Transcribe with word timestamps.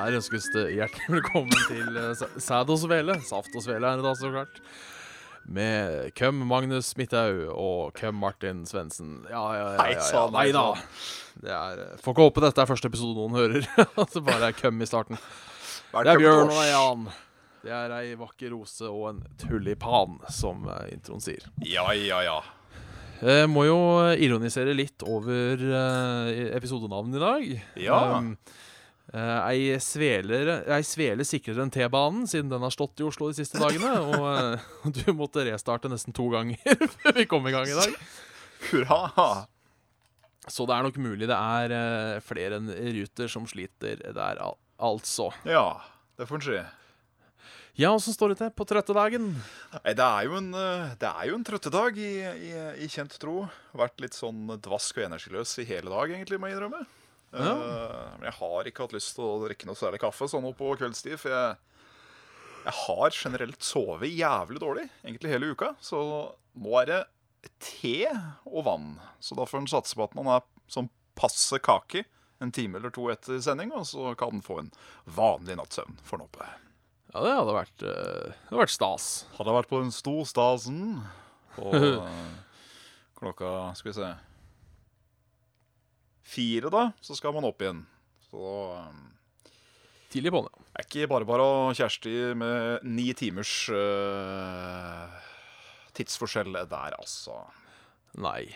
Her 0.00 0.14
ønskes 0.16 0.46
det 0.54 0.62
hjertelig 0.72 1.12
velkommen 1.12 1.64
til 1.68 1.96
eh, 2.00 2.20
Sæd 2.40 2.70
og 2.72 2.78
svele. 2.80 3.18
Saft 3.26 3.52
og 3.52 3.64
svele 3.66 3.84
er 3.84 3.98
det 4.00 4.04
da, 4.06 4.12
så 4.16 4.30
klart. 4.32 4.60
Med 5.44 6.14
Køm 6.16 6.38
Magnus 6.48 6.94
Midthaug 6.96 7.50
og 7.52 7.90
Køm 7.98 8.16
Martin 8.22 8.62
Svendsen. 8.68 9.26
Ja, 9.28 9.42
ja, 9.58 9.66
ja. 9.74 9.88
Ja, 9.92 10.06
ja. 10.14 10.22
Nei 10.32 10.46
da. 10.56 10.62
Det 11.42 11.52
er, 11.52 11.82
eh, 11.84 11.98
får 12.00 12.16
ikke 12.16 12.28
håpe 12.30 12.44
dette 12.46 12.64
er 12.64 12.70
første 12.70 12.88
episode 12.88 13.12
noen 13.18 13.36
hører. 13.36 13.68
At 14.06 14.16
det 14.16 14.22
bare 14.24 14.48
er 14.48 14.56
Køm 14.56 14.80
i 14.80 14.88
starten. 14.88 15.20
Det 15.90 16.14
er 16.14 16.22
Bjørn 16.22 16.54
og. 16.54 16.62
Jan. 16.70 17.04
Det 17.60 17.76
er 17.76 17.92
ei 17.98 18.16
vakker 18.16 18.54
rose 18.54 18.88
og 18.88 19.04
en 19.10 19.20
tulipan, 19.42 20.16
som 20.32 20.64
eh, 20.78 20.94
introen 20.94 21.20
sier. 21.20 21.44
Ja, 21.60 21.90
ja, 21.92 22.22
ja. 22.24 22.38
Jeg 23.20 23.52
må 23.52 23.66
jo 23.68 23.78
ironisere 24.16 24.72
litt 24.72 25.04
over 25.04 25.60
episodenavnet 26.56 27.20
i 27.20 27.24
dag. 27.26 27.54
Ja. 27.84 28.00
Um, 28.16 28.32
eh, 29.12 29.38
ei, 29.50 29.76
sveler, 29.82 30.50
ei 30.70 30.84
svele 30.86 31.26
sikrere 31.26 31.64
enn 31.64 31.72
T-banen, 31.74 32.26
siden 32.30 32.50
den 32.52 32.64
har 32.64 32.74
stått 32.74 33.02
i 33.02 33.06
Oslo 33.06 33.30
de 33.30 33.38
siste 33.40 33.60
dagene. 33.60 33.92
og 34.10 34.26
uh, 34.26 34.90
du 34.96 35.04
måtte 35.16 35.44
restarte 35.46 35.90
nesten 35.92 36.16
to 36.16 36.28
ganger 36.32 36.58
før 36.96 37.16
vi 37.18 37.28
kom 37.30 37.48
i 37.48 37.54
gang 37.54 37.68
i 37.70 37.78
dag. 37.78 37.96
Hurra. 38.70 39.00
Så 40.50 40.66
det 40.66 40.74
er 40.74 40.84
nok 40.86 40.98
mulig 41.00 41.28
det 41.30 41.36
er 41.36 41.74
uh, 41.76 42.24
flere 42.24 42.60
enn 42.60 42.70
Ruter 42.98 43.30
som 43.30 43.48
sliter 43.50 44.02
der, 44.02 44.42
al 44.42 44.58
altså. 44.80 45.30
Ja, 45.48 45.80
det 46.18 46.28
får 46.28 46.40
en 46.40 46.46
si. 46.48 46.60
Ja, 47.80 47.94
åssen 47.94 48.12
står 48.12 48.32
det 48.32 48.40
til 48.40 48.50
på 48.52 48.66
trøttedagen? 48.68 49.30
Nei, 49.78 49.92
det 49.96 50.04
er 50.04 50.26
jo 50.26 50.34
en, 50.36 50.50
det 51.00 51.08
er 51.08 51.28
jo 51.30 51.36
en 51.38 51.44
trøttedag 51.46 51.96
i, 52.02 52.12
i, 52.50 52.50
i 52.84 52.88
kjent 52.92 53.14
tro. 53.22 53.44
Vært 53.78 54.02
litt 54.02 54.16
sånn 54.16 54.50
dvask 54.60 54.98
og 54.98 55.06
energiløs 55.06 55.54
i 55.62 55.68
hele 55.70 55.88
dag, 55.88 56.12
egentlig, 56.12 56.40
må 56.42 56.50
jeg 56.50 56.58
innrømme. 56.58 56.82
Ja. 57.32 57.52
Eh, 57.54 58.12
Men 58.18 58.28
jeg 58.30 58.36
har 58.40 58.70
ikke 58.70 58.86
hatt 58.86 58.94
lyst 58.96 59.14
til 59.16 59.24
å 59.26 59.40
drikke 59.44 59.68
noe 59.68 59.78
særlig 59.78 60.00
kaffe 60.02 60.28
sånn 60.30 60.48
på 60.56 60.72
kveldstid. 60.80 61.18
For 61.20 61.30
jeg, 61.34 61.56
jeg 62.66 62.76
har 62.84 63.16
generelt 63.16 63.62
sovet 63.64 64.10
jævlig 64.12 64.62
dårlig 64.62 64.86
egentlig 65.04 65.32
hele 65.34 65.52
uka. 65.54 65.74
Så 65.80 66.00
nå 66.60 66.78
er 66.82 66.90
det 66.90 67.02
te 67.62 67.94
og 68.44 68.64
vann. 68.66 68.88
Så 69.22 69.36
da 69.38 69.46
får 69.48 69.62
en 69.62 69.70
satse 69.70 69.96
på 69.96 70.04
at 70.08 70.16
man 70.18 70.28
er 70.36 70.42
sånn 70.70 70.90
passe 71.18 71.58
kake 71.62 72.04
en 72.40 72.52
time 72.56 72.78
eller 72.78 72.92
to 72.94 73.04
etter 73.12 73.36
sending, 73.44 73.68
og 73.76 73.84
så 73.84 74.14
kan 74.16 74.32
en 74.38 74.44
få 74.44 74.58
en 74.62 74.70
vanlig 75.04 75.58
nattsøvn 75.60 75.98
for 76.08 76.22
på. 76.32 76.46
Ja, 77.12 77.20
det 77.26 77.32
hadde 77.36 77.56
vært, 77.56 77.82
eh, 77.84 78.30
det 78.30 78.48
hadde 78.48 78.62
vært 78.62 78.72
stas. 78.72 79.08
Hadde 79.36 79.56
vært 79.58 79.68
på 79.68 79.80
den 79.82 79.90
storstasen 79.92 81.00
Og 81.60 81.74
eh, 81.80 82.30
klokka, 83.18 83.50
skal 83.76 83.90
vi 83.90 83.96
se 83.98 84.10
Fire 86.30 86.70
da, 86.72 86.84
så 87.02 87.16
skal 87.18 87.34
man 87.34 87.46
opp 87.48 87.62
igjen 87.64 87.82
Så 88.28 88.50
eh, 88.76 89.50
Tidlig 90.10 90.32
på'n, 90.34 90.48
ja. 90.50 90.64
er 90.78 90.86
ikke 90.88 91.08
bare 91.10 91.26
bare 91.28 91.44
å 91.46 91.58
Kjersti 91.76 92.14
med 92.38 92.86
ni 92.86 93.08
timers 93.14 93.52
uh, 93.70 95.06
tidsforskjell 95.94 96.56
der, 96.70 96.96
altså 96.98 97.36
Nei. 98.18 98.48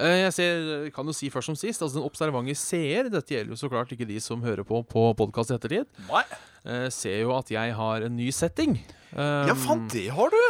Eh, 0.00 0.22
Jeg 0.22 0.32
ser, 0.32 0.62
kan 0.96 1.04
jo 1.04 1.12
si 1.12 1.28
først 1.32 1.50
som 1.50 1.58
sist, 1.58 1.82
altså 1.84 1.98
den 1.98 2.06
observante 2.08 2.54
seer, 2.56 3.10
dette 3.12 3.34
gjelder 3.34 3.52
jo 3.52 3.60
så 3.60 3.68
klart 3.68 3.92
ikke 3.92 4.08
de 4.08 4.16
som 4.24 4.40
hører 4.40 4.64
på 4.64 4.80
på 4.88 5.02
podkast 5.20 5.52
i 5.52 5.58
ettertid, 5.58 5.88
Nei, 6.08 6.24
eh, 6.64 6.88
ser 6.88 7.18
jo 7.26 7.34
at 7.36 7.52
jeg 7.52 7.76
har 7.76 8.06
en 8.08 8.16
ny 8.16 8.30
setting. 8.32 8.78
Um, 9.12 9.50
ja 9.50 9.56
faen, 9.66 9.84
det 9.92 10.06
har 10.16 10.32
du 10.32 10.40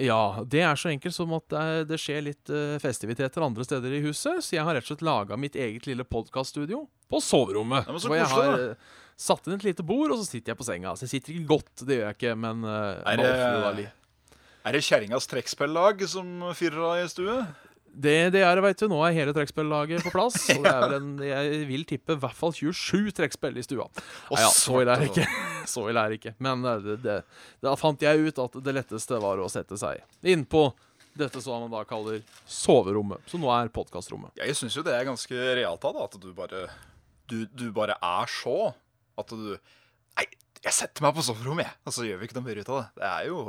Ja, 0.00 0.44
det 0.46 0.60
er 0.64 0.74
så 0.78 0.88
enkelt 0.92 1.14
som 1.14 1.32
at 1.36 1.48
det, 1.52 1.96
er- 1.96 2.00
skjer 2.00 2.22
litt 2.24 2.50
eh, 2.50 2.78
festiviteter 2.82 3.42
andre 3.44 3.64
steder 3.66 3.92
i 3.92 4.00
huset, 4.06 4.40
så 4.44 4.56
jeg 4.56 4.64
har 4.64 4.74
rett 4.74 4.84
og 4.86 4.92
slett 4.94 5.02
laga 5.06 5.36
mitt 5.36 5.54
eget 5.54 5.86
lille 5.86 6.04
podkaststudio 6.04 6.86
på 7.12 7.20
soverommet. 7.20 7.84
Ja, 7.86 7.92
hvor 7.98 8.16
jeg 8.16 8.26
har 8.30 8.56
da. 8.56 8.74
satt 9.16 9.46
inn 9.46 9.58
et 9.58 9.64
lite 9.64 9.82
bord, 9.84 10.10
og 10.14 10.18
så 10.22 10.24
sitter 10.30 10.52
jeg 10.54 10.58
på 10.58 10.64
senga. 10.64 10.94
Så 10.96 11.04
jeg 11.06 11.16
sitter 11.16 11.34
ikke 11.34 11.50
godt, 11.56 11.84
det 11.86 11.98
gjør 12.00 12.06
jeg 12.08 12.16
ikke, 12.20 12.36
men 12.38 12.64
Er 12.64 13.16
det- 13.16 13.90
Er 14.64 14.72
det 14.72 14.82
kjerringas 14.86 15.26
trekkspillag 15.26 16.08
som 16.08 16.40
fyrer 16.54 16.78
av 16.86 17.04
i 17.04 17.08
stue? 17.10 17.46
Det, 17.92 18.30
det 18.32 18.40
er 18.40 18.56
det, 18.56 18.62
veit 18.64 18.80
du. 18.80 18.86
Nå 18.88 19.00
er 19.04 19.12
hele 19.16 19.34
trekkspillaget 19.36 20.04
på 20.06 20.12
plass. 20.14 20.38
Og 20.54 20.62
det 20.64 20.70
er 20.70 20.84
vel 20.86 20.94
en, 20.96 21.10
jeg 21.26 21.64
vil 21.68 21.82
tippe 21.88 22.16
i 22.16 22.20
hvert 22.22 22.38
fall 22.38 22.54
27 22.56 23.12
trekkspill 23.18 23.58
i 23.60 23.64
stua. 23.66 23.88
Nei, 24.32 24.40
ja, 24.40 24.48
så 24.48 24.80
ille 24.80 24.94
er 24.94 25.04
det 25.04 25.10
ikke. 25.12 25.26
Så 25.72 25.84
ille 25.86 26.00
er 26.02 26.10
det 26.10 26.16
ikke. 26.18 26.32
Men 26.42 26.64
eh, 26.66 26.80
det, 26.82 26.96
det, 27.04 27.18
da 27.62 27.76
fant 27.78 28.00
jeg 28.02 28.24
ut 28.24 28.40
at 28.42 28.56
det 28.66 28.72
letteste 28.74 29.20
var 29.22 29.38
å 29.38 29.50
sette 29.52 29.76
seg 29.78 30.00
innpå 30.26 30.64
dette 31.14 31.42
som 31.44 31.60
man 31.62 31.70
da 31.70 31.84
kaller 31.86 32.22
soverommet. 32.48 33.22
Som 33.30 33.44
nå 33.44 33.52
er 33.54 33.70
podkastrommet. 33.74 34.32
Ja, 34.40 34.48
jeg 34.48 34.58
syns 34.58 34.74
jo 34.78 34.82
det 34.86 34.96
er 34.96 35.06
ganske 35.06 35.44
realt 35.60 35.84
da, 35.84 35.92
at 36.06 36.16
du 36.18 36.32
bare 36.34 36.64
du, 37.30 37.44
du 37.52 37.68
bare 37.76 37.94
er 38.00 38.32
så 38.32 38.72
at 39.20 39.30
du 39.36 39.52
Nei, 39.52 40.26
jeg 40.64 40.74
setter 40.76 41.04
meg 41.04 41.14
på 41.16 41.22
soverommet, 41.24 41.68
jeg. 41.68 41.78
Og 41.86 41.94
så 41.94 42.08
gjør 42.08 42.18
vi 42.20 42.26
ikke 42.28 42.40
noe 42.40 42.48
mer 42.48 42.58
ut 42.60 42.72
av 42.72 42.80
det. 42.80 42.88
Det 42.98 43.06
er 43.12 43.28
jo 43.30 43.44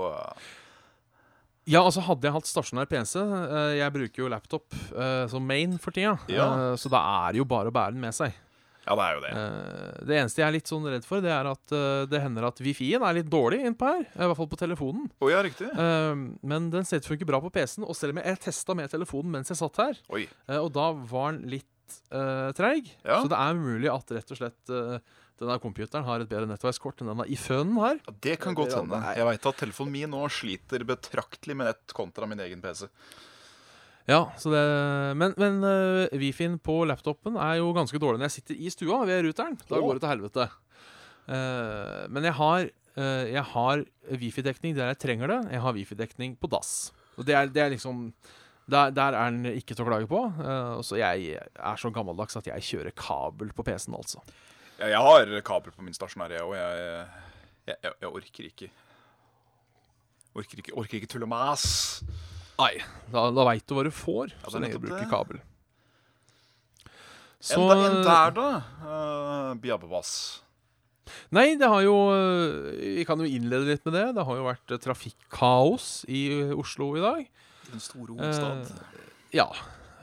Ja, 1.70 1.84
altså 1.84 2.04
Hadde 2.04 2.28
jeg 2.28 2.36
hatt 2.36 2.50
stasjonær 2.50 2.90
PC 2.92 3.20
eh, 3.22 3.76
Jeg 3.80 3.96
bruker 3.96 4.26
jo 4.26 4.32
laptop 4.32 4.76
eh, 4.76 5.26
som 5.32 5.46
main 5.48 5.78
for 5.82 5.96
tida. 5.96 6.18
Ja. 6.32 6.48
eh, 6.74 6.80
så 6.80 6.92
da 6.92 7.04
er 7.24 7.36
det 7.36 7.44
jo 7.44 7.48
bare 7.48 7.72
å 7.72 7.76
bære 7.76 7.96
den 7.96 8.04
med 8.04 8.16
seg. 8.16 8.36
Ja, 8.84 8.98
det 9.00 9.04
er 9.04 9.14
jo 9.16 9.22
det. 9.24 9.30
Det 10.10 10.16
eneste 10.20 10.42
jeg 10.42 10.46
er 10.50 10.56
litt 10.58 10.68
sånn 10.68 10.88
redd 10.92 11.06
for, 11.08 11.24
det 11.24 11.32
er 11.32 11.48
at 11.48 11.74
det 12.12 12.20
hender 12.20 12.50
at 12.50 12.58
Wi-Fi-en 12.60 13.06
er 13.08 13.16
litt 13.16 13.30
dårlig 13.32 13.62
innpå 13.64 13.88
her. 13.88 14.02
I 14.12 14.28
hvert 14.28 14.40
fall 14.42 14.50
på 14.52 14.60
telefonen. 14.60 15.06
Oh, 15.24 15.30
ja, 15.32 15.40
riktig. 15.46 15.70
Men 16.44 16.68
den 16.74 16.84
setter 16.84 17.16
til 17.16 17.30
bra 17.30 17.40
på 17.40 17.54
PC-en. 17.56 17.86
Og 17.88 17.96
selv 17.96 18.12
om 18.12 18.20
jeg, 18.20 18.42
testa 18.44 18.76
med 18.76 18.92
telefonen 18.92 19.38
mens 19.38 19.54
jeg 19.54 19.62
satt 19.62 19.80
her, 19.80 20.02
Oi. 20.12 20.26
og 20.60 20.68
da 20.76 20.90
var 21.00 21.32
den 21.32 21.48
litt 21.54 21.72
uh, 22.14 22.52
treig. 22.56 22.92
Ja. 23.04 23.22
Så 23.22 23.30
det 23.32 23.40
er 23.40 23.60
mulig 23.60 23.92
at 23.92 24.12
rett 24.16 24.34
og 24.34 24.40
slett 24.40 24.74
eh, 24.74 24.98
denne 25.42 25.58
computeren 25.62 26.06
har 26.08 26.22
et 26.22 26.30
bedre 26.30 26.48
nettverkskort 26.50 27.02
enn 27.02 27.12
den 27.12 27.24
i 27.32 27.38
fønen 27.40 27.78
her. 27.82 28.00
Ja, 28.06 28.16
det 28.28 28.40
kan 28.44 28.58
godt 28.58 28.76
hende. 28.78 29.00
Jeg 29.18 29.28
veit 29.28 29.48
at 29.50 29.62
telefonen 29.62 29.96
min 29.96 30.14
nå 30.14 30.26
sliter 30.32 30.86
betraktelig 30.88 31.58
med 31.58 31.72
nett 31.72 31.96
kontra 31.98 32.30
min 32.30 32.44
egen 32.46 32.62
PC. 32.64 32.88
Ja, 34.10 34.28
så 34.38 34.52
det, 34.52 34.64
Men, 35.16 35.34
men 35.40 35.64
uh, 35.64 36.12
Wi-Fi-en 36.20 36.58
på 36.60 36.82
laptopen 36.90 37.38
er 37.40 37.62
jo 37.62 37.72
ganske 37.76 38.00
dårlig 38.02 38.20
når 38.20 38.28
jeg 38.28 38.38
sitter 38.42 38.60
i 38.60 38.72
stua 38.74 39.02
ved 39.08 39.24
ruteren. 39.28 39.58
Da 39.70 39.80
går 39.80 39.98
det 39.98 40.04
til 40.04 40.12
helvete. 40.12 40.48
Uh, 41.24 42.04
men 42.12 42.28
jeg 42.28 42.36
har, 42.36 42.70
uh, 43.00 43.26
jeg 43.32 43.46
har 43.54 43.84
Wifi-dekning 44.12 44.76
der 44.76 44.92
jeg 44.92 45.02
trenger 45.06 45.32
det. 45.32 45.40
Jeg 45.56 45.64
har 45.64 45.76
Wifi-dekning 45.78 46.36
på 46.40 46.52
dass. 46.52 46.92
Og 47.16 47.28
det 47.28 47.38
er, 47.38 47.48
det 47.48 47.64
er 47.64 47.72
liksom 47.72 48.10
der, 48.68 48.92
der 48.96 49.16
er 49.16 49.32
den 49.32 49.48
ikke 49.54 49.76
til 49.76 49.86
å 49.86 49.90
klage 49.90 50.10
på. 50.12 50.20
Uh, 50.36 50.80
og 50.80 50.84
så 50.88 51.00
jeg 51.00 51.38
er 51.40 51.80
så 51.80 51.92
gammeldags 51.96 52.36
at 52.40 52.52
jeg 52.52 52.68
kjører 52.74 52.96
kabel 52.98 53.56
på 53.56 53.64
PC-en, 53.64 53.96
altså. 54.00 54.24
Ja, 54.80 54.90
jeg 54.90 55.02
har 55.06 55.42
kabel 55.46 55.72
på 55.76 55.86
min 55.86 55.96
stasjonære, 55.96 56.42
og 56.44 56.56
jeg, 56.58 57.08
jeg, 57.68 57.76
jeg, 57.84 57.94
jeg 58.02 58.10
orker 58.10 58.50
ikke 58.50 58.72
Orker 60.34 60.58
ikke, 60.64 60.74
orker 60.74 60.98
ikke 60.98 61.08
tull 61.12 61.26
og 61.28 61.30
mas. 61.30 61.64
Nei, 62.58 62.80
da, 63.14 63.28
da 63.34 63.44
veit 63.46 63.66
du 63.70 63.76
hva 63.78 63.84
du 63.86 63.92
får 63.94 64.32
Ja, 64.32 64.50
så 64.50 64.62
lenge 64.62 64.80
du 64.80 64.88
bruker 64.88 65.10
kabel. 65.10 65.42
Så 67.44 67.60
Enda 67.60 67.76
en 67.90 68.00
der, 68.08 68.34
da? 68.38 68.48
Uh, 68.82 69.52
Bjabbebass. 69.62 70.14
Nei, 71.36 71.58
det 71.60 71.68
har 71.68 71.82
jo 71.84 71.96
øh, 72.16 72.70
Vi 72.80 73.04
kan 73.04 73.20
jo 73.20 73.28
innlede 73.28 73.68
litt 73.68 73.84
med 73.84 73.98
det. 73.98 74.06
Det 74.16 74.24
har 74.24 74.38
jo 74.40 74.46
vært 74.48 74.72
øh, 74.72 74.80
trafikkaos 74.80 75.88
i 76.08 76.22
Oslo 76.56 76.94
i 76.96 77.04
dag. 77.04 77.26
Den 77.68 77.84
store 77.84 78.16
hovedstad. 78.16 78.72
Ja. 79.36 79.50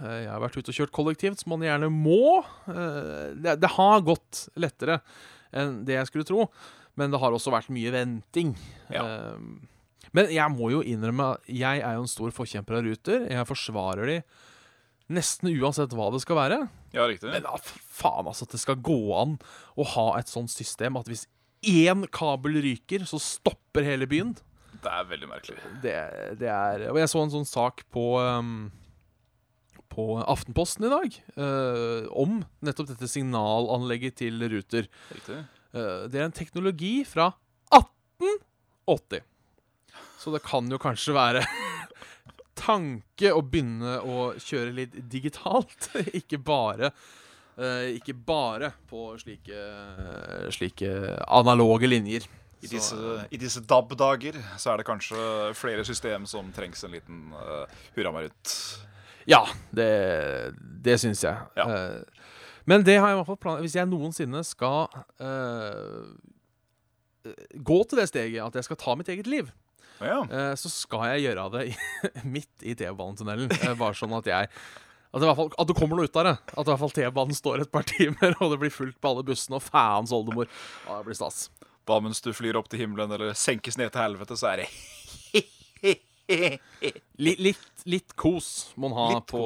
Øh, 0.03 0.19
Jeg 0.25 0.31
har 0.33 0.41
vært 0.43 0.57
ute 0.59 0.73
og 0.73 0.77
kjørt 0.79 0.93
kollektivt, 0.97 1.41
som 1.43 1.53
man 1.55 1.65
gjerne 1.67 1.91
må. 1.93 2.41
Eh, 2.69 3.35
Det, 3.37 3.57
det 3.63 3.71
har 3.77 4.01
gått 4.07 4.49
lettere 4.57 5.01
enn 5.53 5.81
det 5.85 5.97
jeg 5.99 6.07
skulle 6.11 6.25
tro, 6.29 6.45
men 6.97 7.11
det 7.11 7.19
har 7.23 7.33
også 7.35 7.51
vært 7.55 7.71
mye 7.75 7.91
venting. 7.95 8.53
Ja. 8.93 9.03
Eh, 9.05 9.39
Men 10.13 10.31
jeg 10.35 10.51
må 10.51 10.71
jo 10.73 10.81
innrømme 10.83 11.33
at 11.37 11.47
jeg 11.47 11.83
er 11.87 11.95
jo 11.95 12.03
en 12.03 12.11
stor 12.11 12.31
forkjemper 12.35 12.81
av 12.81 12.83
Ruter. 12.87 13.29
Jeg 13.31 13.47
forsvarer 13.47 14.07
de 14.11 14.17
nesten 15.11 15.51
uansett 15.55 15.93
hva 15.95 16.09
det 16.15 16.21
skal 16.23 16.37
være. 16.39 16.59
ja, 16.95 17.05
riktig. 17.07 17.31
Men 17.31 17.43
da, 17.43 17.57
faen 17.63 18.27
altså 18.27 18.47
at 18.47 18.55
det 18.57 18.61
skal 18.63 18.77
gå 18.83 18.97
an 19.19 19.37
å 19.79 19.87
ha 19.95 20.07
et 20.19 20.31
sånt 20.31 20.51
system 20.51 20.97
at 20.99 21.07
hvis 21.11 21.27
én 21.67 22.07
kabel 22.11 22.59
ryker, 22.63 23.03
så 23.07 23.19
stopper 23.23 23.85
hele 23.87 24.07
byen. 24.11 24.33
Det 24.81 24.89
er 24.91 25.05
veldig 25.11 25.29
merkelig. 25.29 25.59
Det, 25.83 25.95
det 26.41 26.49
er 26.49 26.87
Og 26.91 26.99
jeg 27.03 27.11
så 27.13 27.21
en 27.23 27.31
sånn 27.35 27.47
sak 27.47 27.83
på 27.93 28.05
um, 28.23 28.71
På 29.91 30.21
Aftenposten 30.23 30.87
i 30.87 30.91
dag 30.93 31.17
eh, 31.35 32.07
om 32.15 32.41
nettopp 32.63 32.93
dette 32.93 33.09
signalanlegget 33.11 34.21
til 34.23 34.39
Ruter. 34.53 34.87
Riktig. 35.11 35.41
Eh, 35.75 36.05
det 36.11 36.21
er 36.21 36.29
en 36.29 36.37
teknologi 36.37 37.01
fra 37.09 37.33
1880. 37.75 39.25
Så 40.21 40.35
det 40.35 40.43
kan 40.47 40.69
jo 40.71 40.79
kanskje 40.81 41.17
være 41.17 41.43
tanke 42.61 43.33
å 43.35 43.43
begynne 43.43 43.99
å 44.05 44.31
kjøre 44.39 44.77
litt 44.79 44.95
digitalt. 45.11 45.91
ikke 46.21 46.39
bare 46.39 46.93
eh, 47.59 47.97
Ikke 47.97 48.15
bare 48.15 48.71
på 48.91 49.09
slike, 49.19 49.65
slike 50.55 50.93
analoge 51.27 51.91
linjer. 51.91 52.29
I 52.61 52.69
disse, 52.69 52.97
i 53.33 53.39
disse 53.41 53.63
DAB-dager 53.65 54.37
så 54.61 54.75
er 54.75 54.81
det 54.81 54.87
kanskje 54.89 55.19
flere 55.57 55.85
system 55.89 56.27
som 56.29 56.51
trengs 56.53 56.85
en 56.85 56.93
liten 56.93 57.23
uh, 57.33 57.65
hurra 57.97 58.13
meg 58.13 58.27
rundt. 58.29 58.53
Ja, 59.31 59.45
det, 59.77 59.89
det 60.85 60.97
syns 61.03 61.23
jeg. 61.23 61.39
Ja. 61.57 61.67
Uh, 61.71 62.27
men 62.69 62.83
det 62.87 62.99
har 62.99 63.09
jeg 63.13 63.17
i 63.17 63.21
hvert 63.21 63.31
fall 63.31 63.41
planlagt. 63.41 63.65
Hvis 63.69 63.77
jeg 63.79 63.89
noensinne 63.91 64.43
skal 64.47 64.91
uh, 65.23 66.11
gå 67.55 67.79
til 67.89 68.01
det 68.01 68.09
steget 68.11 68.43
at 68.45 68.59
jeg 68.61 68.67
skal 68.69 68.79
ta 68.81 68.95
mitt 68.99 69.11
eget 69.13 69.29
liv, 69.31 69.51
Ja. 70.01 70.23
eh, 70.25 70.55
så 70.57 70.71
skal 70.73 71.03
jeg 71.13 71.27
gjøre 71.29 71.43
det 71.53 71.65
i, 71.69 71.75
midt 72.37 72.65
i 72.65 72.73
T-banetunnelen. 72.79 73.51
Bare 73.81 73.97
sånn 73.99 74.15
at 74.17 74.31
jeg 74.31 74.49
at 75.11 75.19
det, 75.19 75.27
i 75.27 75.27
hvert 75.27 75.39
fall, 75.41 75.49
at 75.59 75.67
det 75.67 75.75
kommer 75.75 75.99
noe 75.99 76.07
ut 76.07 76.17
av 76.21 76.25
det. 76.29 76.33
At 76.55 76.63
i 76.63 76.71
hvert 76.71 76.81
fall 76.85 76.93
T-banen 76.95 77.35
står 77.37 77.65
et 77.65 77.73
par 77.75 77.83
timer, 77.93 78.37
og 78.39 78.53
det 78.55 78.61
blir 78.63 78.71
fullt 78.73 78.97
på 79.03 79.11
alle 79.11 79.25
bussene, 79.27 79.59
og 79.59 79.65
faens 79.67 80.13
oldemor. 80.15 80.47
Ja, 80.87 81.01
det 81.01 81.09
blir 81.11 81.19
stas. 81.19 81.49
Hva 81.89 81.97
mens 82.05 82.23
du 82.23 82.31
flyr 82.37 82.55
opp 82.61 82.69
til 82.71 82.85
himmelen 82.85 83.11
eller 83.17 83.35
senkes 83.37 83.77
ned 83.81 83.91
til 83.91 84.05
helvete, 84.05 84.39
så 84.39 84.53
er 84.53 84.63
det 84.63 84.69
Litt, 87.21 87.41
litt, 87.43 87.85
litt 87.91 88.15
kos 88.19 88.71
må 88.77 88.89
man 88.89 88.97
ha 88.97 89.07
Litt 89.13 89.27
på, 89.31 89.43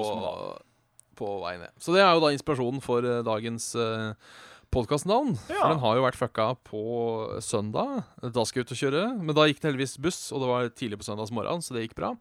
på 1.18 1.30
vei 1.42 1.56
ned. 1.58 1.72
Så 1.80 1.94
det 1.94 2.02
er 2.04 2.12
jo 2.14 2.22
da 2.22 2.32
inspirasjonen 2.34 2.82
for 2.84 3.06
eh, 3.08 3.22
dagens 3.26 3.70
uh, 3.78 4.14
podkastnavn. 4.74 5.34
Ja. 5.48 5.58
For 5.58 5.74
den 5.74 5.82
har 5.82 5.98
jo 5.98 6.06
vært 6.06 6.20
fucka 6.20 6.48
på 6.66 6.84
søndag. 7.44 8.04
Da 8.22 8.46
skal 8.46 8.62
jeg 8.62 8.68
ut 8.68 8.74
og 8.76 8.82
kjøre. 8.84 9.04
Men 9.20 9.36
da 9.36 9.48
gikk 9.48 9.62
det 9.62 9.70
heldigvis 9.72 9.98
buss, 10.02 10.22
og 10.30 10.44
det 10.44 10.50
var 10.50 10.72
tidlig 10.74 11.00
på 11.02 11.08
søndags 11.08 11.34
morgen, 11.34 11.64
så 11.64 11.76
det 11.76 11.88
gikk 11.88 11.98
bra. 11.98 12.14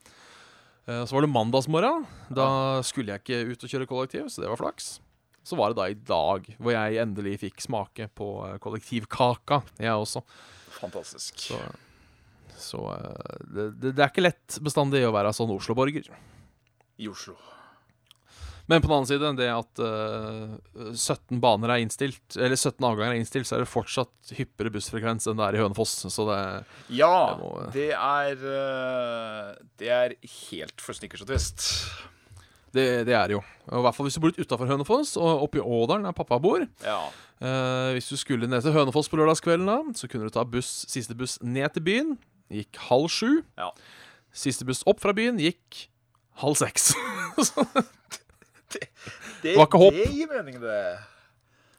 Uh, 0.89 1.04
så 1.06 1.16
var 1.16 1.25
det 1.27 1.33
mandagsmorgen. 1.36 2.06
Da 2.33 2.50
skulle 2.88 3.16
jeg 3.16 3.25
ikke 3.25 3.54
ut 3.54 3.66
og 3.68 3.75
kjøre 3.75 3.89
kollektiv, 3.89 4.30
så 4.33 4.45
det 4.45 4.54
var 4.54 4.62
flaks. 4.62 4.95
Så 5.44 5.56
var 5.59 5.71
det 5.71 5.80
da 5.80 5.89
i 5.92 5.98
dag 6.07 6.45
hvor 6.57 6.71
jeg 6.71 7.00
endelig 7.04 7.39
fikk 7.42 7.63
smake 7.66 8.07
på 8.16 8.27
eh, 8.48 8.59
kollektivkaka, 8.63 9.59
jeg 9.75 9.92
også. 9.92 10.21
Fantastisk. 10.77 11.50
Så, 11.50 11.59
så 12.60 12.84
eh, 12.94 13.40
det, 13.54 13.66
det, 13.82 13.96
det 13.98 14.04
er 14.06 14.12
ikke 14.12 14.26
lett 14.28 14.60
bestandig 14.66 15.04
å 15.08 15.14
være 15.16 15.34
sånn 15.36 15.52
Oslo-borger. 15.56 16.10
I 17.02 17.10
Oslo. 17.12 17.36
Men 18.72 18.80
på 18.80 18.88
den 18.88 18.96
annen 18.96 19.08
side, 19.10 19.30
det 19.36 19.50
at 19.52 19.80
uh, 19.84 20.94
17 20.96 21.42
baner 21.44 21.74
er 21.74 21.82
innstilt, 21.84 22.38
eller 22.40 22.56
17 22.56 22.78
avganger 22.88 23.12
er 23.12 23.20
innstilt, 23.20 23.50
så 23.50 23.58
er 23.58 23.66
det 23.66 23.68
fortsatt 23.74 24.32
hyppigere 24.38 24.72
bussfrekvens 24.72 25.28
enn 25.28 25.36
det 25.42 25.50
er 25.50 25.58
i 25.58 25.64
Hønefoss. 25.66 25.98
Så 26.08 26.24
det 26.30 26.40
Ja, 26.96 27.12
Det 27.34 27.42
må- 27.42 27.66
det 27.76 27.90
er 27.92 28.40
uh, 28.40 29.52
Det 29.82 29.92
er 29.92 30.16
helt 30.50 30.80
for 30.80 30.96
snickers 30.96 31.26
og 31.26 31.34
twist. 31.34 31.66
Det, 32.74 33.04
det 33.06 33.14
er 33.14 33.28
det 33.28 33.36
jo. 33.36 33.44
I 33.68 33.84
hvert 33.84 33.94
fall 33.98 34.08
hvis 34.08 34.16
du 34.18 34.24
bor 34.24 34.32
litt 34.32 34.48
utafor 34.48 34.72
Hønefoss, 34.72 35.18
og 35.20 35.44
oppe 35.46 35.60
i 35.60 35.62
Ådalen 35.62 36.08
der 36.08 36.16
pappa 36.18 36.40
bor. 36.42 36.64
Ja. 36.82 37.02
Eh, 37.38 37.90
hvis 37.94 38.08
du 38.10 38.18
skulle 38.18 38.48
ned 38.50 38.64
til 38.66 38.74
Hønefoss 38.74 39.12
på 39.12 39.20
lørdagskvelden, 39.20 39.68
da, 39.70 39.76
så 39.94 40.10
kunne 40.10 40.26
du 40.26 40.34
ta 40.34 40.42
buss, 40.48 40.72
siste 40.90 41.14
buss 41.20 41.36
ned 41.46 41.70
til 41.76 41.86
byen. 41.86 42.16
Gikk 42.54 42.78
halv 42.90 43.10
sju. 43.12 43.30
Ja. 43.60 43.72
Siste 44.34 44.66
buss 44.66 44.84
opp 44.90 45.02
fra 45.04 45.14
byen 45.18 45.38
gikk 45.42 45.88
halv 46.42 46.58
seks. 46.60 46.92
Så 47.50 47.66
Det, 49.44 49.54
var 49.58 49.68
ikke 49.68 49.82
håp. 49.82 49.94
det 49.94 50.06
gir 50.16 50.30
mening, 50.32 50.56
det. 50.64 50.78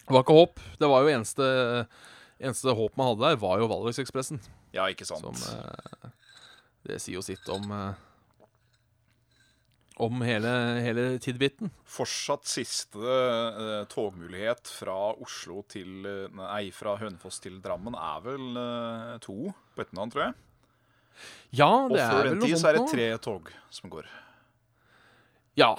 det 0.04 0.12
var 0.14 0.22
ikke 0.22 0.36
håp. 0.36 0.60
Det 0.78 0.90
var 0.90 1.02
jo 1.06 1.14
eneste, 1.14 1.46
eneste 2.38 2.74
håp 2.78 2.98
man 3.00 3.08
hadde 3.12 3.24
der, 3.24 3.38
var 3.42 3.62
jo 3.62 3.70
Valdresekspressen. 3.72 4.38
Ja, 4.76 4.84
ikke 4.92 5.06
sant. 5.08 5.24
Som 5.24 5.38
eh, 5.54 6.10
Det 6.86 7.00
sier 7.02 7.16
jo 7.18 7.22
sitt 7.24 7.48
om 7.54 7.66
eh, 7.74 8.02
Om 10.04 10.22
hele, 10.26 10.50
hele 10.82 11.02
tidbiten. 11.22 11.70
Fortsatt 11.86 12.46
siste 12.50 12.98
eh, 12.98 13.84
togmulighet 13.90 14.70
fra 14.74 14.96
Oslo 15.22 15.62
til 15.70 16.02
Nei, 16.34 16.64
fra 16.74 16.96
Hønefoss 16.98 17.38
til 17.44 17.60
Drammen 17.62 17.94
er 17.94 18.24
vel 18.26 18.48
eh, 18.58 19.12
to 19.22 19.36
på 19.74 19.84
ettermiddagen, 19.84 20.14
tror 20.14 20.24
jeg. 20.28 20.34
Ja, 21.54 21.70
Og 21.86 21.94
det 21.94 22.00
er 22.02 22.10
før 22.10 22.22
vel 22.24 22.30
den 22.34 22.38
noe 22.42 22.48
tid 22.50 22.58
så 22.60 22.68
er 22.70 22.78
det 22.80 22.86
tre 22.90 23.08
tog 23.22 23.50
som 23.70 23.90
går. 23.92 24.06
Ja. 25.60 25.74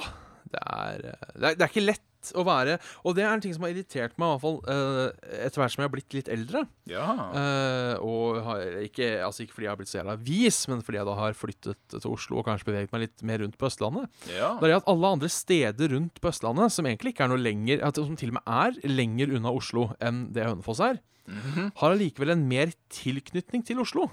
Det 0.51 0.61
er, 0.61 1.07
eh, 1.11 1.31
det 1.35 1.47
er, 1.49 1.55
det 1.57 1.63
er 1.65 1.71
ikke 1.73 1.83
lett 1.89 2.01
å 2.33 2.41
være 2.45 2.79
Og 3.05 3.13
det 3.17 3.21
er 3.21 3.33
en 3.35 3.41
ting 3.43 3.53
som 3.53 3.65
har 3.65 3.73
irritert 3.73 4.15
meg, 4.17 4.25
i 4.25 4.33
hvert 4.33 4.41
fall 4.41 4.55
eh, 4.71 5.35
etter 5.45 5.61
hvert 5.61 5.73
som 5.73 5.81
jeg 5.83 5.89
har 5.89 5.93
blitt 5.93 6.15
litt 6.17 6.29
eldre. 6.33 6.63
Ja. 6.89 7.03
Uh, 7.35 7.93
og 8.01 8.39
har, 8.47 8.63
ikke, 8.81 9.09
altså 9.25 9.43
ikke 9.43 9.57
fordi 9.59 9.67
jeg 9.67 9.73
har 9.73 9.77
blitt 9.81 9.91
så 9.91 9.99
jævla 9.99 10.15
vis, 10.25 10.57
men 10.71 10.81
fordi 10.85 10.97
jeg 11.01 11.09
da 11.09 11.17
har 11.19 11.37
flyttet 11.37 11.77
til 11.93 12.07
Oslo 12.09 12.39
og 12.41 12.47
kanskje 12.47 12.69
beveget 12.71 12.95
meg 12.95 13.03
litt 13.05 13.25
mer 13.29 13.43
rundt 13.43 13.59
på 13.61 13.69
Østlandet. 13.69 14.09
ja. 14.33 14.55
Det 14.61 14.71
er 14.71 14.77
at 14.79 14.89
alle 14.89 15.11
andre 15.17 15.29
steder 15.29 15.93
rundt 15.93 16.17
på 16.23 16.31
Østlandet, 16.31 16.73
som 16.73 16.89
egentlig 16.89 17.13
ikke 17.13 17.27
er 17.27 17.33
noe 17.35 17.41
lenger 17.45 17.83
Som 17.99 18.17
til 18.17 18.33
og 18.33 18.39
med 18.39 18.49
er 18.57 18.79
lenger 18.89 19.35
unna 19.37 19.53
Oslo 19.53 19.91
enn 20.01 20.25
det 20.33 20.47
Hønefoss 20.49 20.81
er, 20.81 21.01
Mhm. 21.25 21.71
har 21.77 21.89
allikevel 21.91 22.29
en 22.35 22.47
mer 22.47 22.69
tilknytning 22.93 23.63
til 23.65 23.79
Oslo. 23.81 24.09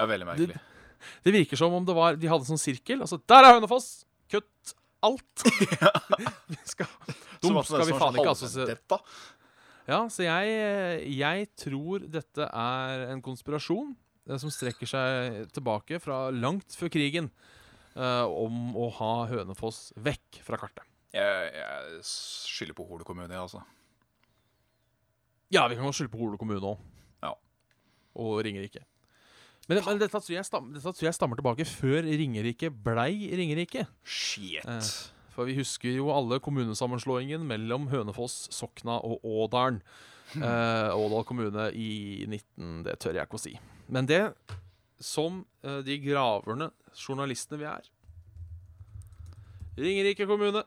Det 0.00 0.06
er 0.06 0.12
veldig 0.14 0.28
merkelig. 0.32 0.60
Det 1.24 1.32
virker 1.32 1.60
som 1.60 1.74
om 1.76 1.84
det 1.84 1.96
var, 1.96 2.16
de 2.20 2.28
hadde 2.28 2.48
sånn 2.48 2.60
sirkel. 2.60 3.00
Altså, 3.04 3.20
der 3.28 3.46
er 3.46 3.56
Hønefoss! 3.56 3.88
Kutt 4.32 4.74
alt! 5.04 5.44
vi 6.50 6.58
skal, 6.68 6.90
Dum 7.40 7.56
det 7.56 7.64
skal 7.68 7.86
vi 7.88 7.94
faen 7.94 8.10
sånn 8.10 8.20
ikke 8.20 8.34
assosiere. 8.34 8.76
Ja, 9.90 10.04
så 10.12 10.26
jeg, 10.26 10.50
jeg 11.16 11.48
tror 11.58 12.04
dette 12.12 12.46
er 12.46 13.06
en 13.10 13.22
konspirasjon 13.24 13.94
eh, 14.28 14.36
som 14.38 14.52
strekker 14.52 14.88
seg 14.88 15.40
tilbake 15.56 15.98
fra 16.04 16.28
langt 16.34 16.76
før 16.78 16.92
krigen. 16.92 17.32
uh, 17.98 18.26
om 18.28 18.76
å 18.78 18.86
ha 19.00 19.14
Hønefoss 19.32 19.90
vekk 19.98 20.42
fra 20.46 20.60
kartet. 20.60 20.86
Jeg, 21.10 21.50
jeg 21.56 22.02
skylder 22.06 22.76
på 22.78 22.86
Hole 22.86 23.06
kommune, 23.06 23.32
jeg, 23.32 23.42
altså. 23.42 23.64
Ja, 25.50 25.64
vi 25.66 25.78
kan 25.78 25.96
skylde 25.96 26.12
på 26.12 26.20
Hole 26.20 26.38
kommune 26.38 26.62
òg. 26.62 26.84
Ja. 27.24 27.32
Og 28.22 28.38
Ringerike. 28.46 28.84
Men, 29.68 29.82
men 29.86 30.00
dette, 30.00 30.18
tror 30.18 30.34
jeg 30.34 30.46
stam, 30.46 30.70
dette 30.74 30.92
tror 30.96 31.06
jeg 31.06 31.14
stammer 31.14 31.38
tilbake 31.38 31.66
før 31.68 32.02
Ringerike 32.06 32.72
blei 32.72 33.30
Ringerike. 33.38 33.84
Shit. 34.02 34.64
Eh. 34.66 34.92
For 35.34 35.46
vi 35.46 35.54
husker 35.60 35.94
jo 35.94 36.10
alle 36.14 36.40
kommunesammenslåingen 36.42 37.44
mellom 37.46 37.86
Hønefoss, 37.92 38.48
Sokna 38.54 38.98
og 39.06 39.22
Ådalen. 39.24 39.78
Eh, 40.36 40.90
Ådal 40.94 41.24
kommune 41.26 41.70
i 41.74 42.26
19... 42.26 42.82
Det 42.86 42.98
tør 43.02 43.16
jeg 43.18 43.26
ikke 43.26 43.38
å 43.38 43.42
si. 43.42 43.54
Men 43.90 44.06
det, 44.10 44.20
som 45.02 45.44
eh, 45.64 45.80
de 45.86 45.96
graverne 46.02 46.70
journalistene 46.94 47.58
vi 47.62 47.66
er 47.70 47.88
Ringerike 49.80 50.26
kommune. 50.28 50.64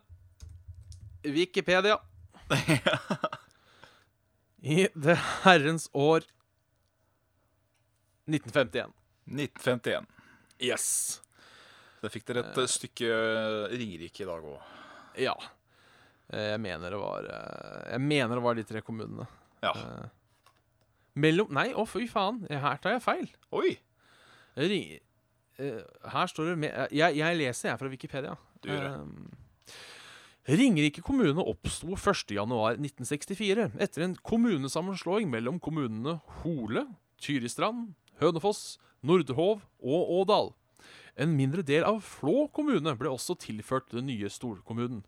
Wikipedia. 1.24 2.00
I 4.64 4.88
det 4.96 5.18
herrens 5.44 5.90
år 5.94 6.26
1951. 8.30 8.94
1951. 9.28 10.08
Yes. 10.64 10.86
Det 12.04 12.12
fikk 12.12 12.26
dere 12.30 12.44
et 12.46 12.58
eh, 12.60 12.70
stykke 12.72 13.10
eh, 13.10 13.76
Ringerike 13.78 14.24
i 14.24 14.28
dag 14.28 14.48
òg. 14.48 14.74
Ja. 15.24 15.36
Eh, 16.32 16.50
Jeg 16.54 16.62
mener 16.64 16.92
det 16.96 17.00
var 17.02 17.28
eh, 17.30 17.94
Jeg 17.96 18.04
mener 18.04 18.36
det 18.40 18.44
var 18.46 18.60
de 18.60 18.66
tre 18.68 18.82
kommunene. 18.84 19.28
Ja. 19.64 19.72
Eh, 19.76 20.12
Mellom 21.24 21.52
Nei, 21.54 21.70
å 21.78 21.86
fy 21.86 22.08
faen. 22.10 22.42
Her 22.50 22.80
tar 22.82 22.96
jeg 22.96 23.04
feil. 23.06 23.28
Oi! 23.54 23.76
Ring, 24.58 24.98
eh, 25.62 25.80
her 26.14 26.28
står 26.30 26.52
det 26.52 26.58
med, 26.64 26.76
jeg, 26.94 27.16
jeg 27.20 27.38
leser 27.40 27.70
jeg 27.72 27.80
fra 27.82 27.90
Wikipedia. 27.92 28.36
Du 28.64 28.70
gjør 28.72 28.84
det. 28.88 28.94
Um, 29.00 29.32
Ringerike 30.44 31.02
kommune 31.06 31.40
oppsto 31.48 31.94
1.1.1964 31.96 33.70
etter 33.82 34.04
en 34.04 34.16
kommunesammenslåing 34.20 35.30
mellom 35.32 35.60
kommunene 35.64 36.18
Hole, 36.42 36.84
Tyristrand, 37.24 37.94
Hønefoss, 38.24 38.78
Nordhov 39.04 39.62
og 39.84 40.14
Ådal. 40.22 40.54
En 41.20 41.36
mindre 41.38 41.62
del 41.62 41.84
av 41.86 42.00
Flå 42.02 42.48
kommune 42.56 42.96
ble 42.98 43.12
også 43.14 43.36
tilført 43.38 43.92
den 43.94 44.08
nye 44.10 44.30
storkommunen. 44.34 45.04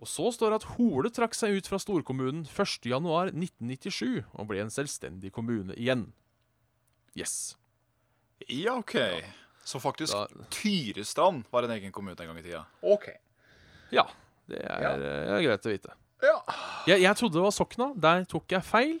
Og 0.00 0.08
så 0.08 0.30
står 0.32 0.54
det 0.54 0.58
at 0.62 0.68
Hole 0.78 1.10
trakk 1.12 1.34
seg 1.36 1.58
ut 1.58 1.66
fra 1.68 1.76
storkommunen 1.82 2.46
1.1.1997 2.48 4.22
og 4.32 4.46
ble 4.48 4.62
en 4.64 4.72
selvstendig 4.72 5.32
kommune 5.36 5.76
igjen. 5.76 6.06
Yes. 7.18 7.56
Ja, 8.48 8.78
OK. 8.80 8.96
Så 9.66 9.76
faktisk 9.82 10.14
Da, 10.16 10.46
Tyrestrand 10.54 11.44
var 11.52 11.66
en 11.66 11.74
egen 11.76 11.92
kommune 11.92 12.16
en 12.16 12.30
gang 12.30 12.38
i 12.40 12.46
tida. 12.46 12.62
OK. 12.82 13.10
ja, 13.92 14.06
det 14.48 14.62
er, 14.64 14.80
Ja. 14.80 14.92
eh, 14.96 15.34
er 15.36 15.42
greit 15.44 15.66
å 15.68 15.74
vite. 15.74 15.92
Ja. 16.22 16.38
Jeg, 16.86 17.02
jeg 17.02 17.16
trodde 17.16 17.36
det 17.36 17.44
var 17.44 17.52
Sokna. 17.54 17.90
Der 17.96 18.24
tok 18.24 18.48
jeg 18.52 18.64
feil. 18.64 18.96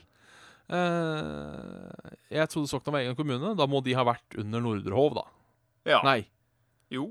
Eh, 0.70 2.10
jeg 2.30 2.50
trodde 2.52 2.70
Sokna 2.70 2.92
var 2.94 3.02
egen 3.04 3.16
kommune. 3.18 3.54
Da 3.58 3.66
må 3.70 3.80
de 3.82 3.94
ha 3.98 4.04
vært 4.06 4.36
under 4.38 4.62
Nordrehov, 4.62 5.16
da. 5.18 5.24
ja. 5.90 6.00
Nei, 6.06 6.20
Jo. 6.94 7.08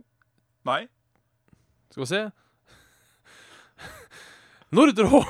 Nei. 0.67 0.81
skal 1.91 2.03
vi 2.03 2.07
se. 2.11 2.21
Nordrehov 4.75 5.25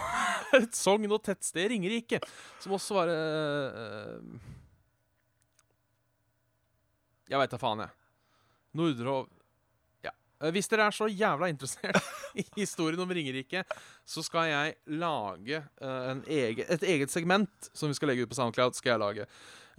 er 0.53 0.63
et 0.65 0.75
sogn 0.77 1.11
og 1.13 1.21
tettsted 1.23 1.61
i 1.63 1.69
Ringerike, 1.75 2.19
som 2.59 2.73
også 2.75 2.97
var 2.97 3.11
eh, 3.13 4.17
Jeg 7.29 7.37
veit 7.43 7.51
da 7.53 7.59
faen, 7.61 7.83
jeg. 7.85 7.93
Nordre. 8.79 9.13
Eh, 9.21 9.38
Hvis 10.39 10.69
dere 10.71 10.87
er 10.87 10.95
så 10.95 11.09
jævla 11.11 11.49
interessert 11.51 11.99
i 12.39 12.45
historien 12.61 13.01
om 13.03 13.09
Ringerike, 13.11 13.65
så 14.07 14.23
skal 14.23 14.47
jeg 14.47 14.77
lage 15.01 15.59
eh, 15.59 16.05
en 16.13 16.21
egen, 16.27 16.69
et 16.69 16.85
eget 16.95 17.11
segment 17.11 17.71
som 17.73 17.91
vi 17.91 17.97
skal 17.97 18.13
legge 18.13 18.23
ut 18.23 18.31
på 18.31 18.39
SoundCloud. 18.39 18.77
skal 18.77 18.95
jeg 18.95 19.03
lage. 19.03 19.27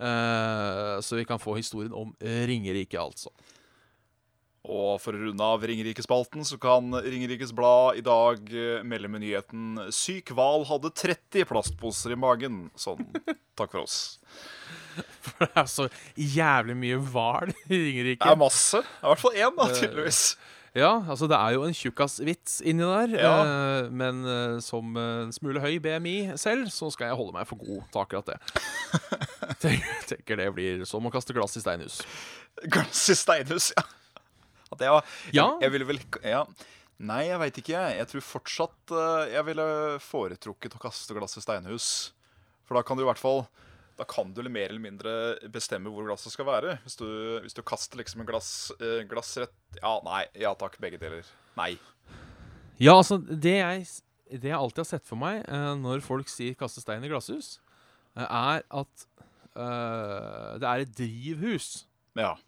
Eh, 0.00 0.98
så 1.00 1.16
vi 1.16 1.24
kan 1.28 1.40
få 1.40 1.56
historien 1.56 1.96
om 1.96 2.12
Ringerike, 2.20 3.00
altså. 3.00 3.32
Og 4.68 4.98
for 5.00 5.16
å 5.16 5.20
runde 5.22 5.40
av 5.44 5.62
Ringerikespalten, 5.64 6.44
så 6.44 6.58
kan 6.60 6.92
Ringerikes 6.92 7.52
Blad 7.56 7.96
i 7.96 8.04
dag 8.04 8.42
eh, 8.52 8.82
melde 8.84 9.08
med 9.08 9.24
nyheten 9.24 9.86
'Syk 9.88 10.34
hval 10.36 10.66
hadde 10.68 10.92
30 10.92 11.48
plastposer 11.48 12.12
i 12.12 12.20
magen'. 12.20 12.66
Sånn. 12.76 13.00
Takk 13.56 13.72
for 13.72 13.86
oss. 13.86 14.20
For 15.26 15.44
det 15.44 15.50
er 15.60 15.68
så 15.68 15.88
jævlig 16.16 16.76
mye 16.80 17.00
hval 17.12 17.50
i 17.68 17.76
Ringerike. 17.76 18.22
Det 18.24 18.32
er 18.32 18.40
masse. 18.40 18.80
Det 18.80 19.02
er 19.02 19.06
I 19.06 19.12
hvert 19.12 19.22
fall 19.26 19.36
én, 19.36 19.58
da, 19.58 19.66
Eh, 19.68 19.76
tydeligvis. 19.82 20.22
Ja, 20.78 20.90
altså 21.10 21.26
det 21.26 21.34
er 21.34 21.56
jo 21.56 21.64
en 21.66 21.74
tjukkasvits 21.74 22.60
inni 22.70 22.86
der. 22.86 23.14
Ja. 23.18 23.32
eh, 23.42 23.88
men 23.90 24.20
eh, 24.24 24.58
som 24.62 24.92
en 25.02 25.32
smule 25.34 25.58
høy 25.64 25.80
BMI 25.82 26.36
selv, 26.38 26.68
så 26.70 26.92
skal 26.94 27.10
jeg 27.10 27.18
holde 27.18 27.34
meg 27.34 27.48
for 27.50 27.58
god 27.58 27.82
til 27.90 28.04
akkurat 28.04 28.30
det. 28.30 28.36
tenker, 29.64 30.04
tenker 30.12 30.38
det 30.38 30.46
blir 30.54 30.84
som 30.88 31.04
å 31.08 31.12
kaste 31.12 31.34
glass 31.36 31.58
i 31.58 31.64
steinhus. 31.64 32.00
Glass 32.70 33.02
i 33.10 33.18
steinhus, 33.18 33.72
ja. 33.76 33.82
At 34.70 34.84
jeg, 34.86 34.94
var, 34.94 35.08
Ja. 35.34 35.48
jeg, 35.58 35.64
jeg 35.66 35.74
ville 35.74 35.88
vel 35.90 35.98
ja. 36.22 36.44
Nei, 37.00 37.24
jeg 37.26 37.40
veit 37.42 37.56
ikke. 37.64 37.80
Jeg 37.96 38.06
tror 38.12 38.22
fortsatt 38.22 38.92
jeg 39.32 39.42
ville 39.48 39.64
foretrukket 40.04 40.76
å 40.76 40.82
kaste 40.82 41.16
glass 41.16 41.34
i 41.40 41.42
steinhus. 41.42 41.86
For 42.68 42.78
da 42.78 42.84
kan 42.86 42.94
du 42.98 43.02
i 43.02 43.08
hvert 43.08 43.18
fall 43.18 43.42
Da 44.00 44.07
kan 44.09 44.30
du 44.33 44.40
mer 44.49 44.71
eller 44.71 44.80
mindre 44.80 45.11
bestemme 45.52 45.90
hvor 45.92 46.07
glasset 46.09 46.33
skal 46.33 46.47
være. 46.49 46.78
Hvis 46.87 46.97
du, 46.97 47.04
hvis 47.45 47.57
du 47.57 47.61
kaster 47.69 48.00
liksom 48.00 48.23
en 48.23 48.28
glass, 48.30 48.71
eh, 48.80 49.02
glass 49.09 49.35
rett 49.42 49.52
Ja, 49.76 49.99
nei. 50.07 50.23
Ja 50.40 50.54
takk, 50.57 50.78
begge 50.80 50.97
deler. 51.02 51.26
Nei. 51.59 51.75
Ja, 52.80 52.95
altså 52.97 53.19
det 53.21 53.59
jeg, 53.59 53.85
det 54.40 54.49
jeg 54.49 54.57
alltid 54.57 54.80
har 54.80 54.88
sett 54.88 55.04
for 55.04 55.21
meg 55.21 55.42
eh, 55.45 55.75
når 55.76 56.00
folk 56.00 56.33
sier 56.33 56.57
'kaste 56.57 56.80
stein 56.80 57.04
i 57.04 57.11
glasshus', 57.12 57.59
eh, 58.16 58.25
er 58.25 58.64
at 58.64 59.07
eh, 59.52 60.57
det 60.62 60.71
er 60.71 60.87
et 60.87 60.97
drivhus. 60.97 61.85
Ja. 62.16 62.38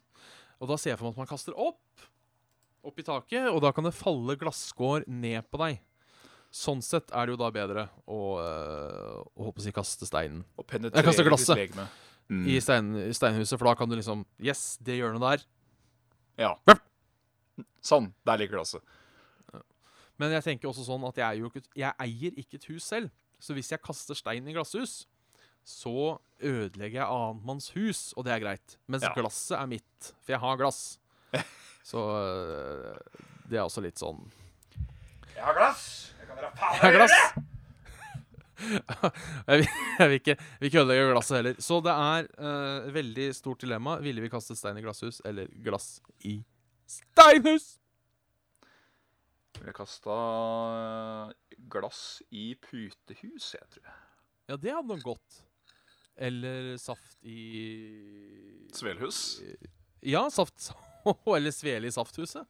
Og 0.57 0.73
da 0.73 0.79
ser 0.81 0.95
jeg 0.95 0.99
for 1.03 1.11
meg 1.11 1.13
at 1.13 1.21
man 1.21 1.31
kaster 1.35 1.53
opp, 1.53 2.07
opp 2.81 2.97
i 2.97 3.05
taket, 3.05 3.45
og 3.53 3.61
da 3.61 3.69
kan 3.71 3.85
det 3.85 3.93
falle 3.93 4.39
glasskår 4.41 5.05
ned 5.05 5.45
på 5.53 5.61
deg. 5.61 5.77
Sånn 6.53 6.83
sett 6.85 7.09
er 7.09 7.25
det 7.25 7.33
jo 7.33 7.39
da 7.41 7.47
bedre 7.53 7.87
å, 8.05 8.17
øh, 8.37 9.21
å 9.41 9.49
å 9.49 9.61
si 9.63 9.71
kaste 9.73 10.05
steinen 10.05 10.43
Og 10.61 10.67
penetrere 10.69 11.01
kaste 11.07 11.25
glasset. 11.25 11.71
Mm. 12.29 12.43
i, 12.47 12.59
stein, 12.61 12.91
i 13.09 13.13
steinhuset, 13.13 13.57
for 13.57 13.67
da 13.67 13.73
kan 13.75 13.89
du 13.89 13.95
liksom 13.97 14.21
Yes, 14.39 14.77
det 14.81 14.99
hjørnet 14.99 15.23
der. 15.23 15.41
Ja. 16.39 16.53
Vep. 16.69 16.79
Sånn. 17.83 18.11
Der 18.25 18.37
ligger 18.39 18.59
glasset. 18.61 18.85
Men 20.21 20.31
jeg 20.37 20.45
tenker 20.45 20.69
også 20.69 20.85
sånn 20.85 21.03
at 21.09 21.17
jeg, 21.19 21.41
jo 21.41 21.49
ikke, 21.49 21.63
jeg 21.75 21.97
eier 22.05 22.37
ikke 22.39 22.59
et 22.61 22.69
hus 22.69 22.85
selv. 22.85 23.09
Så 23.41 23.57
hvis 23.57 23.73
jeg 23.73 23.81
kaster 23.83 24.15
stein 24.15 24.45
i 24.47 24.53
glasshus, 24.55 25.07
så 25.67 26.19
ødelegger 26.43 27.01
jeg 27.01 27.09
annenmanns 27.09 27.71
hus, 27.75 28.13
og 28.15 28.27
det 28.27 28.33
er 28.35 28.43
greit. 28.45 28.77
Mens 28.87 29.03
Ja. 29.03 29.13
glasset 29.17 29.57
er 29.57 29.67
mitt, 29.73 30.13
for 30.21 30.35
jeg 30.35 30.39
har 30.39 30.57
glass. 30.61 30.99
Så 31.83 31.99
øh, 31.99 32.95
det 33.49 33.57
er 33.57 33.65
også 33.65 33.81
litt 33.83 33.99
sånn 33.99 34.21
Jeg 35.33 35.43
har 35.43 35.57
glass! 35.57 36.13
Jeg 36.33 36.93
kan 36.95 37.03
faen 37.09 37.43
Jeg 37.43 37.51
jeg, 39.47 39.59
vil, 39.59 39.67
jeg 39.99 40.09
vil 40.09 40.19
ikke, 40.19 40.35
vil 40.59 40.69
ikke 40.69 40.81
ødelegge 40.83 41.07
glasset 41.11 41.37
heller. 41.39 41.55
Så 41.59 41.79
det 41.83 41.93
er 41.93 42.27
eh, 42.31 42.87
et 42.87 42.93
veldig 42.95 43.25
stort 43.35 43.63
dilemma. 43.63 43.97
Ville 44.03 44.23
vi 44.23 44.31
kastet 44.31 44.59
stein 44.59 44.79
i 44.79 44.83
glasshus 44.85 45.19
eller 45.27 45.49
glass 45.65 45.97
i 46.23 46.37
steinhus? 46.87 47.73
Ville 49.59 49.75
kasta 49.75 50.15
glass 51.73 52.21
i 52.31 52.53
putehus, 52.55 53.51
jeg 53.57 53.67
tror 53.73 53.83
jeg. 53.83 53.99
Ja, 54.51 54.59
det 54.59 54.73
hadde 54.75 54.91
nok 54.91 55.03
gått. 55.11 55.43
Eller 56.15 56.75
saft 56.77 57.17
i 57.25 57.37
Svelhus. 58.73 59.41
Ja, 60.05 60.27
saft 60.29 60.69
Eller 61.35 61.51
svele 61.51 61.89
i 61.89 61.93
safthuset. 61.93 62.45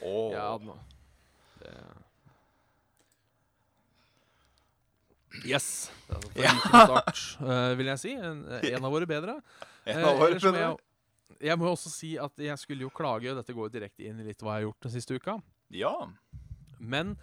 Åh. 0.00 0.32
Ja. 0.32 0.52
Det... 1.58 1.72
Yes. 5.44 5.90
Det 6.08 6.16
altså 6.16 6.30
liten 6.40 6.86
start, 6.88 7.22
uh, 7.44 7.72
vil 7.78 7.90
jeg 7.92 8.00
si. 8.02 8.12
En, 8.16 8.44
en 8.48 8.84
av 8.88 8.92
våre 8.94 9.08
bedre. 9.10 9.38
En 9.88 10.02
Eh, 10.02 10.04
av 10.04 10.18
våre 10.20 10.36
bedre. 10.36 10.60
jeg, 10.60 11.38
jeg 11.48 11.56
må 11.60 11.70
også 11.70 11.88
si 11.88 12.10
at 12.20 12.42
jeg 12.44 12.60
skulle 12.60 12.84
jo 12.84 12.90
klage, 12.92 13.30
og 13.30 13.38
dette 13.38 13.54
går 13.56 13.68
jo 13.70 13.72
direkte 13.78 14.04
inn 14.04 14.18
i 14.20 14.26
litt 14.26 14.42
hva 14.44 14.58
jeg 14.58 14.62
har 14.62 14.66
gjort 14.66 14.84
den 14.84 14.92
siste 14.92 15.16
uka. 15.16 15.38
Ja. 15.72 15.94
Men 16.78 17.14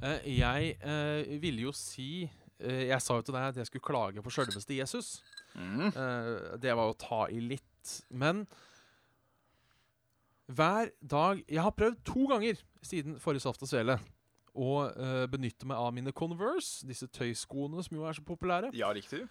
uh, 0.00 0.20
jeg 0.24 0.70
uh, 0.80 1.34
ville 1.42 1.66
jo 1.66 1.72
si 1.76 2.24
eh, 2.24 2.86
Jeg 2.88 3.00
sa 3.04 3.18
jo 3.18 3.26
til 3.26 3.36
deg 3.36 3.50
at 3.52 3.60
jeg 3.60 3.68
skulle 3.68 3.84
klage 3.86 4.24
på 4.24 4.32
sjølveste 4.32 4.78
Jesus. 4.78 5.10
Mm. 5.54 5.90
Eh, 5.90 6.30
det 6.64 6.72
var 6.74 6.90
å 6.90 6.96
ta 6.98 7.26
i 7.30 7.38
litt. 7.44 7.92
Men 8.10 8.46
hver 10.48 10.90
dag 11.00 11.44
Jeg 11.48 11.62
har 11.64 11.76
prøvd 11.76 12.00
to 12.08 12.24
ganger 12.32 12.58
siden 12.84 13.18
forrige 13.20 13.44
Saft 13.44 13.62
og 13.64 13.70
Svele 13.70 13.98
å 14.54 14.70
uh, 14.86 15.24
benytte 15.30 15.66
meg 15.66 15.80
av 15.80 15.90
mine 15.94 16.14
Converse, 16.14 16.86
disse 16.86 17.08
tøyskoene 17.10 17.82
som 17.82 17.98
jo 17.98 18.06
er 18.06 18.16
så 18.16 18.24
populære. 18.26 18.70
Ja, 18.78 18.92
riktig. 18.94 19.24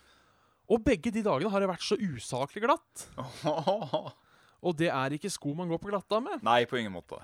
Og 0.71 0.83
begge 0.83 1.11
de 1.11 1.23
dagene 1.25 1.51
har 1.51 1.63
det 1.63 1.71
vært 1.71 1.85
så 1.85 1.97
usaklig 1.99 2.63
glatt. 2.63 3.07
Og 4.63 4.75
det 4.79 4.87
er 4.91 5.15
ikke 5.15 5.31
sko 5.31 5.51
man 5.57 5.71
går 5.71 5.81
på 5.83 5.91
glatta 5.91 6.21
med. 6.23 6.43
Nei, 6.45 6.61
på 6.69 6.79
ingen 6.79 6.93
måte. 6.95 7.19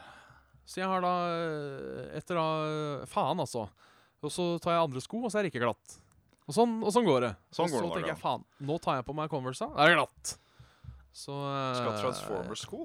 Så 0.68 0.82
jeg 0.82 0.90
har 0.92 1.02
da 1.02 1.14
eh, 1.32 2.18
Etter 2.20 2.38
da 2.38 3.06
Faen, 3.10 3.40
altså. 3.40 3.64
Og 4.20 4.34
så 4.34 4.52
tar 4.60 4.76
jeg 4.76 4.90
andre 4.90 5.02
sko, 5.04 5.24
og 5.24 5.32
så 5.32 5.40
er 5.40 5.48
det 5.48 5.54
ikke 5.54 5.64
glatt. 5.64 5.96
Og 6.50 6.56
sånn, 6.56 6.80
og 6.84 6.92
sånn 6.92 7.08
går 7.08 7.24
det. 7.24 7.32
Sånn 7.56 7.70
og 7.70 7.76
går 7.76 7.80
så 7.80 7.86
det 7.86 7.94
tenker 7.94 8.10
da. 8.10 8.14
jeg 8.16 8.22
faen, 8.24 8.46
nå 8.68 8.78
tar 8.84 9.00
jeg 9.00 9.06
på 9.08 9.16
meg 9.16 9.32
Converse, 9.32 9.70
da 9.70 9.86
er 9.86 9.92
det 9.92 10.00
glatt. 10.02 10.34
Så 11.16 11.36
eh, 11.36 11.78
Skal 11.78 12.00
Transformers-sko. 12.04 12.82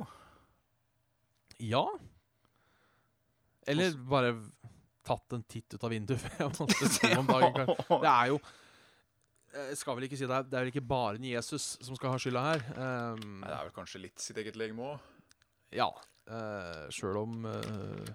Ja. 1.65 1.85
Eller 3.71 3.97
bare 4.11 4.35
tatt 5.05 5.35
en 5.37 5.43
titt 5.49 5.75
ut 5.77 5.85
av 5.85 5.93
vinduet 5.93 6.21
før 6.23 6.39
jeg 6.45 6.53
måtte 6.59 6.89
sko 6.97 7.11
om 7.21 7.27
dagen. 7.31 7.73
Det 8.03 8.11
er 8.11 8.31
jo 8.33 8.39
Jeg 9.55 9.77
skal 9.79 9.95
vel 9.99 10.07
ikke 10.09 10.19
si 10.19 10.27
det 10.27 10.35
er, 10.35 10.47
det 10.51 10.57
er 10.59 10.65
vel 10.65 10.73
ikke 10.73 10.83
bare 10.91 11.19
en 11.21 11.27
Jesus 11.29 11.67
som 11.85 11.95
skal 11.99 12.11
ha 12.11 12.19
skylda 12.19 12.41
her. 12.49 12.65
Um, 12.75 13.37
Nei, 13.45 13.51
det 13.51 13.55
er 13.59 13.69
vel 13.69 13.75
kanskje 13.77 14.01
litt 14.03 14.19
sitt 14.25 14.41
eget 14.43 14.57
legeme 14.61 14.95
òg. 14.95 15.13
ja. 15.77 15.91
Uh, 16.25 16.87
Sjøl 16.89 17.19
om 17.21 17.43
eh, 17.45 18.07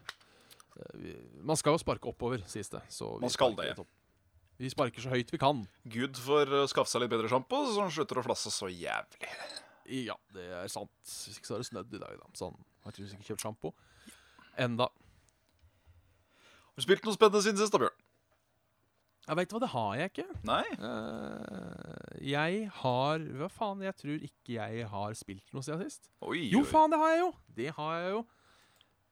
eh, 0.81 0.93
vi- 0.97 1.43
Man 1.45 1.55
skal 1.61 1.75
jo 1.75 1.81
sparke 1.83 2.09
oppover, 2.09 2.41
sies 2.49 2.71
det. 2.73 2.81
Så 2.89 3.11
vi 3.19 3.27
Man 3.27 3.29
skal 3.29 3.53
det. 3.59 3.67
Vi 4.57 4.71
sparker 4.73 4.99
så 5.05 5.11
høyt 5.13 5.29
vi 5.31 5.37
kan. 5.39 5.61
Gud 5.87 6.17
får 6.17 6.49
skaffe 6.73 6.89
seg 6.89 7.03
litt 7.05 7.11
bedre 7.13 7.29
sjampo, 7.29 7.59
så 7.69 7.83
han 7.85 7.93
slutter 7.93 8.17
å 8.19 8.23
flasse 8.25 8.49
så 8.51 8.67
jævlig. 8.73 9.29
Ja, 10.09 10.17
det 10.33 10.47
er 10.57 10.67
sant. 10.73 10.89
Hvis 11.05 11.37
ikke 11.37 11.47
så 11.51 11.55
har 11.55 11.61
det 11.63 11.69
snødd 11.69 11.93
i 11.95 12.01
dag, 12.01 12.17
da. 12.19 12.27
Sånn. 12.37 12.57
Har 12.83 12.91
tydeligvis 12.97 13.15
ikke 13.19 13.29
kjøpt 13.29 13.45
sjampo. 13.45 13.71
Enda. 14.59 14.89
Har 16.79 16.85
du 16.85 16.87
spilt 16.87 17.03
noe 17.03 17.11
spennende 17.17 17.41
siden 17.43 17.59
sist, 17.59 17.73
da, 17.75 17.79
Bjørn? 17.81 17.95
Jeg 19.27 19.35
veit 19.37 19.51
hva, 19.51 19.59
det 19.59 19.67
har 19.73 19.89
jeg 19.99 20.09
ikke. 20.13 20.23
Nei? 20.47 20.61
Eh, 20.79 22.13
jeg 22.31 22.61
har 22.79 23.25
Hva 23.41 23.49
faen? 23.51 23.83
Jeg 23.83 23.97
tror 23.99 24.23
ikke 24.25 24.53
jeg 24.55 24.85
har 24.93 25.17
spilt 25.19 25.51
noe 25.53 25.65
siden 25.67 25.83
sist. 25.83 26.07
Oi, 26.23 26.45
Jo, 26.53 26.61
oi. 26.63 26.69
faen, 26.71 26.93
det 26.95 27.01
har 27.01 27.11
jeg 27.11 27.19
jo! 27.19 27.27
Det 27.59 27.67
har 27.75 27.91
jeg 27.99 28.13
jo. 28.15 28.21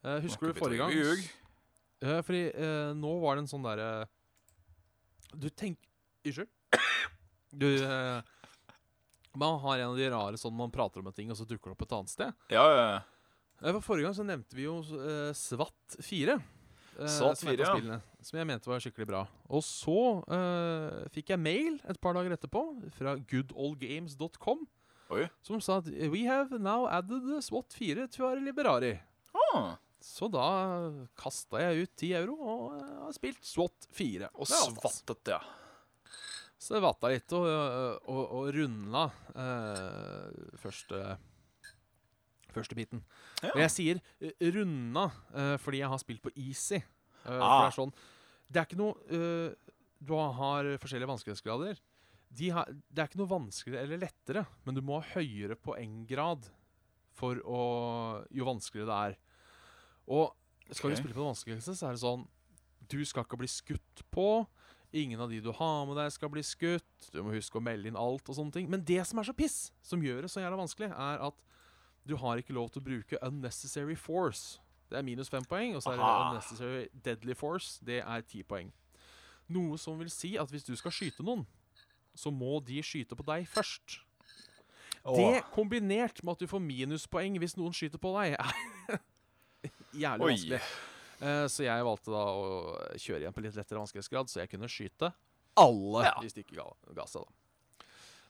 Eh, 0.08 0.18
husker 0.24 0.48
du 0.48 0.58
forrige 0.62 0.80
gang? 0.80 0.96
ljug. 0.96 1.28
Eh, 2.08 2.22
fordi 2.24 2.42
eh, 2.56 2.96
nå 2.96 3.14
var 3.20 3.36
det 3.36 3.44
en 3.44 3.52
sånn 3.52 3.68
derre 3.68 3.92
Du 5.36 5.50
tenk... 5.52 5.78
Unnskyld? 6.24 6.50
Du 7.52 7.68
eh, 7.84 8.22
Man 9.36 9.60
har 9.68 9.84
en 9.84 9.92
av 9.92 10.00
de 10.00 10.08
rare 10.16 10.40
sånn 10.40 10.56
man 10.56 10.72
prater 10.74 11.04
om 11.04 11.12
en 11.12 11.20
ting, 11.20 11.30
og 11.30 11.38
så 11.38 11.46
dukker 11.46 11.74
det 11.74 11.76
opp 11.78 11.86
et 11.90 11.98
annet 12.00 12.16
sted. 12.16 12.32
Ja, 12.56 12.64
ja, 12.72 12.88
ja. 12.96 13.00
Eh, 13.60 13.74
for 13.76 13.84
forrige 13.92 14.08
gang 14.08 14.18
så 14.18 14.26
nevnte 14.26 14.56
vi 14.58 14.66
jo 14.70 14.80
eh, 15.04 15.34
Svatt 15.38 16.00
4. 16.02 16.40
eh, 17.00 17.08
som 17.13 17.30
er 17.30 17.36
et 17.38 17.42
4, 17.44 17.51
av 17.54 17.60
ja. 17.63 17.74
spillene, 17.75 18.00
Som 18.27 18.39
jeg 18.39 18.48
mente 18.50 18.70
var 18.72 18.82
skikkelig 18.84 19.08
bra. 19.10 19.22
Og 19.50 19.63
så 19.66 19.98
eh, 20.38 21.04
fikk 21.16 21.30
jeg 21.34 21.39
mail 21.44 21.77
et 21.88 22.00
par 22.04 22.18
dager 22.18 22.36
etterpå 22.38 22.63
fra 22.98 23.16
goodoldgames.com 23.30 24.66
som 25.39 25.62
sa 25.63 25.77
at 25.80 25.86
We 26.12 26.25
have 26.27 26.58
now 26.60 26.88
added 26.92 27.24
SWAT 27.46 27.72
4 27.72 28.08
to 28.12 28.25
our 28.27 28.42
Liberari. 28.44 28.98
Ah, 29.54 29.77
Så 30.04 30.27
da 30.32 30.44
kasta 31.16 31.62
jeg 31.63 31.86
ut 31.88 31.94
10 31.96 32.10
euro 32.20 32.36
og 32.44 32.75
eh, 32.75 32.89
har 33.06 33.16
spilt 33.16 33.46
SWAT 33.48 33.88
4. 33.96 34.27
og 34.34 34.44
Det 34.46 34.51
stas. 34.51 35.00
svattet, 35.00 35.32
ja. 35.38 35.39
Så 36.60 36.75
jeg 36.75 36.84
vatta 36.84 37.10
litt 37.13 37.34
og, 37.38 37.46
og, 38.10 38.22
og 38.39 38.48
runda 38.56 39.04
eh, 39.38 40.58
første, 40.58 41.01
første 42.58 42.78
biten. 42.78 43.04
Ja. 43.42 43.54
Og 43.54 43.62
jeg 43.64 43.74
sier 43.74 44.02
eh, 44.20 44.52
runda 44.56 45.08
eh, 45.34 45.56
fordi 45.62 45.82
jeg 45.84 45.92
har 45.94 46.02
spilt 46.04 46.24
på 46.26 46.34
easy. 46.36 46.82
Eh, 46.82 46.86
Ah. 47.28 47.66
det 47.66 47.74
er 47.74 47.76
sånn 47.76 47.92
Det 48.48 48.60
er 48.62 48.68
ikke 48.70 48.78
noe 48.80 49.18
Du 50.00 50.14
har 50.16 50.68
forskjellige 50.80 51.10
vanskelighetsgrader. 51.10 51.80
De 52.38 52.50
har, 52.54 52.70
det 52.70 53.02
er 53.02 53.10
ikke 53.10 53.20
noe 53.20 53.32
vanskeligere 53.32 53.84
eller 53.84 54.00
lettere, 54.06 54.44
men 54.64 54.76
du 54.76 54.82
må 54.86 55.00
ha 55.02 55.16
høyere 55.18 55.58
poenggrad 55.60 56.48
for 57.18 57.42
å 57.44 57.62
Jo 58.32 58.48
vanskeligere 58.48 58.88
det 58.92 59.00
er. 59.10 59.18
Og 60.08 60.32
skal 60.72 60.92
okay. 60.92 60.96
du 60.96 61.02
spille 61.02 61.16
på 61.16 61.24
det 61.24 61.32
vanskeligste, 61.32 61.76
så 61.76 61.90
er 61.90 61.98
det 61.98 62.04
sånn 62.04 62.28
Du 62.88 63.00
skal 63.08 63.26
ikke 63.26 63.40
bli 63.42 63.50
skutt 63.52 64.04
på. 64.14 64.46
Ingen 64.96 65.20
av 65.20 65.32
de 65.32 65.42
du 65.44 65.50
har 65.52 65.86
med 65.88 65.98
deg, 66.00 66.12
skal 66.16 66.32
bli 66.32 66.44
skutt. 66.46 67.10
Du 67.12 67.20
må 67.26 67.34
huske 67.36 67.60
å 67.60 67.64
melde 67.64 67.90
inn 67.90 68.00
alt 68.00 68.30
og 68.32 68.38
sånne 68.38 68.56
ting. 68.56 68.70
Men 68.72 68.86
det 68.88 69.02
som 69.10 69.20
er 69.20 69.28
så 69.28 69.36
piss, 69.36 69.58
som 69.84 70.04
gjør 70.04 70.24
det 70.24 70.32
så 70.32 70.40
jævla 70.44 70.62
vanskelig, 70.62 70.88
er 70.94 71.26
at 71.28 71.44
du 72.08 72.16
har 72.22 72.40
ikke 72.42 72.56
lov 72.56 72.70
til 72.72 72.82
å 72.82 72.86
bruke 72.88 73.20
unnecessary 73.28 73.96
force. 74.00 74.60
Det 74.90 74.98
er 74.98 75.04
minus 75.04 75.28
fem 75.30 75.44
poeng, 75.44 75.76
og 75.76 75.84
så 75.84 75.92
er 75.92 75.98
det 76.00 76.06
Aha. 76.08 76.30
unnecessary 76.32 76.88
deadly 77.04 77.36
force. 77.36 77.80
Det 77.84 78.00
er 78.02 78.22
ti 78.24 78.42
poeng. 78.48 78.72
Noe 79.52 79.78
som 79.80 80.00
vil 80.00 80.10
si 80.12 80.36
at 80.40 80.50
hvis 80.52 80.64
du 80.68 80.74
skal 80.80 80.92
skyte 80.96 81.24
noen, 81.28 81.46
så 82.18 82.32
må 82.34 82.58
de 82.66 82.80
skyte 82.84 83.16
på 83.20 83.26
deg 83.28 83.46
først. 83.52 84.00
Det 85.08 85.44
kombinert 85.56 86.20
med 86.24 86.34
at 86.36 86.42
du 86.44 86.48
får 86.52 86.60
minuspoeng 86.64 87.38
hvis 87.40 87.56
noen 87.60 87.76
skyter 87.76 88.00
på 88.02 88.12
deg, 88.18 88.36
er 88.40 89.00
jævlig 90.04 90.26
Oi. 90.26 90.32
vanskelig. 90.34 90.62
Eh, 91.18 91.46
så 91.50 91.64
jeg 91.66 91.86
valgte 91.88 92.12
da 92.14 92.24
å 92.30 92.50
kjøre 93.00 93.24
igjen 93.24 93.36
på 93.36 93.44
litt 93.46 93.56
lettere 93.58 93.80
vanskelighetsgrad, 93.82 94.30
så 94.32 94.42
jeg 94.44 94.52
kunne 94.52 94.68
skyte 94.72 95.12
alle 95.58 96.04
Ja. 96.06 96.16
hvis 96.22 96.36
de 96.36 96.44
ikke 96.44 96.60
ga, 96.60 96.68
ga 96.94 97.06
seg. 97.10 97.24
da. 97.24 97.37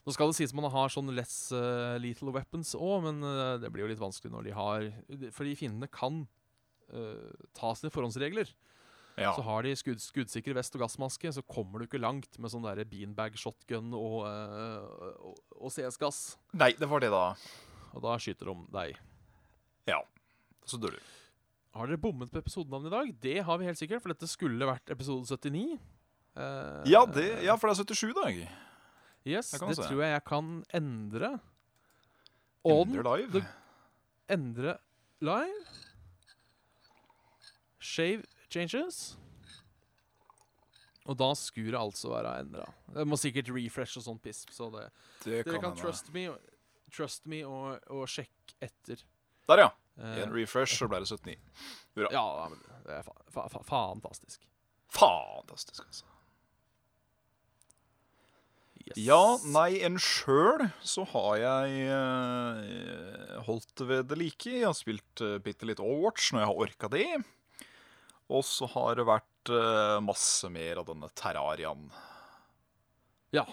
Nå 0.07 0.13
skal 0.15 0.31
det 0.31 0.37
sies 0.37 0.53
man 0.55 0.69
har 0.71 0.91
sånn 0.93 1.11
less 1.11 1.49
uh, 1.51 1.97
lethal 1.99 2.31
weapons 2.31 2.71
òg, 2.79 3.01
men 3.09 3.19
uh, 3.27 3.57
det 3.59 3.67
blir 3.73 3.83
jo 3.83 3.89
litt 3.91 3.99
vanskelig 3.99 4.31
når 4.31 4.45
de 4.47 4.53
har 4.55 4.85
Fordi 5.35 5.55
fiendene 5.59 5.89
kan 5.91 6.21
uh, 6.95 7.33
ta 7.57 7.73
sine 7.75 7.91
forhåndsregler. 7.91 8.53
Ja. 9.17 9.33
Så 9.35 9.43
har 9.43 9.65
de 9.65 9.73
skudd, 9.75 9.99
skuddsikker 9.99 10.55
vest 10.55 10.75
og 10.77 10.83
gassmaske, 10.85 11.31
så 11.33 11.41
kommer 11.43 11.81
du 11.81 11.87
ikke 11.87 11.99
langt 11.99 12.37
med 12.39 12.53
sånn 12.53 12.63
der 12.63 12.83
beanbag 12.87 13.35
shotgun 13.35 13.89
og, 13.97 14.21
uh, 14.29 15.09
og, 15.33 15.41
og 15.57 15.73
CS-gass. 15.73 16.37
Nei, 16.55 16.71
det 16.77 16.87
var 16.87 17.03
det, 17.03 17.09
da. 17.11 17.25
Og 17.97 18.03
da 18.05 18.13
skyter 18.21 18.51
de 18.53 18.55
deg. 18.77 18.99
Ja. 19.89 19.99
Så 20.69 20.79
dør 20.79 20.95
du. 20.95 21.01
Har 21.77 21.89
dere 21.89 21.99
bommet 22.01 22.31
på 22.31 22.39
episodenavnet 22.39 22.93
i 22.93 22.95
dag? 22.95 23.11
Det 23.25 23.35
har 23.49 23.59
vi 23.59 23.67
helt 23.67 23.81
sikkert, 23.81 24.05
for 24.05 24.13
dette 24.13 24.29
skulle 24.29 24.69
vært 24.69 24.93
episode 24.93 25.27
79. 25.27 25.81
Uh, 26.37 26.85
Ja, 26.87 27.03
det, 27.09 27.27
ja, 27.43 27.57
for 27.57 27.73
det 27.73 27.75
er 27.75 27.97
77 27.97 28.15
dag. 28.21 28.39
Yes, 29.27 29.51
det 29.51 29.59
kan 29.59 29.75
se. 29.75 29.83
tror 29.89 30.01
jeg 30.05 30.13
jeg 30.15 30.23
kan 30.29 30.51
endre. 30.79 31.33
Ender 32.67 33.03
live. 33.17 33.41
Endre 34.31 34.77
live. 35.23 35.65
Shave 37.79 38.23
changes. 38.51 39.17
Og 41.07 41.15
da 41.19 41.29
skulle 41.39 41.71
det 41.71 41.79
altså 41.79 42.11
være 42.11 42.33
endra. 42.41 42.65
Det 42.95 43.05
må 43.07 43.15
sikkert 43.19 43.47
refresh 43.55 43.95
og 43.99 44.03
sånn 44.09 44.17
pisp. 44.19 44.49
Så 44.51 44.67
det, 44.73 44.87
Det 45.23 45.37
dere 45.45 45.59
kan 45.61 45.69
hende. 45.69 45.79
trust 45.79 46.09
me, 46.15 46.25
trust 46.91 47.27
me 47.31 47.43
og, 47.47 47.77
og 47.95 48.03
sjekke 48.11 48.57
etter. 48.67 49.03
Der, 49.47 49.61
ja. 49.63 49.69
Eh, 49.97 50.17
I 50.19 50.25
en 50.25 50.33
refresh 50.35 50.75
så 50.75 50.89
ble 50.91 50.99
det 50.99 51.07
79. 51.07 51.37
ja, 52.11 52.25
men 52.51 52.59
det 52.85 52.97
er 52.99 53.05
fa 53.07 53.15
fa 53.31 53.47
fa 53.47 53.63
fantastisk. 53.69 54.43
Fantastisk, 54.97 55.85
altså. 55.85 56.05
Yes. 58.87 58.97
Ja, 59.03 59.37
nei, 59.51 59.81
enn 59.83 59.97
sjøl 59.99 60.69
så 60.79 61.03
har 61.11 61.33
jeg 61.41 61.87
eh, 61.91 63.39
holdt 63.47 63.83
ved 63.89 64.07
det 64.07 64.19
like. 64.21 64.47
Jeg 64.47 64.67
har 64.67 64.77
spilt 64.77 65.23
uh, 65.25 65.37
bitte 65.43 65.67
litt 65.67 65.83
Overwatch 65.83 66.31
når 66.31 66.43
jeg 66.43 66.51
har 66.51 66.61
orka 66.65 66.91
det. 66.93 67.07
Og 68.31 68.43
så 68.47 68.67
har 68.73 68.97
det 68.99 69.07
vært 69.07 69.51
eh, 69.55 69.97
masse 70.03 70.49
mer 70.51 70.81
av 70.81 70.89
denne 70.89 71.07
terrarian. 71.15 71.87
Ja. 73.35 73.45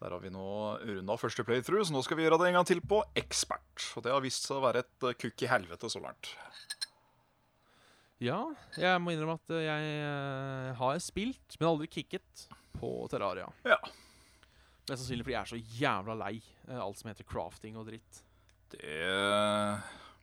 Der 0.00 0.14
har 0.14 0.20
vi 0.22 0.32
nå 0.32 0.48
runda 0.80 1.16
første 1.20 1.44
playthrough, 1.44 1.84
så 1.84 1.92
nå 1.92 2.00
skal 2.04 2.16
vi 2.16 2.24
gjøre 2.24 2.38
det 2.40 2.50
en 2.50 2.60
gang 2.60 2.68
til 2.68 2.80
på 2.80 3.02
ekspert. 3.20 3.84
Og 3.96 4.04
det 4.04 4.14
har 4.14 4.24
vist 4.24 4.48
seg 4.48 4.56
å 4.56 4.64
være 4.64 4.84
et 4.84 5.08
eh, 5.08 5.16
kukk 5.24 5.44
i 5.44 5.50
helvete 5.50 5.92
så 5.92 6.00
langt. 6.04 6.32
Ja, 8.20 8.42
jeg 8.76 9.00
må 9.00 9.14
innrømme 9.14 9.38
at 9.40 9.52
eh, 9.56 9.64
jeg 9.64 9.92
eh, 10.04 10.70
har 10.76 11.00
spilt, 11.04 11.56
men 11.56 11.70
aldri 11.70 11.88
kicket 11.92 12.46
på 12.76 12.92
Terraria. 13.12 13.48
Ja. 13.68 13.80
Mest 14.90 15.04
sannsynlig 15.04 15.22
fordi 15.26 15.36
jeg 15.36 15.42
er 15.44 15.50
så 15.52 15.60
jævla 15.78 16.14
lei 16.18 16.34
eh, 16.66 16.78
alt 16.82 16.98
som 16.98 17.10
heter 17.12 17.26
crafting 17.28 17.76
og 17.78 17.86
dritt. 17.86 18.22
Det 18.74 19.80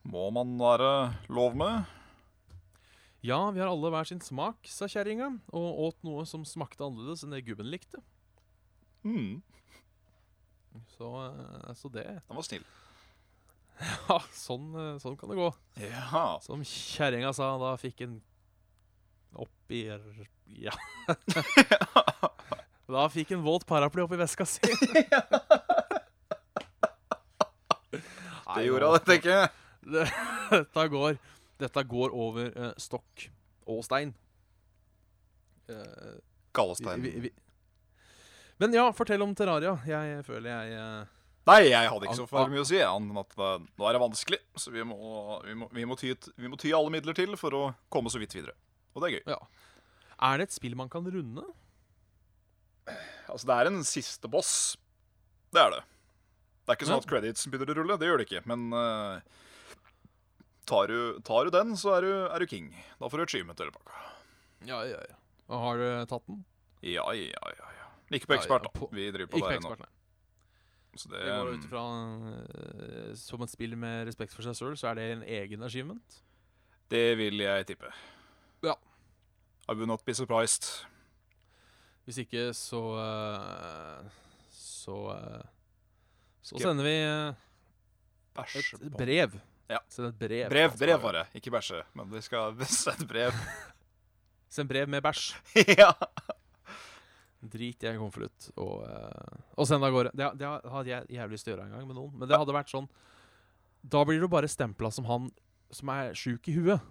må 0.08 0.26
man 0.36 0.54
være 0.60 0.92
lov 1.32 1.56
med. 1.60 1.88
Ja, 3.26 3.40
vi 3.52 3.60
har 3.60 3.68
alle 3.72 3.90
hver 3.92 4.08
sin 4.08 4.22
smak, 4.24 4.68
sa 4.72 4.88
kjerringa, 4.92 5.32
og 5.56 5.80
åt 5.88 6.04
noe 6.08 6.24
som 6.30 6.46
smakte 6.48 6.86
annerledes 6.86 7.26
enn 7.26 7.34
det 7.36 7.44
gubben 7.48 7.68
likte. 7.72 8.00
Mm, 9.08 9.42
Så, 10.98 11.08
eh, 11.26 11.74
så 11.80 11.90
det 11.92 12.06
den 12.28 12.36
var 12.38 12.46
snill. 12.46 12.66
Ja, 14.10 14.18
sånn, 14.34 14.72
eh, 14.74 14.96
sånn 15.02 15.18
kan 15.20 15.30
det 15.30 15.38
gå. 15.38 15.48
Ja. 15.84 16.38
Som 16.42 16.64
kjerringa 16.66 17.30
sa, 17.36 17.52
da 17.62 17.76
fikk 17.78 18.02
en 18.08 18.20
opp 19.38 19.74
i 19.76 19.84
Ja. 19.86 20.00
Ja. 20.48 20.74
da 22.96 23.08
fikk 23.12 23.34
en 23.36 23.44
våt 23.44 23.66
paraply 23.68 24.06
oppi 24.06 24.20
veska 24.20 24.46
si. 24.48 24.62
Det 28.58 28.64
gjorde 28.64 28.88
han, 28.90 29.04
tenker 29.06 29.30
jeg. 29.30 29.50
Dette, 30.50 30.84
går, 30.90 31.18
dette 31.62 31.82
går 31.86 32.14
over 32.16 32.48
uh, 32.56 32.72
stokk 32.82 33.28
og 33.70 33.84
stein. 33.86 34.16
Uh, 35.70 36.16
Gallestein. 36.56 37.04
vi, 37.04 37.12
vi, 37.28 37.32
men 38.58 38.74
ja, 38.74 38.88
fortell 38.96 39.22
om 39.22 39.36
Terraria. 39.38 39.76
Jeg 39.86 40.24
føler 40.26 40.50
jeg 40.50 40.80
uh, 40.82 41.14
Nei, 41.48 41.62
jeg 41.70 41.88
hadde 41.88 42.08
ikke 42.08 42.18
så 42.18 42.26
for 42.28 42.52
mye 42.52 42.64
å 42.64 42.68
si. 42.68 42.80
Annet 42.84 43.14
enn 43.14 43.20
at 43.22 43.38
eh, 43.40 43.68
nå 43.80 43.86
er 43.88 43.96
det 43.96 44.02
vanskelig, 44.04 44.40
så 44.60 44.72
vi 44.74 44.84
må, 44.84 44.98
vi, 45.46 45.54
må, 45.56 45.70
vi, 45.72 45.86
må 45.88 45.96
ty, 45.96 46.10
vi 46.36 46.50
må 46.52 46.60
ty 46.60 46.74
alle 46.76 46.92
midler 46.92 47.16
til 47.16 47.38
for 47.40 47.56
å 47.56 47.62
komme 47.94 48.12
så 48.12 48.20
vidt 48.20 48.36
videre. 48.36 48.52
Og 48.92 49.00
det 49.00 49.08
er 49.08 49.14
gøy. 49.16 49.38
Er 50.28 50.42
det 50.42 50.50
et 50.50 50.58
spill 50.58 50.76
man 50.76 50.92
kan 50.92 51.08
runde? 51.08 51.46
Altså, 53.28 53.48
det 53.50 53.56
er 53.58 53.70
en 53.72 53.84
siste 53.88 54.30
boss. 54.32 54.52
Det 55.54 55.62
er 55.62 55.74
det. 55.76 55.84
Det 56.68 56.74
er 56.74 56.80
ikke 56.80 56.90
sånn 56.90 57.02
at 57.04 57.10
credits 57.10 57.48
begynner 57.48 57.72
å 57.72 57.78
rulle. 57.82 57.98
Det 58.00 58.08
gjør 58.10 58.22
det 58.22 58.28
ikke. 58.28 58.42
Men 58.50 58.68
uh, 58.76 59.20
tar, 60.68 60.92
du, 60.92 61.20
tar 61.28 61.48
du 61.48 61.54
den, 61.56 61.76
så 61.80 61.98
er 61.98 62.08
du, 62.08 62.12
er 62.28 62.44
du 62.44 62.48
king. 62.52 62.72
Da 63.00 63.10
får 63.12 63.24
du 63.24 63.26
achievement 63.28 63.64
hele 63.64 63.76
pakka. 63.76 64.02
Ja, 64.68 64.82
ja, 64.88 65.00
ja. 65.00 65.20
Og 65.48 65.62
har 65.64 65.80
du 65.80 65.88
tatt 66.12 66.26
den? 66.28 66.42
Ja, 66.84 67.06
ja, 67.16 67.30
ja. 67.32 67.54
ja. 67.78 67.88
Ikke 68.12 68.28
på 68.30 68.36
Ja, 68.36 68.42
ja, 68.42 68.44
ekspert, 68.44 68.68
da. 68.68 68.90
Vi 68.92 69.08
driver 69.12 69.32
på 69.32 69.40
Ikke 69.40 69.54
det 69.54 69.62
ennå. 69.62 69.88
Så 70.98 71.10
det, 71.12 71.20
Det 71.24 71.34
går 71.38 71.52
ut 71.54 71.66
ifra 71.68 71.82
eh, 72.34 73.10
Som 73.20 73.44
et 73.46 73.52
spill 73.52 73.76
med 73.78 74.08
respekt 74.08 74.34
for 74.34 74.42
seg 74.42 74.56
sjøl, 74.58 74.78
så 74.80 74.90
er 74.92 74.98
det 74.98 75.08
en 75.14 75.24
egen 75.24 75.64
achievement. 75.64 76.22
det 76.90 77.18
vil 77.20 77.44
jeg 77.44 77.68
tippe. 77.68 77.92
Ja. 78.64 78.74
I 79.70 79.76
will 79.76 79.88
not 79.88 80.06
be 80.06 80.14
surprised. 80.14 80.88
Hvis 82.08 82.22
ikke, 82.24 82.54
så 82.56 82.80
eh, 83.02 84.04
Så 84.56 84.96
eh, 85.12 85.46
Så 86.48 86.60
sender 86.64 86.86
vi 86.88 86.96
eh, 87.04 87.46
et 88.38 88.94
brev. 88.96 89.34
Ja. 89.68 89.82
Send 89.92 90.08
et 90.14 90.20
brev. 90.20 90.46
Brev, 90.50 90.76
brev 90.80 91.02
bare. 91.04 91.26
Ikke 91.36 91.52
bæsje. 91.52 91.82
Men 91.98 92.08
vi 92.14 92.22
skal 92.24 92.56
sende 92.72 93.08
brev. 93.10 93.36
Send 94.48 94.70
brev 94.70 94.88
med 94.88 95.04
bæsj. 95.04 95.34
ja. 95.82 95.90
Drit 97.44 97.84
i 97.84 97.90
en 97.92 98.00
konvolutt 98.00 98.48
og, 98.56 98.86
og 99.54 99.68
send 99.68 99.84
det 99.84 99.90
av 99.90 99.98
gårde. 99.98 100.14
Det, 100.16 100.30
det 100.40 100.54
hadde 100.72 100.90
jeg 100.94 101.18
jævlig 101.18 101.36
lyst 101.36 101.48
til 101.48 101.54
å 101.54 101.56
gjøre 101.58 101.68
en 101.68 101.76
gang 101.76 101.90
med 101.90 102.00
noen. 102.00 102.14
Men 102.16 102.32
det 102.32 102.40
hadde 102.40 102.56
vært 102.56 102.72
sånn 102.72 102.88
Da 103.84 104.02
blir 104.08 104.24
du 104.24 104.30
bare 104.32 104.50
stempla 104.50 104.90
som 104.96 105.06
han 105.12 105.28
som 105.76 105.92
er 105.92 106.16
sjuk 106.16 106.48
i 106.48 106.56
huet. 106.56 106.88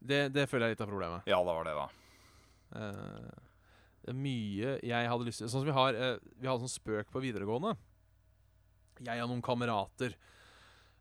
Det, 0.00 0.26
det 0.36 0.44
føler 0.48 0.68
jeg 0.68 0.74
er 0.74 0.76
litt 0.76 0.84
av 0.84 0.92
problemet. 0.92 1.24
ja, 1.28 1.40
det 1.40 1.56
var 1.56 1.64
det, 1.64 1.72
da. 1.76 1.88
Eh, 2.76 3.30
det 4.00 4.12
er 4.12 4.16
mye 4.16 4.74
jeg 4.86 5.08
hadde 5.10 5.26
lyst 5.26 5.42
til 5.42 5.50
Sånn 5.50 5.60
som 5.60 5.68
vi 5.68 5.74
har 5.76 5.96
uh, 5.98 6.14
Vi 6.40 6.48
hadde 6.48 6.62
sånn 6.62 6.72
spøk 6.72 7.10
på 7.12 7.20
videregående. 7.20 7.74
Jeg 9.04 9.22
og 9.24 9.30
noen 9.32 9.44
kamerater. 9.44 10.16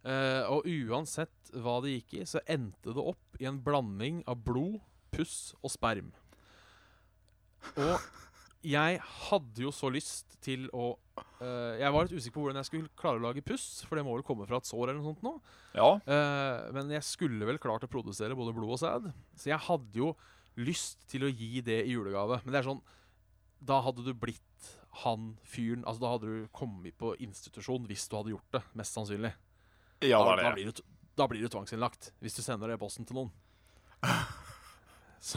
Uh, 0.04 0.44
og 0.52 0.68
uansett 0.68 1.52
hva 1.56 1.80
det 1.84 1.98
gikk 1.98 2.16
i, 2.22 2.28
så 2.28 2.44
endte 2.48 2.96
det 2.96 3.04
opp 3.04 3.40
i 3.40 3.48
en 3.50 3.60
blanding 3.64 4.22
av 4.30 4.40
blod, 4.46 4.78
puss 5.12 5.54
og 5.60 5.74
sperm. 5.74 6.14
Og 7.76 7.98
jeg 8.64 9.00
hadde 9.30 9.64
jo 9.64 9.72
så 9.76 9.92
lyst 9.92 10.40
til 10.44 10.68
å 10.76 10.94
Uh, 11.40 11.76
Jeg 11.80 11.92
var 11.92 12.06
litt 12.06 12.16
usikker 12.16 12.36
på 12.36 12.42
hvordan 12.44 12.60
jeg 12.60 12.68
skulle 12.68 12.92
klare 13.00 13.20
å 13.20 13.24
lage 13.24 13.44
puss, 13.44 13.82
for 13.88 13.96
det 13.96 14.04
må 14.08 14.14
vel 14.16 14.26
komme 14.28 14.46
fra 14.48 14.60
et 14.60 14.68
sår 14.68 14.90
eller 14.90 15.00
noe 15.00 15.14
sånt 15.14 15.24
nå. 15.24 15.34
Ja. 15.76 15.90
Uh, 16.04 16.70
men 16.76 16.92
jeg 16.96 17.06
skulle 17.08 17.48
vel 17.48 17.60
klart 17.62 17.86
å 17.86 17.92
produsere 17.92 18.38
både 18.40 18.54
blod 18.56 18.76
og 18.76 18.82
sæd. 18.82 19.10
Så 19.40 19.52
jeg 19.52 19.60
hadde 19.70 20.00
jo 20.00 20.14
lyst 20.68 21.06
til 21.10 21.26
å 21.26 21.32
gi 21.32 21.64
det 21.66 21.82
i 21.86 21.96
julegave. 21.96 22.42
Men 22.44 22.54
det 22.54 22.62
er 22.62 22.70
sånn 22.70 22.84
Da 23.60 23.82
hadde 23.84 24.06
du 24.06 24.14
blitt 24.16 24.70
han 25.04 25.34
fyren 25.48 25.84
Altså 25.88 26.02
Da 26.02 26.14
hadde 26.16 26.30
du 26.32 26.48
kommet 26.56 26.98
på 26.98 27.14
institusjon 27.22 27.86
hvis 27.90 28.08
du 28.10 28.18
hadde 28.18 28.34
gjort 28.36 28.58
det. 28.58 28.64
Mest 28.80 28.98
sannsynlig. 28.98 29.34
Ja, 30.06 30.22
da, 30.24 30.38
det 30.40 30.48
da, 30.48 30.54
blir 30.56 30.72
du, 30.72 30.84
da 31.20 31.28
blir 31.28 31.44
du 31.44 31.52
tvangsinnlagt 31.52 32.14
hvis 32.24 32.40
du 32.40 32.44
sender 32.46 32.72
det 32.72 32.80
posten 32.82 33.08
til 33.08 33.20
noen. 33.20 33.34
Så, 35.20 35.36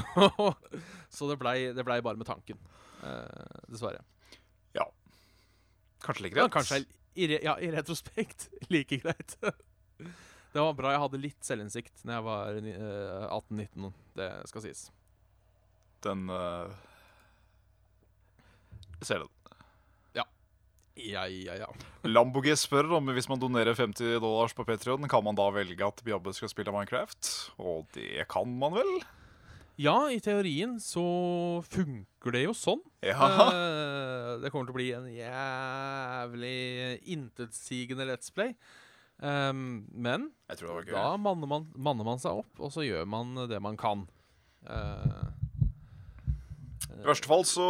så 1.10 1.26
det 1.26 1.34
blei 1.40 1.72
det 1.74 1.82
ble 1.82 1.96
bare 2.06 2.14
med 2.14 2.28
tanken. 2.28 2.54
Eh, 3.02 3.62
dessverre. 3.66 4.04
Kanskje 6.02 6.22
like 6.22 6.38
Ja, 6.38 6.48
kanskje, 6.48 6.84
i, 7.14 7.28
re, 7.30 7.38
ja, 7.44 7.56
i 7.60 7.70
retrospekt 7.70 8.48
like 8.74 8.98
greit. 9.02 9.36
det 10.52 10.60
var 10.60 10.74
bra 10.74 10.94
jeg 10.94 11.02
hadde 11.04 11.20
litt 11.20 11.46
selvinnsikt 11.46 12.02
Når 12.04 12.16
jeg 12.16 12.24
var 12.26 12.58
eh, 12.58 13.26
18-19. 13.28 13.92
Det 14.18 14.30
skal 14.50 14.66
sies. 14.66 14.86
Den 16.04 16.26
uh, 16.30 16.72
Ser 19.02 19.24
den. 19.24 19.30
Ja, 21.02 21.24
ja, 21.26 21.54
ja. 21.56 21.68
Lamboge 22.04 22.52
spør 22.60 22.98
om 22.98 23.08
hvis 23.16 23.28
man 23.30 23.40
donerer 23.40 23.74
50 23.74 24.20
dollars 24.20 24.52
på 24.54 24.64
Patreon, 24.68 25.08
kan 25.08 25.24
man 25.24 25.38
da 25.38 25.48
velge 25.54 25.86
at 25.86 26.02
Bjabbe 26.04 26.34
skal 26.36 26.50
spille 26.52 26.74
Minecraft? 26.74 27.30
Og 27.64 27.88
det 27.96 28.26
kan 28.30 28.50
man 28.60 28.76
vel? 28.76 28.92
Ja, 29.80 29.96
i 30.12 30.20
teorien 30.20 30.76
så 30.84 31.02
funker 31.72 32.36
det 32.36 32.44
jo 32.44 32.52
sånn. 32.56 32.82
Ja. 33.00 33.16
Uh, 33.16 34.36
det 34.42 34.52
kommer 34.52 34.68
til 34.68 34.74
å 34.74 34.78
bli 34.78 34.90
en 34.98 35.08
jævlig 35.16 36.58
intetsigende 37.16 38.06
Let's 38.10 38.32
Play. 38.34 38.52
Um, 39.22 39.86
men 39.94 40.32
da 40.90 41.12
manner 41.16 41.48
man, 41.48 41.70
manner 41.78 42.04
man 42.04 42.20
seg 42.20 42.42
opp, 42.42 42.52
og 42.58 42.72
så 42.74 42.84
gjør 42.84 43.08
man 43.08 43.46
det 43.48 43.60
man 43.62 43.78
kan. 43.80 44.04
Eh, 44.66 45.28
I 47.00 47.06
verste 47.08 47.28
fall 47.30 47.44
så, 47.48 47.66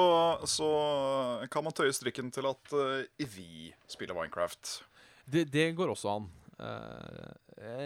så 0.50 0.68
kan 1.52 1.64
man 1.66 1.74
tøye 1.76 1.92
strikken 1.94 2.30
til 2.34 2.48
at 2.50 2.72
eh, 2.76 3.26
vi 3.32 3.70
spiller 3.90 4.16
Minecraft. 4.18 4.80
det, 5.30 5.46
det 5.54 5.68
går 5.78 5.92
også 5.94 6.16
an. 6.18 6.26
Eh, 6.62 7.38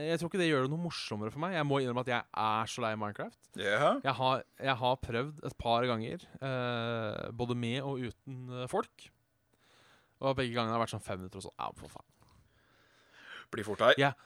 jeg 0.08 0.18
tror 0.20 0.30
ikke 0.30 0.40
det 0.40 0.48
gjør 0.48 0.64
det 0.66 0.72
noe 0.72 0.80
morsommere 0.86 1.32
for 1.34 1.42
meg. 1.42 1.54
Jeg 1.58 1.66
må 1.68 1.80
innrømme 1.82 2.02
at 2.06 2.10
jeg 2.14 2.24
er 2.46 2.70
så 2.72 2.84
lei 2.84 2.92
Minecraft. 2.98 3.38
Yeah. 3.60 3.98
Jeg 4.04 4.14
har, 4.18 4.42
jeg 4.70 4.76
har 4.82 4.96
prøvd 5.04 5.44
et 5.50 5.56
par 5.60 5.86
ganger, 5.88 6.24
eh, 6.40 7.26
både 7.36 7.56
med 7.58 7.82
og 7.84 8.00
uten 8.08 8.38
eh, 8.62 8.66
folk. 8.72 9.08
Og 10.24 10.32
begge 10.38 10.54
gangene 10.56 10.72
har 10.72 10.80
vært 10.80 10.94
sånn 10.94 11.04
fem 11.04 11.20
minutter 11.20 11.42
og 11.42 11.48
sånn. 11.50 11.58
Ja, 11.60 11.68
for 11.76 11.92
faen. 11.92 12.08
Blir 13.52 13.66
fort 13.68 13.84
her. 13.84 13.98
Jeg 14.00 14.16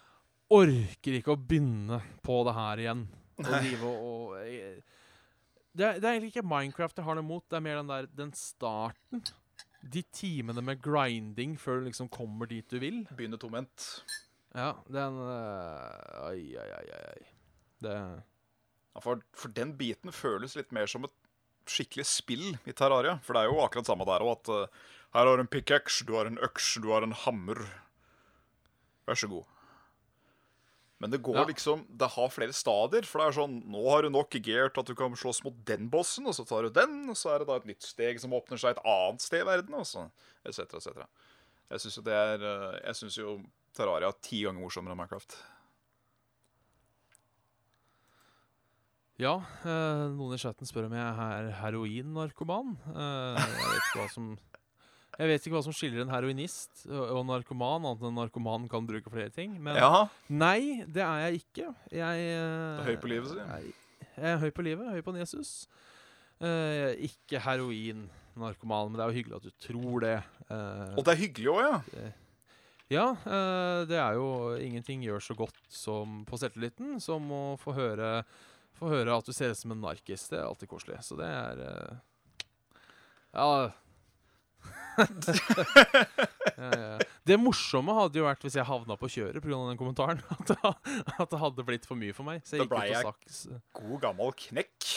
Orker 0.50 1.14
ikke 1.14 1.34
å 1.36 1.38
begynne 1.38 2.00
på 2.26 2.40
det 2.46 2.54
her 2.56 2.80
igjen. 2.82 3.02
Og 3.38 3.44
drive 3.46 3.86
og, 3.86 3.98
og 4.02 4.38
jeg- 4.42 4.80
det, 5.76 5.84
er, 5.86 6.00
det 6.00 6.06
er 6.06 6.16
egentlig 6.16 6.32
ikke 6.34 6.46
Minecraft 6.50 6.98
jeg 6.98 7.06
har 7.06 7.18
noe 7.18 7.26
imot. 7.26 7.46
Det 7.50 7.58
er 7.58 7.64
mer 7.64 7.78
den 7.80 7.92
der 7.92 8.08
den 8.22 8.32
starten. 8.36 9.22
De 9.80 10.02
timene 10.12 10.62
med 10.64 10.82
grinding 10.82 11.54
før 11.60 11.80
du 11.80 11.88
liksom 11.88 12.10
kommer 12.12 12.50
dit 12.50 12.68
du 12.70 12.80
vil. 12.82 13.04
Begynner 13.16 13.40
tomhendt. 13.40 13.86
Ja, 14.50 14.74
den 14.90 15.20
øh, 15.22 16.26
Oi, 16.26 16.42
oi, 16.58 16.68
oi, 16.80 16.86
oi, 16.96 17.04
oi. 17.14 17.30
Det 17.86 17.96
Ja, 18.90 19.00
for, 19.04 19.20
for 19.38 19.52
den 19.54 19.76
biten 19.78 20.10
føles 20.10 20.56
litt 20.58 20.72
mer 20.74 20.90
som 20.90 21.06
et 21.06 21.14
skikkelig 21.70 22.06
spill 22.10 22.48
i 22.66 22.74
Terraria. 22.74 23.20
For 23.22 23.36
det 23.36 23.44
er 23.44 23.52
jo 23.52 23.60
akkurat 23.62 23.86
samme 23.86 24.06
der 24.08 24.24
òg, 24.26 24.32
at 24.40 24.50
uh, 24.50 24.88
her 25.14 25.28
har 25.28 25.38
du 25.38 25.44
en 25.44 25.50
pickaxe, 25.50 26.02
du 26.08 26.16
har 26.18 26.26
en 26.26 26.40
øks, 26.42 26.72
du 26.82 26.90
har 26.90 27.06
en 27.06 27.14
hammer. 27.14 27.62
Vær 29.06 29.20
så 29.22 29.30
god. 29.30 29.46
Men 31.00 31.10
det 31.10 31.22
går 31.24 31.38
Ja. 31.40 31.44
liksom 31.48 31.86
Det 31.96 32.10
har 32.12 32.28
flere 32.28 32.52
stadier. 32.52 33.06
For 33.08 33.18
det 33.20 33.28
er 33.28 33.40
sånn 33.40 33.54
Nå 33.64 33.84
har 33.88 34.02
du 34.02 34.10
nok 34.10 34.30
gear 34.44 34.68
til 34.68 34.80
at 34.80 34.86
du 34.86 34.94
kan 34.94 35.16
slåss 35.16 35.42
mot 35.44 35.56
den 35.64 35.88
bossen, 35.88 36.26
og 36.26 36.34
så 36.36 36.46
tar 36.46 36.62
du 36.62 36.70
den, 36.70 37.08
og 37.08 37.16
så 37.16 37.34
er 37.34 37.38
det 37.40 37.48
da 37.48 37.56
et 37.56 37.66
nytt 37.66 37.82
steg 37.82 38.20
som 38.20 38.32
åpner 38.36 38.60
seg 38.60 38.76
et 38.76 38.84
annet 38.84 39.20
sted 39.24 39.40
i 39.40 39.48
verden, 39.48 39.74
og 39.74 39.86
så 39.88 40.10
etc., 40.44 40.68
etc. 40.76 41.06
Jeg 41.70 41.80
syns 41.80 41.96
jo 41.96 42.02
det 42.02 42.12
er 42.12 42.44
eh, 42.44 42.80
Jeg 42.84 42.94
syns 43.00 43.16
jo 43.16 43.40
Terraria 43.72 44.08
er 44.08 44.20
ti 44.20 44.42
ganger 44.42 44.60
morsommere 44.60 44.92
enn 44.92 44.98
Minecraft. 44.98 45.36
Ja, 49.20 49.34
eh, 49.68 50.06
noen 50.16 50.32
i 50.34 50.40
chatten 50.40 50.66
spør 50.68 50.88
om 50.88 50.94
jeg 50.96 51.04
er 51.04 51.50
heroinnarkoman. 51.60 52.76
Uh, 52.88 53.36
jeg 53.36 53.66
vet 53.68 53.82
ikke 53.82 53.98
hva 54.00 54.06
som 54.14 54.30
Jeg 55.18 55.28
vet 55.28 55.44
ikke 55.44 55.56
hva 55.56 55.64
som 55.66 55.74
skiller 55.74 56.04
en 56.04 56.12
heroinist 56.12 56.84
og, 56.86 57.18
en 57.20 57.28
narkoman, 57.28 57.82
annet 57.82 58.02
enn 58.04 58.12
en 58.12 58.18
narkoman 58.22 58.68
kan 58.70 58.86
bruke 58.88 59.10
flere 59.12 59.32
ting. 59.34 59.56
Men 59.62 59.76
Ja, 59.80 60.06
nei, 60.30 60.84
det 60.86 61.02
er 61.04 61.26
jeg 61.26 61.42
ikke. 61.42 61.72
Jeg 61.92 62.26
eh, 62.30 62.78
Du 62.78 62.84
er 62.84 62.88
høy 62.92 63.00
på 63.02 63.10
livet, 63.10 63.32
sier 63.32 63.50
Jeg, 63.50 63.74
jeg 64.14 64.30
er 64.30 64.40
høy 64.44 64.50
på 64.54 64.64
livet, 64.64 64.92
høy 64.94 65.02
på 65.04 65.16
Jesus. 65.18 65.52
Uh, 66.40 66.96
ikke 67.04 67.40
heroin-narkoman, 67.44 68.88
men 68.88 68.96
det 68.96 69.04
er 69.04 69.10
jo 69.10 69.18
hyggelig 69.18 69.36
at 69.40 69.48
du 69.50 69.66
tror 69.66 70.06
det. 70.06 70.14
Uh, 70.48 70.94
Og 70.96 71.04
det 71.04 71.12
er 71.12 71.20
hyggelig 71.20 71.50
òg, 71.52 71.60
ja. 71.66 72.06
ja, 72.94 73.04
uh, 73.26 73.82
det 73.90 73.98
er 74.00 74.16
jo 74.16 74.30
Ingenting 74.56 75.04
gjør 75.04 75.20
så 75.26 75.36
godt 75.36 75.60
som 75.68 76.22
på 76.24 76.40
selvtilliten 76.40 76.96
som 77.04 77.28
å 77.28 77.42
få 77.60 77.74
høre, 77.76 78.22
få 78.80 78.88
høre 78.94 79.20
at 79.20 79.28
du 79.28 79.36
ser 79.36 79.52
ut 79.52 79.60
som 79.60 79.76
en 79.76 79.84
narkis. 79.84 80.30
Det 80.32 80.40
er 80.40 80.48
alltid 80.48 80.72
koselig. 80.72 81.02
Så 81.04 81.20
det 81.20 81.28
er 81.28 81.62
Ja. 83.36 83.68
Ja, 86.56 86.70
ja. 86.70 86.98
Det 87.26 87.36
morsomme 87.40 87.94
hadde 87.94 88.18
jo 88.20 88.26
vært 88.26 88.42
hvis 88.44 88.56
jeg 88.58 88.66
havna 88.66 88.96
på 88.98 89.10
kjøret 89.12 89.42
pga. 89.44 89.60
den 89.70 89.80
kommentaren. 89.80 90.20
At 90.34 90.50
det, 90.50 90.74
at 91.20 91.30
det 91.30 91.40
hadde 91.40 91.66
blitt 91.66 91.86
for 91.88 92.00
mye 92.00 92.14
for 92.16 92.26
meg. 92.26 92.42
Da 92.48 92.66
blei 92.66 92.90
ble 92.90 92.98
jeg-. 92.98 93.60
God 93.76 93.98
gammel 94.02 94.34
knekk. 94.48 94.88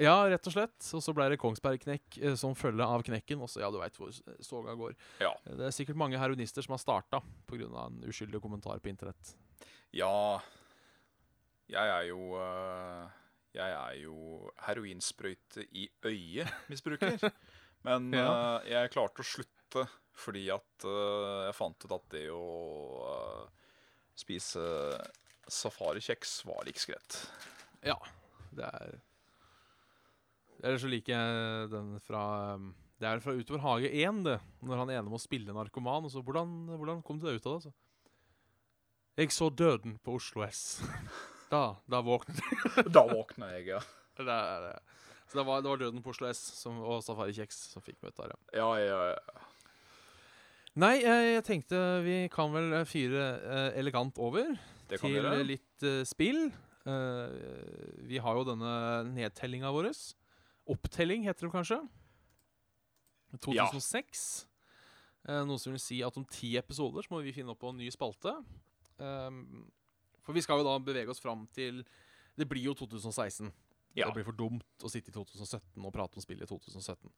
Ja, 0.00 0.16
rett 0.26 0.46
og 0.50 0.54
slett. 0.56 0.74
Og 0.96 1.02
så 1.04 1.14
ble 1.14 1.28
det 1.30 1.38
Kongsberg-knekk 1.42 2.18
eh, 2.18 2.34
som 2.38 2.56
følge 2.58 2.86
av 2.86 3.04
knekken. 3.06 3.42
Også, 3.46 3.60
ja, 3.62 3.70
du 3.70 3.78
veit 3.78 3.98
hvor 3.98 4.10
soga 4.42 4.74
går. 4.78 4.96
Ja. 5.22 5.30
Det 5.46 5.68
er 5.68 5.74
sikkert 5.76 6.00
mange 6.00 6.18
heroinister 6.18 6.66
som 6.66 6.74
har 6.74 6.82
starta 6.82 7.22
pga. 7.50 7.68
en 7.86 8.00
uskyldig 8.10 8.42
kommentar 8.42 8.82
på 8.82 8.90
internett. 8.90 9.34
Ja 9.94 10.40
Jeg 11.70 11.86
er 11.86 12.08
jo 12.08 12.34
øh, 12.34 13.04
Jeg 13.54 13.70
er 13.70 13.92
jo 14.02 14.50
heroinsprøyte 14.66 15.68
i 15.70 15.86
øyet-misbruker. 16.04 17.30
Men 17.84 18.12
Ja. 18.16 18.28
uh, 18.60 18.68
jeg 18.68 18.92
klarte 18.94 19.20
å 19.24 19.28
slutte 19.28 19.84
fordi 20.14 20.44
at 20.54 20.86
uh, 20.86 21.44
jeg 21.48 21.56
fant 21.58 21.84
ut 21.84 21.94
at 21.96 22.04
det 22.14 22.28
å 22.32 22.44
uh, 23.02 23.70
spise 24.16 24.62
safarikjeks 25.50 26.38
var 26.48 26.64
like 26.64 26.80
greit. 26.88 27.18
Ja, 27.84 27.98
det 28.54 28.64
er 28.64 28.94
Eller 30.62 30.78
så 30.80 30.88
liker 30.88 31.12
jeg 31.12 31.68
den 31.74 31.98
fra 32.00 32.54
um, 32.54 32.70
Det 32.96 33.10
er 33.10 33.20
fra 33.20 33.34
Utover 33.36 33.60
hage 33.66 33.90
1, 33.90 34.22
det. 34.24 34.38
Når 34.64 34.80
han 34.80 34.92
ene 34.94 35.10
må 35.12 35.18
spille 35.20 35.52
narkoman. 35.52 36.06
Og 36.06 36.14
så 36.14 36.22
hvordan, 36.24 36.54
hvordan 36.78 37.02
kom 37.04 37.18
du 37.20 37.26
deg 37.26 37.36
ut 37.42 37.48
av 37.50 37.58
det? 37.58 37.58
Altså? 37.58 37.74
Jeg 39.18 39.34
så 39.34 39.50
døden 39.50 39.98
på 40.02 40.16
Oslo 40.16 40.46
S. 40.46 40.80
Da, 41.52 41.76
da 41.86 42.00
våknet 42.02 42.40
jeg. 42.40 42.86
Da 42.90 43.04
våkna 43.06 43.50
jeg, 43.52 43.66
ja. 43.74 43.80
Det 44.16 44.24
er 44.26 44.64
det. 44.64 44.78
Så 45.30 45.38
det 45.40 45.46
var, 45.48 45.62
det 45.64 45.70
var 45.72 45.80
døden 45.80 46.02
på 46.04 46.12
Oslo 46.12 46.28
S 46.28 46.40
som, 46.60 46.78
og 46.84 47.02
Safari 47.02 47.32
Kjeks 47.34 47.56
som 47.72 47.82
fikk 47.84 47.98
møte 48.04 48.22
der, 48.22 48.34
ja. 48.34 48.60
Ja, 48.60 48.68
ja, 48.82 49.00
ja. 49.14 49.44
Nei, 50.82 50.96
jeg, 51.04 51.26
jeg 51.36 51.44
tenkte 51.46 51.80
vi 52.04 52.16
kan 52.34 52.50
vel 52.54 52.72
eh, 52.80 52.86
fyre 52.88 53.26
eh, 53.38 53.68
elegant 53.78 54.18
over 54.18 54.48
Det 54.90 54.98
kan 54.98 55.06
til 55.06 55.20
gjøre. 55.20 55.44
litt 55.46 55.86
eh, 55.86 56.00
spill. 56.08 56.48
Eh, 56.84 57.36
vi 58.10 58.18
har 58.20 58.40
jo 58.40 58.46
denne 58.48 58.72
nedtellinga 59.14 59.70
vår. 59.74 59.92
Opptelling 60.74 61.28
heter 61.28 61.46
det 61.46 61.54
kanskje. 61.54 61.78
2006. 63.42 64.24
Eh, 65.28 65.40
noe 65.48 65.62
som 65.62 65.72
vil 65.72 65.82
si 65.82 66.00
at 66.04 66.18
om 66.20 66.26
ti 66.28 66.54
episoder 66.60 67.06
så 67.06 67.14
må 67.14 67.22
vi 67.24 67.32
finne 67.34 67.54
opp 67.54 67.62
på 67.62 67.70
en 67.72 67.78
ny 67.80 67.88
spalte. 67.94 68.34
Um, 68.98 69.64
for 70.22 70.36
vi 70.36 70.42
skal 70.44 70.60
jo 70.60 70.66
da 70.66 70.74
bevege 70.82 71.10
oss 71.10 71.18
fram 71.18 71.48
til 71.50 71.80
Det 72.38 72.46
blir 72.50 72.62
jo 72.68 72.74
2016. 72.78 73.48
Ja. 73.94 74.08
Det 74.08 74.14
blir 74.18 74.26
for 74.26 74.34
dumt 74.38 74.82
å 74.84 74.90
sitte 74.90 75.12
i 75.12 75.14
2017 75.14 75.84
og 75.86 75.92
prate 75.94 76.18
om 76.18 76.22
spillet 76.24 76.42
i 76.48 76.50
2017. 76.50 77.12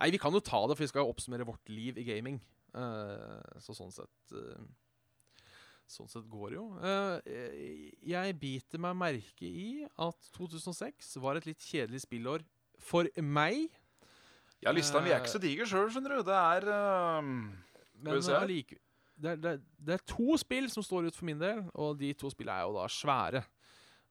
Nei, 0.00 0.08
vi 0.10 0.18
kan 0.18 0.32
jo 0.34 0.40
ta 0.40 0.62
det, 0.66 0.74
for 0.78 0.82
vi 0.86 0.88
skal 0.90 1.04
jo 1.04 1.12
oppsummere 1.12 1.44
vårt 1.46 1.68
liv 1.70 1.98
i 2.00 2.04
gaming. 2.08 2.40
Uh, 2.74 3.38
så 3.62 3.74
sånn 3.76 3.92
sett 3.94 4.32
uh, 4.34 4.64
Sånn 5.86 6.08
sett 6.08 6.24
går 6.32 6.54
det 6.54 6.56
jo. 6.56 6.64
Uh, 6.80 7.20
jeg 8.08 8.36
biter 8.40 8.80
meg 8.80 8.96
merke 8.96 9.44
i 9.46 9.84
at 10.00 10.30
2006 10.34 11.12
var 11.22 11.36
et 11.36 11.44
litt 11.46 11.60
kjedelig 11.60 12.00
spillår 12.06 12.42
for 12.80 13.06
meg. 13.20 13.68
Ja, 14.64 14.72
lista 14.72 15.02
mi 15.04 15.12
er 15.12 15.20
ikke 15.20 15.34
så 15.36 15.42
diger 15.42 15.68
sjøl, 15.68 15.90
skjønner 15.92 16.16
du. 16.16 16.22
Det 16.24 16.38
er 16.40 16.66
øhm, 16.72 17.34
Men 18.00 18.16
vi 18.16 18.22
se 18.24 18.32
her? 18.32 18.46
allike- 18.46 18.80
det, 19.14 19.34
er- 19.34 19.36
det, 19.44 19.50
er- 19.58 19.64
det 19.86 19.94
er 19.98 20.06
to 20.08 20.38
spill 20.40 20.70
som 20.72 20.82
står 20.82 21.10
ut 21.12 21.14
for 21.20 21.28
min 21.28 21.38
del, 21.38 21.60
og 21.76 21.98
de 22.00 22.14
to 22.18 22.32
spillene 22.32 22.56
er 22.64 22.64
jo 22.64 22.72
da 22.80 22.88
svære. 22.90 23.44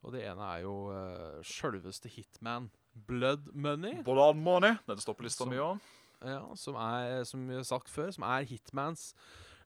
Og 0.04 0.14
det 0.16 0.26
ene 0.28 0.48
er 0.56 0.64
jo 0.66 0.76
uh, 0.92 1.40
sjølveste 1.48 2.12
Hitman 2.12 2.70
Blood 3.08 3.50
Money. 3.56 4.02
Blood 4.06 4.38
Money. 4.38 4.76
Den 4.88 5.00
på 5.00 5.26
lista 5.26 5.48
mi 5.50 5.62
òg. 5.64 5.80
Ja, 6.24 6.44
som 6.56 6.78
er, 6.80 7.24
som 7.28 7.42
vi 7.50 7.58
har 7.58 7.66
sagt 7.68 7.90
før, 7.92 8.12
som 8.16 8.24
er 8.28 8.46
Hitmans 8.48 9.12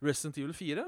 Resident 0.02 0.38
Evil 0.40 0.56
4. 0.58 0.88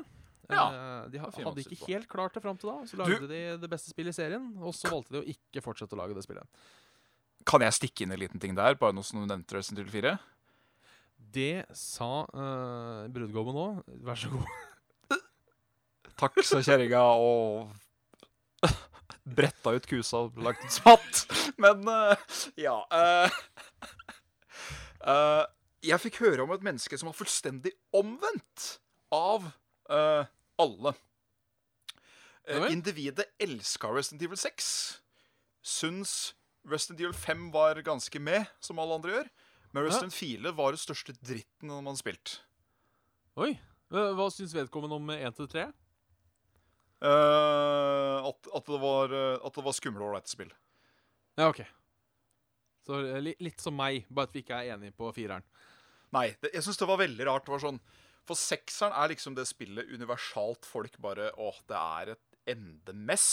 Ja, 0.49 0.63
Eh, 0.73 1.09
de 1.13 1.19
er 1.19 1.31
fin 1.33 1.45
hadde 1.45 1.61
ikke 1.61 1.91
helt 1.91 2.07
klart 2.09 2.33
det 2.33 2.41
fram 2.41 2.57
til 2.57 2.71
da. 2.71 2.79
Så 2.89 2.97
lagde 2.97 3.29
de 3.29 3.41
det 3.61 3.69
beste 3.69 3.91
spillet 3.93 4.15
i 4.15 4.17
serien, 4.17 4.49
og 4.57 4.73
så 4.73 4.89
valgte 4.89 5.13
de 5.13 5.21
å 5.21 5.29
ikke 5.29 5.61
fortsette 5.61 5.93
å 5.93 5.99
lage 5.99 6.17
det 6.17 6.25
spillet. 6.25 6.63
Kan 7.49 7.61
jeg 7.61 7.77
stikke 7.77 8.05
inn 8.05 8.15
en 8.15 8.21
liten 8.21 8.41
ting 8.41 8.57
der, 8.57 8.77
bare 8.79 8.95
noe 8.97 9.05
som 9.05 9.21
du 9.21 9.27
nevnte 9.29 9.57
Resident 9.57 9.83
Evil 9.83 9.93
4? 9.93 10.15
Det 11.37 11.53
sa 11.77 12.25
uh, 12.33 13.05
brudgommen 13.13 13.61
òg. 13.61 13.83
Vær 14.07 14.17
så 14.17 14.31
god. 14.33 15.19
Takk, 16.19 16.41
sa 16.43 16.63
kjerringa 16.65 17.03
og 17.21 17.69
bretta 19.35 19.73
ut 19.75 19.87
kusa 19.89 20.25
og 20.25 20.39
lagt 20.43 20.63
en 20.65 20.73
smatt. 20.73 21.23
Men 21.63 21.83
uh, 21.87 22.39
ja 22.59 22.75
uh, 22.93 23.39
uh, 25.05 25.43
Jeg 25.85 26.01
fikk 26.05 26.21
høre 26.25 26.45
om 26.45 26.53
et 26.55 26.65
menneske 26.65 26.99
som 26.99 27.11
var 27.11 27.17
fullstendig 27.17 27.73
omvendt 27.95 28.75
av 29.15 29.47
alle. 29.89 30.91
Individet 32.69 33.25
elska 33.41 33.89
Resident 33.89 34.21
Evil 34.27 34.37
6. 34.37 34.67
Syns 35.65 36.35
Resident 36.69 36.99
Evil 37.01 37.15
5 37.17 37.47
var 37.55 37.81
ganske 37.81 38.21
med, 38.21 38.45
som 38.61 38.77
alle 38.77 38.99
andre 38.99 39.15
gjør. 39.15 39.31
Men 39.71 39.87
Resident 39.87 40.13
4 40.13 40.53
var 40.59 40.75
den 40.75 40.81
største 40.83 41.15
dritten 41.25 41.71
man 41.71 41.89
har 41.89 41.97
spilt. 41.97 42.35
Oi. 43.39 43.55
Hva 43.89 44.27
syns 44.29 44.53
vedkommende 44.53 44.99
om 44.99 45.09
1 45.15 45.39
til 45.39 45.49
3? 45.49 45.65
Eh, 46.99 48.27
at, 48.27 48.49
at, 48.53 48.65
det 48.65 48.79
var, 48.81 49.13
eh, 49.15 49.37
at 49.45 49.55
det 49.55 49.63
var 49.63 49.75
skumle 49.75 50.03
ålreite 50.03 50.31
spill. 50.31 50.51
Ja, 51.39 51.47
OK. 51.47 51.61
Så 52.87 52.99
eh, 53.05 53.21
li, 53.23 53.35
litt 53.43 53.63
som 53.63 53.77
meg, 53.77 54.07
bare 54.11 54.27
at 54.29 54.35
vi 54.35 54.43
ikke 54.43 54.59
er 54.59 54.75
enige 54.75 54.95
på 54.99 55.11
fireren. 55.15 55.45
Nei, 56.15 56.27
det, 56.41 56.51
jeg 56.55 56.65
syns 56.65 56.81
det 56.81 56.89
var 56.89 56.99
veldig 56.99 57.27
rart. 57.29 57.45
Det 57.45 57.53
var 57.53 57.63
sånn 57.63 57.79
For 58.27 58.37
sekseren 58.37 58.95
er 58.97 59.11
liksom 59.11 59.35
det 59.37 59.45
spillet 59.47 59.91
universalt 59.93 60.65
folk 60.65 60.95
bare 61.01 61.29
Åh, 61.37 61.59
det 61.69 61.79
er 61.79 62.13
et 62.15 62.39
endemess. 62.49 63.27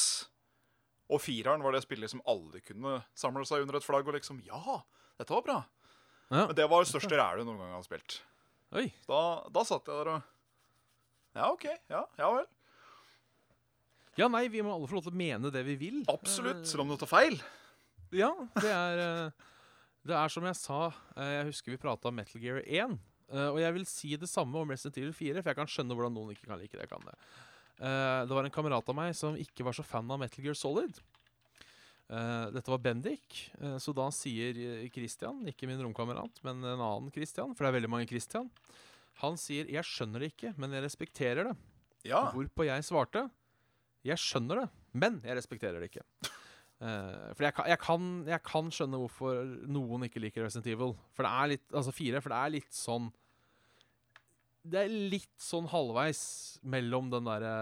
Og 1.08 1.22
fireren 1.22 1.64
var 1.64 1.74
det 1.74 1.84
spillet 1.86 2.12
som 2.12 2.22
alle 2.28 2.60
kunne 2.60 2.98
samle 3.16 3.46
seg 3.48 3.64
under 3.64 3.78
et 3.78 3.86
flagg 3.86 4.06
og 4.06 4.18
liksom 4.18 4.42
Ja, 4.46 4.82
dette 5.16 5.32
var 5.32 5.46
bra. 5.46 5.58
Ja. 6.28 6.46
Men 6.50 6.56
det 6.58 6.66
var 6.68 6.82
det 6.82 6.90
største 6.90 7.16
rælet 7.16 7.46
noen 7.46 7.62
gang 7.62 7.70
jeg 7.72 7.78
har 7.78 7.86
spilt. 7.86 8.18
Da, 9.08 9.20
da 9.54 9.62
satt 9.64 9.88
jeg 9.88 10.02
der 10.02 10.12
og 10.16 10.32
Ja, 11.36 11.48
OK. 11.48 11.66
Ja, 11.92 12.02
ja 12.18 12.30
vel. 12.34 12.46
Ja, 14.16 14.28
nei, 14.32 14.46
vi 14.48 14.62
må 14.64 14.72
alle 14.72 14.88
få 14.88 14.96
lov 14.96 15.06
til 15.06 15.12
å 15.14 15.18
mene 15.20 15.50
det 15.52 15.62
vi 15.66 15.74
vil. 15.80 15.98
Absolutt. 16.08 16.64
Selv 16.68 16.84
om 16.86 16.92
du 16.92 16.96
tar 17.00 17.10
feil. 17.10 17.36
Ja, 18.14 18.30
det 18.62 18.70
er 18.70 19.00
eh, 19.02 19.46
Det 20.06 20.14
er 20.14 20.30
som 20.30 20.44
jeg 20.46 20.54
sa 20.54 20.76
eh, 21.18 21.32
Jeg 21.40 21.48
husker 21.48 21.72
vi 21.74 21.80
prata 21.82 22.06
om 22.08 22.14
Metal 22.14 22.38
Gear 22.40 22.60
1. 22.62 22.94
eh, 23.32 23.48
Og 23.50 23.58
jeg 23.58 23.74
vil 23.74 23.86
si 23.90 24.12
det 24.16 24.28
samme 24.30 24.60
om 24.62 24.70
Resident 24.70 25.00
Evil 25.02 25.12
4, 25.16 25.42
for 25.42 25.50
jeg 25.50 25.58
kan 25.58 25.72
skjønne 25.72 25.96
hvordan 25.98 26.14
noen 26.14 26.32
ikke 26.36 26.46
kan 26.46 26.60
like 26.62 26.72
det. 26.76 26.86
jeg 26.86 26.92
Kan 26.92 27.04
det. 27.08 27.16
Eh, 27.82 28.20
det 28.30 28.38
var 28.38 28.46
en 28.46 28.54
kamerat 28.54 28.88
av 28.88 28.96
meg 28.96 29.12
som 29.18 29.36
ikke 29.36 29.66
var 29.66 29.76
så 29.76 29.84
fan 29.84 30.08
av 30.14 30.22
Metal 30.22 30.44
Gear 30.46 30.56
Solid. 30.56 31.00
Eh, 32.08 32.46
dette 32.54 32.70
var 32.70 32.78
Bendik, 32.78 33.40
eh, 33.58 33.76
så 33.82 33.92
da 33.92 34.06
sier 34.14 34.54
eh, 34.62 34.84
Christian, 34.94 35.42
ikke 35.50 35.66
min 35.66 35.82
romkamerat, 35.82 36.38
men 36.46 36.62
en 36.62 36.78
annen 36.78 37.10
Christian, 37.12 37.50
for 37.52 37.66
det 37.66 37.72
er 37.72 37.78
veldig 37.80 37.90
mange 37.90 38.06
Christian, 38.06 38.46
han 39.24 39.34
sier 39.40 39.66
'jeg 39.66 39.82
skjønner 39.82 40.20
det 40.22 40.28
ikke, 40.36 40.54
men 40.56 40.70
jeg 40.70 40.84
respekterer 40.84 41.50
det'. 41.50 41.56
Ja. 42.04 42.30
Hvorpå 42.30 42.64
jeg 42.64 42.84
svarte 42.86 43.26
Jeg 44.06 44.22
skjønner 44.22 44.62
det, 44.62 44.66
men 44.96 45.20
jeg 45.24 45.38
respekterer 45.38 45.82
det 45.82 45.90
ikke. 45.90 46.04
Uh, 46.76 47.32
for 47.32 47.46
jeg 47.46 47.56
kan, 47.56 47.68
jeg, 47.72 47.80
kan, 47.80 48.08
jeg 48.28 48.42
kan 48.44 48.66
skjønne 48.74 48.98
hvorfor 49.00 49.38
noen 49.72 50.04
ikke 50.08 50.20
liker 50.20 50.44
Resident 50.44 50.68
Evil. 50.74 50.92
For 51.16 51.24
det 51.24 51.30
er 51.32 51.52
litt 51.54 51.70
Altså 51.72 51.94
fire, 51.96 52.20
for 52.20 52.34
det 52.34 52.40
er 52.40 52.52
litt 52.52 52.76
sånn 52.76 53.06
Det 54.60 54.82
er 54.82 54.92
litt 55.14 55.40
sånn 55.40 55.70
halvveis 55.72 56.20
mellom 56.68 57.08
den 57.14 57.30
derre 57.30 57.54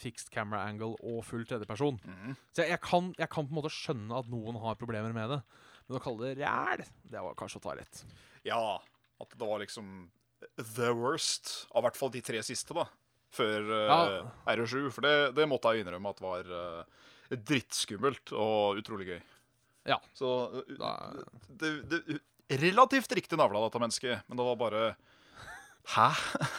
fixed 0.00 0.32
camera 0.32 0.62
angle 0.64 0.94
og 1.02 1.20
full 1.28 1.44
tredjeperson. 1.44 2.00
Mm. 2.00 2.34
Så 2.54 2.64
jeg, 2.64 2.72
jeg, 2.72 2.82
kan, 2.86 3.12
jeg 3.20 3.28
kan 3.34 3.44
på 3.44 3.52
en 3.52 3.60
måte 3.60 3.74
skjønne 3.74 4.22
at 4.22 4.32
noen 4.32 4.60
har 4.64 4.80
problemer 4.80 5.12
med 5.12 5.34
det. 5.34 5.40
Men 5.86 5.98
å 5.98 6.02
kalle 6.02 6.30
det 6.30 6.40
ræl, 6.40 6.86
det 7.10 7.24
var 7.26 7.36
kanskje 7.38 7.60
å 7.60 7.66
ta 7.68 7.76
litt. 7.78 8.04
ja. 8.48 8.78
At 9.16 9.32
det 9.32 9.46
var 9.48 9.62
liksom 9.62 10.10
the 10.76 10.90
worst. 10.92 11.66
Av 11.72 11.86
hvert 11.86 11.96
fall 11.96 12.12
de 12.12 12.20
tre 12.24 12.42
siste, 12.44 12.74
da. 12.76 12.84
Før 13.34 13.66
uh, 13.66 13.90
Ja. 13.90 13.98
RE7. 14.54 14.86
For 14.94 15.02
det, 15.06 15.14
det 15.36 15.48
måtte 15.50 15.72
jeg 15.74 15.82
innrømme 15.84 16.12
at 16.12 16.22
var 16.24 16.44
uh, 16.50 16.82
drittskummelt 17.30 18.32
og 18.36 18.78
utrolig 18.80 19.06
gøy. 19.10 19.20
Ja. 19.90 19.98
Så 20.16 20.28
uh, 20.54 20.62
det, 21.60 21.70
det, 21.90 22.20
Relativt 22.46 23.10
riktig 23.18 23.34
navla, 23.38 23.58
dette 23.64 23.80
mennesket, 23.82 24.22
men 24.28 24.38
det 24.38 24.44
var 24.46 24.58
bare 24.60 24.82
Hæ? 25.96 26.08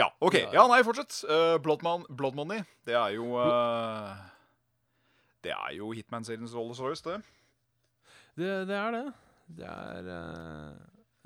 ja, 0.00 0.06
OK. 0.22 0.36
Ja, 0.54 0.66
nei, 0.70 0.82
fortsett. 0.86 1.12
Uh, 1.26 1.56
Bloodman, 1.62 2.02
Blood 2.08 2.34
Money, 2.38 2.60
det 2.86 2.94
er 2.94 3.10
jo 3.16 3.26
uh, 3.34 4.14
Det 5.42 5.50
er 5.56 5.70
jo 5.78 5.90
Hitman-seriens 5.98 6.54
Rolls 6.54 6.78
Royce, 6.82 7.02
det. 7.06 7.18
Det, 8.38 8.52
det 8.70 8.76
er 8.78 8.90
det. 8.94 9.06
Det 9.58 9.66
er 9.66 10.08
eh, 10.14 10.74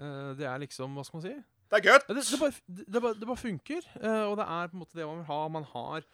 eh, 0.00 0.30
Det 0.38 0.46
er 0.48 0.62
liksom 0.62 0.94
Hva 0.96 1.04
skal 1.06 1.18
man 1.20 1.24
si? 1.26 1.34
Det 1.70 1.78
er 1.80 1.86
godt! 1.86 2.06
Det, 2.10 2.20
det, 2.20 2.40
bare, 2.40 2.52
det, 2.66 2.84
det, 2.86 3.00
bare, 3.02 3.16
det 3.20 3.28
bare 3.30 3.40
funker. 3.40 3.86
eh, 4.00 4.24
og 4.28 4.36
det 4.38 4.46
er 4.46 4.68
på 4.70 4.76
en 4.76 4.82
måte 4.84 4.98
det 4.98 5.06
man 5.08 5.22
vil 5.22 5.30
ha. 5.30 5.40
Man 5.48 5.66
har 5.72 6.06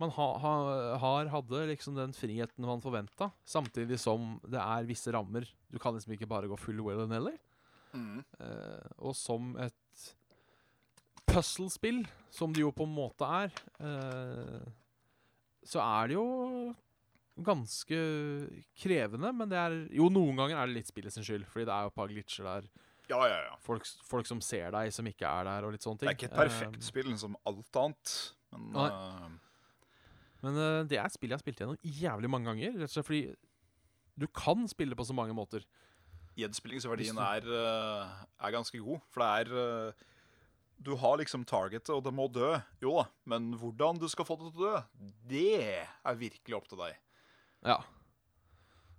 Man 0.00 0.10
ha, 0.10 0.26
ha, 0.42 0.52
har 0.98 1.28
hadde 1.30 1.66
liksom 1.68 1.94
den 1.94 2.14
friheten 2.16 2.64
man 2.66 2.80
forventa, 2.82 3.28
samtidig 3.46 4.00
som 4.02 4.40
det 4.50 4.58
er 4.58 4.88
visse 4.88 5.12
rammer. 5.14 5.46
Du 5.70 5.78
kan 5.78 5.94
liksom 5.94 6.14
ikke 6.16 6.26
bare 6.26 6.48
gå 6.50 6.56
full 6.58 6.80
well 6.82 7.04
and 7.04 7.12
Nelly. 7.14 7.36
Mm. 7.94 8.24
Eh, 8.40 8.88
og 8.98 9.14
som 9.14 9.52
et 9.62 10.06
puzzlespill, 11.28 12.00
som 12.34 12.52
det 12.52 12.64
jo 12.64 12.72
på 12.74 12.88
en 12.88 12.96
måte 12.96 13.28
er, 13.28 13.52
eh, 13.78 14.64
så 15.70 15.84
er 15.84 16.10
det 16.10 16.16
jo 16.18 16.74
ganske 17.46 18.00
krevende, 18.82 19.30
men 19.32 19.48
det 19.48 19.60
er 19.60 19.76
Jo, 19.94 20.08
noen 20.12 20.36
ganger 20.36 20.58
er 20.58 20.66
det 20.66 20.80
litt 20.80 20.90
spillet 20.90 21.14
sin 21.14 21.24
skyld, 21.24 21.46
fordi 21.46 21.68
det 21.68 21.76
er 21.76 21.86
jo 21.86 21.92
et 21.92 22.00
par 22.00 22.10
glitcher 22.10 22.48
der. 22.48 22.66
Ja, 23.10 23.20
ja, 23.26 23.38
ja. 23.48 23.54
Folk, 23.64 23.86
folk 24.06 24.28
som 24.28 24.40
ser 24.44 24.70
deg, 24.74 24.92
som 24.94 25.06
ikke 25.08 25.26
er 25.26 25.48
der, 25.48 25.66
og 25.66 25.74
litt 25.74 25.84
sånne 25.84 26.00
ting. 26.00 26.08
Det 26.08 26.12
er 26.14 26.18
ikke 26.20 26.30
et 26.30 26.38
perfekt 26.38 26.78
uh, 26.78 26.86
spill 26.86 27.10
som 27.20 27.34
alt 27.48 27.78
annet, 27.80 28.12
men 28.54 28.68
Nei. 28.76 28.88
eh, 28.88 29.32
men 30.42 30.58
uh, 30.58 30.82
det 30.88 30.98
er 30.98 31.06
et 31.06 31.14
spill 31.14 31.32
jeg 31.32 31.38
har 31.38 31.42
spilt 31.42 31.62
gjennom 31.62 31.78
jævlig 31.82 32.30
mange 32.30 32.50
ganger, 32.50 32.78
rett 32.78 32.90
og 32.90 32.94
slett 32.94 33.08
fordi 33.08 33.22
du 34.22 34.26
kan 34.36 34.64
spille 34.70 34.96
på 34.98 35.06
så 35.08 35.16
mange 35.16 35.34
måter. 35.34 35.64
gjenspillingsverdien 36.36 37.18
er, 37.18 37.46
er 37.48 38.54
ganske 38.54 38.78
god. 38.80 39.00
For 39.12 39.24
det 39.24 39.52
er 39.56 39.94
Du 40.82 40.96
har 40.96 41.16
liksom 41.16 41.44
targetet, 41.48 41.90
og 41.94 42.02
det 42.04 42.12
må 42.12 42.26
dø. 42.28 42.52
Jo 42.82 42.98
da, 43.00 43.06
men 43.24 43.52
hvordan 43.56 44.00
du 44.00 44.08
skal 44.12 44.26
få 44.28 44.36
det 44.36 44.52
til 44.52 44.66
å 44.66 44.68
dø, 44.68 44.82
det 45.30 45.86
er 46.04 46.20
virkelig 46.20 46.58
opp 46.58 46.68
til 46.68 46.82
deg. 46.84 46.98
Ja. 47.64 47.78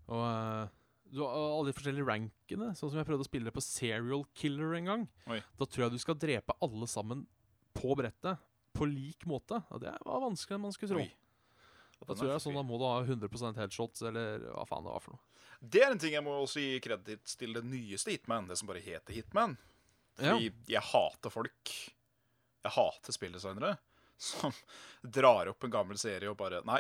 Og 0.08 0.70
du 1.14 1.22
har 1.22 1.34
alle 1.36 1.70
de 1.70 1.76
forskjellige 1.78 2.08
rankene, 2.08 2.72
sånn 2.78 2.90
som 2.90 2.98
jeg 2.98 3.06
prøvde 3.06 3.26
å 3.26 3.30
spille 3.30 3.54
på 3.54 3.62
Serial 3.62 4.24
Killer 4.38 4.74
en 4.80 4.88
gang. 4.90 5.04
Oi. 5.30 5.38
Da 5.60 5.68
tror 5.70 5.86
jeg 5.86 5.94
du 5.94 6.02
skal 6.02 6.18
drepe 6.18 6.56
alle 6.66 6.88
sammen 6.90 7.28
på 7.78 7.94
brettet 8.00 8.42
på 8.74 8.88
lik 8.90 9.28
måte. 9.30 9.60
Og 9.70 9.84
det 9.84 9.94
var 10.02 10.24
vanskeligere 10.24 10.58
enn 10.58 10.66
man 10.66 10.74
skulle 10.74 10.96
tro. 10.96 11.04
Oi. 11.06 11.12
Da 12.04 12.18
tror 12.18 12.34
jeg 12.34 12.44
sånn, 12.44 12.58
da 12.58 12.64
må 12.66 12.80
du 12.82 12.88
ha 12.88 12.98
100% 13.06 13.60
headshots, 13.62 14.02
eller 14.10 14.48
hva 14.50 14.66
faen 14.68 14.88
det 14.88 14.92
var 14.92 15.04
for 15.06 15.16
noe. 15.16 15.46
Det 15.64 15.84
er 15.86 15.94
en 15.94 16.02
ting 16.02 16.16
jeg 16.18 16.26
må 16.26 16.34
også 16.42 16.60
gi 16.60 16.80
kreditt 16.84 17.36
til 17.40 17.54
det 17.56 17.62
nyeste 17.64 18.12
Hitman, 18.12 18.50
det 18.50 18.58
som 18.60 18.68
bare 18.68 18.82
heter 18.84 19.16
Hitman. 19.16 19.56
Ja. 20.18 20.34
Fordi 20.34 20.50
jeg 20.70 20.86
hater 20.92 21.32
folk 21.34 21.72
Jeg 21.74 22.72
hater 22.76 23.16
spilldesignere 23.16 23.72
som 24.22 24.54
drar 25.16 25.50
opp 25.50 25.66
en 25.66 25.74
gammel 25.74 25.98
serie 25.98 26.30
og 26.30 26.38
bare 26.38 26.60
Nei, 26.70 26.78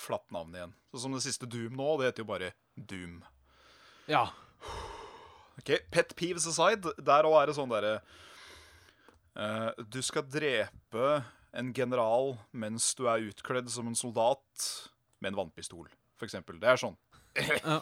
flatt 0.00 0.30
navn 0.34 0.56
igjen. 0.56 0.72
Sånn 0.92 1.04
som 1.06 1.16
det 1.16 1.24
siste 1.24 1.48
Doom 1.50 1.76
nå, 1.78 1.90
det 2.00 2.10
heter 2.10 2.24
jo 2.24 2.30
bare 2.32 2.54
Doom. 2.76 3.20
ja. 4.10 4.28
Ok, 5.60 5.74
Pet 5.92 6.14
peeves 6.16 6.46
aside, 6.48 6.92
der 7.04 7.26
òg 7.28 7.34
er 7.36 7.50
det 7.50 7.54
sånn 7.58 7.68
derre 7.68 7.98
uh, 9.36 9.70
Du 9.92 9.98
skal 10.00 10.24
drepe 10.24 11.18
en 11.52 11.72
general 11.76 12.38
mens 12.56 12.94
du 12.96 13.04
er 13.10 13.26
utkledd 13.28 13.68
som 13.72 13.90
en 13.90 13.98
soldat 13.98 14.68
med 15.20 15.34
en 15.34 15.40
vannpistol, 15.42 15.90
for 16.16 16.28
eksempel. 16.28 16.56
Det 16.62 16.70
er 16.70 16.80
sånn. 16.80 16.96
Ja. 17.36 17.80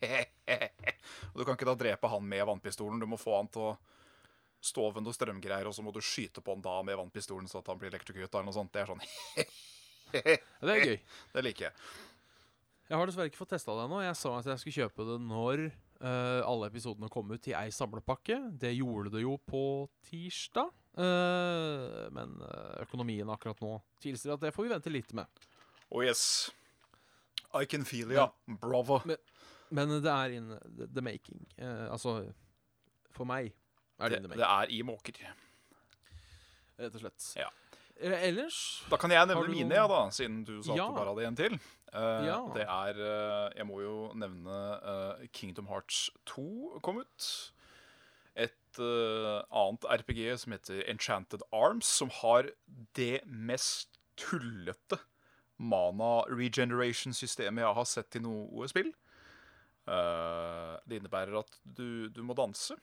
Og 1.32 1.40
du 1.40 1.44
kan 1.46 1.56
ikke 1.56 1.68
da 1.68 1.76
drepe 1.78 2.10
han 2.10 2.26
med 2.28 2.44
vannpistolen. 2.48 3.00
Du 3.00 3.08
må 3.08 3.16
få 3.20 3.38
han 3.38 3.48
til 3.52 3.70
å 3.70 3.72
stå 4.60 4.84
over 4.90 5.04
noe 5.04 5.16
strømgreier, 5.16 5.68
og 5.68 5.72
så 5.72 5.84
må 5.84 5.92
du 5.94 6.02
skyte 6.04 6.42
på 6.44 6.52
han 6.52 6.64
da 6.64 6.82
med 6.84 6.98
vannpistolen 7.00 7.48
så 7.48 7.62
at 7.62 7.70
han 7.72 7.78
blir 7.80 7.88
elektrokutta 7.92 8.38
eller 8.38 8.50
noe 8.50 8.56
sånt. 8.58 8.72
Det 8.74 8.82
er 8.82 8.90
sånn. 8.92 9.04
Det 10.14 10.74
er 10.74 10.86
gøy. 10.86 10.96
Det 11.34 11.44
liker 11.46 11.68
jeg. 11.68 11.74
Jeg 12.90 12.98
har 12.98 13.06
dessverre 13.06 13.30
ikke 13.30 13.38
fått 13.38 13.52
testa 13.54 13.74
det 13.78 13.84
ennå. 13.86 14.00
Jeg 14.02 14.16
sa 14.18 14.32
at 14.40 14.48
jeg 14.50 14.60
skulle 14.62 14.82
kjøpe 14.82 15.04
det 15.06 15.16
når 15.22 15.60
uh, 16.02 16.40
alle 16.42 16.66
episodene 16.72 17.10
kom 17.12 17.30
ut 17.30 17.44
i 17.46 17.54
ei 17.54 17.68
samlepakke. 17.74 18.40
Det 18.58 18.72
gjorde 18.74 19.12
det 19.14 19.22
jo 19.22 19.36
på 19.46 19.62
tirsdag. 20.08 20.72
Uh, 20.98 22.08
men 22.10 22.32
eh, 22.42 22.80
økonomien 22.82 23.28
akkurat 23.30 23.60
nå 23.62 23.76
tilsier 24.02 24.34
at 24.34 24.42
det 24.42 24.50
får 24.56 24.66
vi 24.66 24.72
vente 24.72 24.90
litt 24.90 25.12
med. 25.14 25.44
Oh 25.94 26.02
yes. 26.02 26.50
I 27.54 27.62
can 27.70 27.86
feel 27.86 28.10
ya. 28.10 28.26
Bravo. 28.58 28.98
Men 29.70 29.94
det 30.02 30.10
er 30.10 30.34
in 30.34 30.50
the 30.74 31.02
making. 31.06 31.46
Uh, 31.62 31.86
altså 31.94 32.16
For 33.14 33.22
meg 33.28 33.52
er 34.00 34.10
det, 34.10 34.10
Det, 34.10 34.18
in 34.18 34.26
the 34.26 34.32
making. 34.34 34.42
det 34.42 34.50
er 34.50 34.74
i 34.74 34.82
måker. 34.82 35.22
rett 36.80 36.94
og 36.98 37.02
slett. 37.06 37.30
Ja. 37.38 37.48
Eh, 38.00 38.28
ellers 38.30 38.56
Da 38.90 38.96
kan 38.96 39.12
jeg 39.12 39.28
nevne 39.28 39.48
mine, 39.52 39.74
ja, 39.76 39.86
da, 39.90 40.08
siden 40.14 40.42
du 40.46 40.62
sa 40.64 40.74
Ja. 40.74 40.86
at 40.88 40.94
du 40.94 40.98
bare 41.00 41.12
hadde 41.14 41.26
en 41.28 41.36
til. 41.36 41.54
Uh, 41.92 42.24
Ja. 42.24 42.36
Det 42.54 42.62
er 42.62 43.00
uh, 43.00 43.50
Jeg 43.56 43.66
må 43.66 43.80
jo 43.82 44.12
nevne 44.14 44.58
uh, 44.82 45.26
Kingdom 45.32 45.66
Hearts 45.66 46.08
2 46.26 46.80
kom 46.82 47.02
ut. 47.02 47.52
Et 48.36 48.78
annet 48.80 49.84
RPG 49.90 50.20
som 50.38 50.52
heter 50.54 50.84
Enchanted 50.88 51.42
Arms, 51.52 51.84
som 51.84 52.08
har 52.22 52.46
det 52.94 53.20
mest 53.26 53.98
tullete 54.16 55.00
mana 55.58 56.22
regeneration-systemet 56.30 57.64
jeg 57.66 57.74
har 57.74 57.88
sett 57.90 58.16
i 58.16 58.22
noe 58.22 58.68
spill. 58.70 58.92
Det 59.84 61.00
innebærer 61.00 61.34
at 61.42 61.58
du, 61.66 62.08
du 62.08 62.22
må 62.22 62.36
danse. 62.38 62.78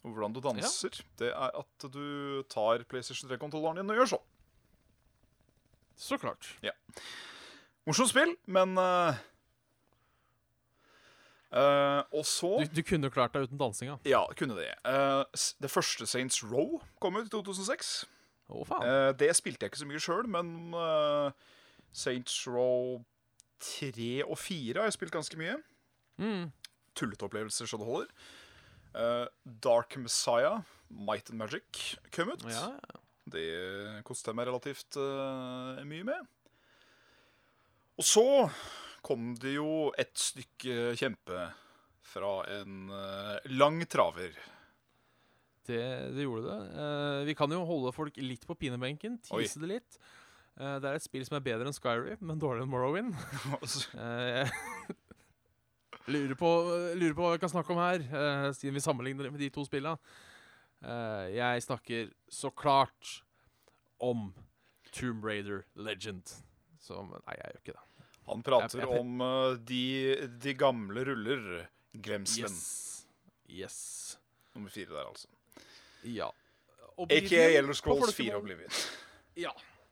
Og 0.00 0.14
hvordan 0.14 0.32
du 0.32 0.40
danser, 0.40 1.02
det 1.20 1.28
er 1.28 1.56
at 1.60 1.88
du 1.92 2.42
tar 2.48 2.84
PlayStation 2.88 3.28
3-kontrolleren 3.30 3.82
din 3.82 3.92
og 3.92 4.00
gjør 4.00 4.14
sånn. 4.14 4.28
Så 6.00 6.16
klart. 6.16 6.48
Morsomt 7.84 8.08
spill, 8.08 8.32
men 8.48 8.72
uh, 8.80 9.18
uh, 11.52 12.00
Og 12.16 12.24
så 12.28 12.54
Du, 12.62 12.80
du 12.80 12.82
kunne 12.86 13.10
klart 13.12 13.36
deg 13.36 13.48
uten 13.48 13.60
dansinga. 13.60 13.98
Ja, 14.08 14.22
kunne 14.38 14.56
det. 14.56 14.70
Uh, 14.88 15.24
det 15.60 15.70
første 15.70 16.08
Saints 16.08 16.40
Row 16.44 16.78
kom 17.00 17.20
ut 17.20 17.28
i 17.28 17.34
2006. 17.34 17.92
Å, 18.50 18.64
faen. 18.66 18.82
Eh, 18.82 19.12
det 19.14 19.28
spilte 19.38 19.62
jeg 19.62 19.70
ikke 19.70 19.78
så 19.78 19.86
mye 19.86 20.00
sjøl, 20.02 20.26
men 20.26 20.48
Saints 21.94 22.34
Row 22.50 22.96
3 23.62 24.24
og 24.24 24.34
4 24.42 24.80
har 24.80 24.88
jeg 24.88 24.96
spilt 24.96 25.14
ganske 25.14 25.38
mye. 25.38 25.54
Mm. 26.18 26.48
Tullete 26.98 27.28
opplevelser 27.28 27.70
så 27.70 27.78
det 27.78 27.86
holder. 27.86 28.10
Eh, 28.94 29.26
Dark 29.42 29.96
Messiah, 29.96 30.60
Might 30.88 31.30
and 31.30 31.38
Magic, 31.38 31.96
kom 32.14 32.32
ut. 32.34 32.44
Ja, 32.50 32.74
Det 33.30 34.02
koste 34.06 34.32
jeg 34.32 34.38
meg 34.40 34.48
relativt 34.48 34.96
uh, 34.98 35.78
mye 35.86 36.06
med. 36.08 36.30
Og 38.00 38.06
så 38.06 38.24
kom 39.06 39.34
det 39.38 39.54
jo 39.54 39.92
et 40.00 40.16
stykke 40.18 40.96
kjempe 40.98 41.44
fra 42.10 42.32
en 42.56 42.88
uh, 42.90 43.36
lang 43.52 43.78
traver. 43.86 44.34
det, 45.68 45.84
det 46.16 46.24
gjorde 46.24 46.50
det. 46.50 46.88
Vi 47.28 47.36
kan 47.38 47.52
jo 47.54 47.62
holde 47.68 47.94
folk 47.94 48.16
litt 48.18 48.48
på 48.48 48.56
pinebenken, 48.58 49.20
Oi. 49.30 49.44
det 49.46 49.70
litt. 49.70 50.00
Det 50.58 50.88
er 50.88 50.98
et 50.98 51.04
spill 51.04 51.22
som 51.24 51.38
er 51.38 51.44
bedre 51.46 51.70
enn 51.70 51.76
Skyrim, 51.76 52.18
men 52.26 52.40
dårligere 52.42 52.66
enn 52.66 52.72
Morrowind. 52.72 53.14
Lurer, 56.10 56.34
på, 56.38 56.50
lurer 56.98 57.14
på 57.16 57.22
hva 57.24 57.32
vi 57.36 57.40
kan 57.42 57.52
snakke 57.52 57.72
om 57.74 57.80
her, 57.80 58.02
uh, 58.10 58.50
siden 58.56 58.74
vi 58.76 58.82
sammenligner 58.84 59.26
det 59.28 59.32
med 59.34 59.42
de 59.42 59.50
to 59.54 59.64
spillene. 59.66 59.98
Uh, 60.82 61.26
jeg 61.34 61.62
snakker 61.66 62.10
så 62.32 62.50
klart 62.56 63.20
om 64.00 64.30
Tomb 64.96 65.24
Raider 65.28 65.62
Legend. 65.76 66.32
Som 66.80 67.12
Nei, 67.12 67.36
jeg 67.36 67.50
gjør 67.52 67.60
ikke 67.60 67.76
det. 67.76 67.86
Han 68.30 68.42
prater 68.46 68.78
Jeg- 68.80 68.88
jeg- 68.88 69.00
om 69.00 69.20
uh, 69.20 69.56
de, 69.56 69.84
de 70.42 70.54
gamle 70.54 71.04
ruller. 71.04 71.66
Glemselen. 71.92 72.54
Yes. 72.54 73.06
Yes. 73.50 73.78
Nummer 74.54 74.70
fire 74.70 74.94
der, 74.94 75.06
altså. 75.08 75.28
Ja. 76.04 76.28
Ikke 77.10 77.40
Yellow 77.54 77.72
Scrolls 77.74 78.14
4 78.14 78.36
Oblivion. 78.38 78.70
Ja. 79.36 79.50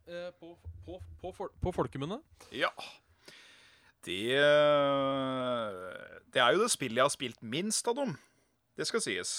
Uh, 0.08 0.30
på, 0.40 0.54
på, 0.86 0.98
på, 1.20 1.48
på 1.62 1.72
folkemunne. 1.72 2.20
Ja. 2.52 2.70
Det 4.06 4.38
Det 6.32 6.42
er 6.42 6.54
jo 6.54 6.62
det 6.62 6.70
spillet 6.72 7.00
jeg 7.00 7.08
har 7.08 7.14
spilt 7.14 7.42
minst 7.42 7.88
av 7.88 7.96
dem. 7.98 8.16
Det 8.78 8.86
skal 8.86 9.02
sies. 9.02 9.32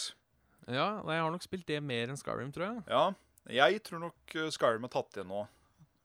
Ja, 0.68 1.00
jeg 1.02 1.22
har 1.24 1.32
nok 1.32 1.46
spilt 1.46 1.68
det 1.70 1.80
mer 1.82 2.12
enn 2.12 2.20
Skyrim, 2.20 2.52
tror 2.54 2.68
jeg. 2.68 2.82
Ja, 2.92 3.06
jeg 3.50 3.82
tror 3.86 4.04
nok 4.04 4.36
eh, 4.36 4.52
Skyrim 4.54 4.86
har 4.86 4.92
tatt 4.94 5.16
igjen 5.18 5.32
nå. 5.32 5.46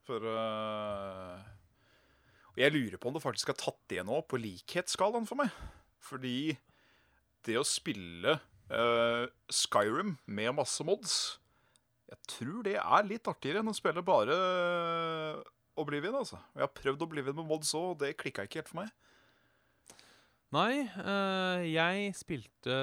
For 0.04 0.20
uh, 0.20 1.40
Og 2.52 2.60
jeg 2.60 2.72
lurer 2.74 3.00
på 3.00 3.08
om 3.08 3.16
det 3.16 3.24
faktisk 3.24 3.52
har 3.52 3.58
tatt 3.60 3.94
igjen 3.94 4.08
nå 4.08 4.20
på 4.28 4.40
likhetsskalaen 4.40 5.28
for 5.28 5.40
meg. 5.40 5.52
Fordi 6.04 6.54
det 7.44 7.56
å 7.60 7.64
spille 7.66 8.38
uh, 8.72 9.24
Skyrim 9.52 10.16
med 10.24 10.54
masse 10.56 10.84
mods 10.86 11.16
Jeg 12.08 12.20
tror 12.30 12.62
det 12.64 12.78
er 12.80 13.08
litt 13.08 13.28
artigere 13.28 13.60
enn 13.60 13.72
å 13.72 13.76
spille 13.76 14.04
bare 14.04 14.36
eh, 14.36 15.42
Oblivion. 15.76 16.14
altså. 16.14 16.36
Vi 16.54 16.60
Jeg 16.60 16.62
har 16.62 16.74
prøvd 16.82 17.02
Oblivion 17.02 17.36
med 17.36 17.44
mods 17.44 17.74
òg, 17.74 17.94
og 17.94 18.00
det 18.00 18.16
klikka 18.16 18.42
ikke 18.46 18.62
helt 18.62 18.68
for 18.68 18.82
meg. 18.82 18.92
Nei, 20.54 20.84
øh, 20.86 21.72
jeg 21.72 22.12
spilte 22.14 22.74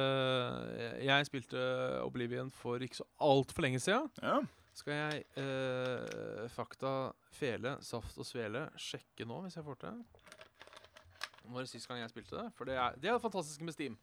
Jeg 0.99 1.25
spilte 1.25 1.61
Oblivion 2.03 2.51
for 2.51 2.83
ikke 2.83 2.99
så 2.99 3.05
altfor 3.21 3.61
lenge 3.63 3.79
siden. 3.79 4.09
Ja, 4.21 4.39
Skal 4.73 4.93
jeg 4.93 5.23
øh, 5.37 6.49
fakta, 6.49 7.11
fele, 7.31 7.77
saft 7.81 8.17
og 8.17 8.25
svele 8.25 8.69
sjekke 8.79 9.25
nå, 9.27 9.41
hvis 9.41 9.55
jeg 9.55 9.63
får 9.63 9.79
til? 9.83 10.03
Når 11.43 11.53
var 11.53 11.59
det 11.59 11.69
sist 11.69 11.87
gang 11.87 11.99
jeg 11.99 12.09
spilte 12.09 12.35
det? 12.35 12.51
For 12.55 12.65
det 12.65 12.75
er 12.75 12.95
det, 12.95 13.09
er 13.09 13.13
det 13.13 13.21
fantastiske 13.21 13.63
med 13.63 13.73
Steam. 13.73 13.97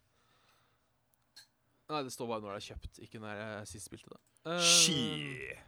Nei, 1.88 2.03
det 2.05 2.12
står 2.12 2.29
bare 2.29 2.44
når 2.44 2.53
det 2.53 2.57
er 2.62 2.66
kjøpt, 2.74 2.98
ikke 3.05 3.20
når 3.22 3.38
jeg 3.38 3.68
sist 3.68 3.88
spilte 3.88 4.11
det. 4.12 4.20
Uh, 4.44 4.61
Shit. 4.61 5.59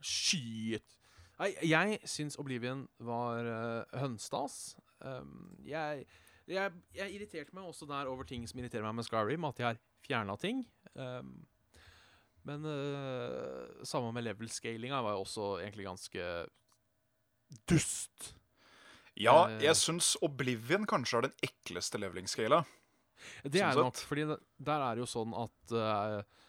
Shit. 0.00 0.98
Nei, 1.40 1.50
jeg 1.66 1.98
syns 2.06 2.38
Oblivion 2.38 2.84
var 3.02 3.48
uh, 3.48 3.96
hønstas. 4.02 4.76
Um, 5.02 5.56
jeg, 5.66 6.04
jeg, 6.50 6.84
jeg 6.94 7.16
irriterte 7.16 7.56
meg 7.56 7.66
også 7.66 7.88
der 7.90 8.10
over 8.10 8.28
ting 8.28 8.46
som 8.48 8.60
irriterer 8.60 8.86
meg 8.86 9.00
med 9.00 9.08
Skyrim, 9.08 9.48
at 9.48 9.58
de 9.58 9.66
har 9.66 9.80
fjerna 10.06 10.36
ting. 10.40 10.62
Um, 10.94 11.34
men 12.46 12.68
uh, 12.68 13.82
samme 13.88 14.12
med 14.14 14.26
level-scalinga 14.28 15.00
var 15.02 15.16
jo 15.16 15.24
også 15.24 15.50
egentlig 15.64 15.88
ganske 15.88 16.30
dust. 17.70 18.30
Ja, 19.18 19.48
uh, 19.48 19.58
jeg 19.62 19.74
syns 19.80 20.14
Oblivion 20.24 20.86
kanskje 20.90 21.18
har 21.18 21.28
den 21.28 21.36
ekleste 21.50 21.98
leveling-scala. 22.02 22.62
Det 23.42 23.62
Sånn 23.62 23.70
er 23.70 23.86
nok, 23.88 24.00
fordi 24.06 24.24
der 24.28 24.82
er 24.84 24.96
det 24.96 25.02
jo 25.02 25.08
sånn 25.08 25.34
at 25.38 25.74
uh, 25.74 26.43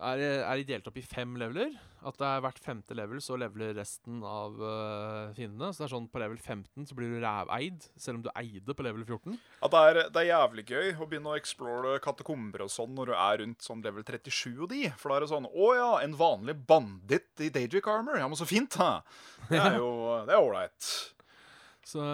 er, 0.00 0.20
er 0.40 0.60
de 0.60 0.66
delt 0.68 0.86
opp 0.88 0.96
i 0.96 1.04
fem 1.04 1.34
leveler? 1.40 1.74
At 2.06 2.16
det 2.16 2.24
er 2.24 2.40
hvert 2.40 2.60
femte 2.64 2.96
level 2.96 3.20
så 3.20 3.36
leveler 3.36 3.74
resten 3.76 4.22
av 4.24 4.56
uh, 4.56 5.32
fiendene. 5.36 5.68
Så 5.72 5.82
det 5.82 5.86
er 5.86 5.92
sånn 5.92 6.08
på 6.12 6.22
level 6.22 6.38
15 6.40 6.88
så 6.88 6.96
blir 6.96 7.12
du 7.12 7.18
ræveid, 7.20 7.84
selv 8.00 8.18
om 8.18 8.22
du 8.24 8.30
eide 8.32 8.76
på 8.76 8.86
level 8.86 9.04
14. 9.04 9.36
Ja, 9.36 9.70
det 9.74 9.82
er, 9.90 10.00
det 10.14 10.22
er 10.22 10.28
jævlig 10.30 10.64
gøy 10.70 10.92
å 10.96 11.08
begynne 11.10 11.34
å 11.34 11.38
explore 11.38 11.98
katakomber 12.04 12.64
og 12.64 12.72
sånn 12.72 12.94
når 12.96 13.12
du 13.12 13.16
er 13.18 13.40
rundt 13.42 13.66
sånn 13.66 13.84
level 13.84 14.06
37 14.06 14.54
og 14.54 14.70
de. 14.72 14.82
For 15.00 15.12
da 15.12 15.18
er 15.18 15.26
det 15.26 15.32
sånn 15.34 15.48
Å 15.50 15.72
ja, 15.76 15.90
en 16.06 16.16
vanlig 16.20 16.56
banditt 16.70 17.44
i 17.44 17.50
Daedric 17.52 17.88
Armor. 17.92 18.20
Ja, 18.20 18.28
men 18.30 18.40
så 18.40 18.48
fint, 18.48 18.78
da. 18.80 19.02
Det 19.50 19.60
er 19.60 19.76
jo 19.80 19.90
Det 20.28 20.36
er 20.36 20.40
ålreit. 20.40 20.92
Så, 21.90 22.06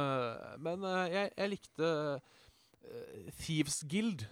men 0.62 0.82
uh, 0.82 1.04
jeg, 1.12 1.30
jeg 1.36 1.52
likte 1.52 1.92
uh, 2.16 3.30
Thieves 3.44 3.78
Guild. 3.86 4.26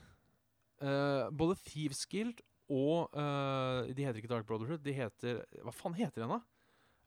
Uh, 0.83 1.31
både 1.31 1.57
Thieves 1.69 2.03
Guild 2.11 2.43
og 2.73 3.11
uh, 3.13 3.85
De 3.93 4.05
heter 4.05 4.21
ikke 4.21 4.31
Dark 4.31 4.47
Brotherhood. 4.49 4.83
De 4.85 4.95
heter 4.97 5.43
Hva 5.63 5.75
faen 5.75 5.97
heter 5.99 6.25
den, 6.25 6.33
da? 6.33 6.41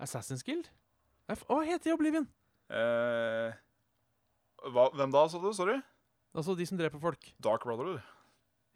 Assassin's 0.03 0.45
Guild? 0.45 0.69
Nei, 1.27 1.37
Hva 1.47 1.61
heter 1.65 1.89
de 1.89 1.95
Oblivion? 1.95 2.27
Uh, 2.69 3.49
hva, 4.69 4.89
hvem 4.93 5.13
da, 5.13 5.25
sa 5.31 5.41
du? 5.41 5.49
Sorry? 5.55 5.79
Altså 6.37 6.55
de 6.57 6.67
som 6.69 6.77
dreper 6.77 7.01
folk. 7.01 7.29
Dark 7.43 7.65
Brotherhood. 7.65 8.01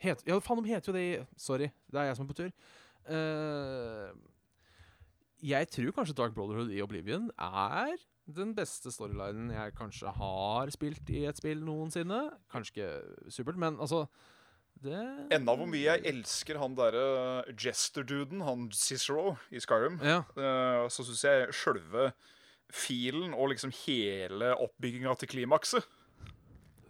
Het, 0.02 0.24
ja, 0.26 0.40
faen, 0.42 0.64
de 0.64 0.74
heter 0.74 0.90
jo 0.90 0.98
det 0.98 1.06
i 1.06 1.18
Sorry, 1.38 1.70
det 1.92 2.02
er 2.02 2.10
jeg 2.10 2.18
som 2.18 2.26
er 2.26 2.32
på 2.32 2.40
tur. 2.40 2.54
Uh, 3.06 4.10
jeg 5.42 5.70
tror 5.74 5.94
kanskje 5.98 6.18
Dark 6.18 6.34
Brotherhood 6.38 6.74
i 6.74 6.82
Oblivion 6.82 7.30
er 7.38 7.94
den 8.32 8.54
beste 8.56 8.92
storylinen 8.94 9.52
jeg 9.54 9.74
kanskje 9.76 10.12
har 10.16 10.70
spilt 10.74 11.10
i 11.10 11.26
et 11.30 11.38
spill 11.38 11.64
noensinne. 11.66 12.22
Kanskje 12.52 12.74
ikke 12.74 13.32
supert, 13.34 13.58
men 13.60 13.80
altså 13.82 14.06
det 14.82 15.02
Enda 15.38 15.54
hvor 15.56 15.68
mye 15.70 15.84
jeg 15.86 16.06
elsker 16.10 16.58
han 16.62 16.74
derre 16.78 17.44
Jester-duden, 17.54 18.42
han 18.46 18.68
Cicero 18.74 19.36
i 19.54 19.60
Skyrim, 19.62 20.00
Ja. 20.04 20.22
eh, 20.36 20.86
så 20.90 21.06
syns 21.06 21.24
jeg 21.28 21.54
sjølve 21.54 22.12
filen 22.72 23.34
og 23.36 23.50
liksom 23.52 23.74
hele 23.86 24.54
oppbygginga 24.64 25.14
til 25.20 25.28
klimakset 25.34 25.84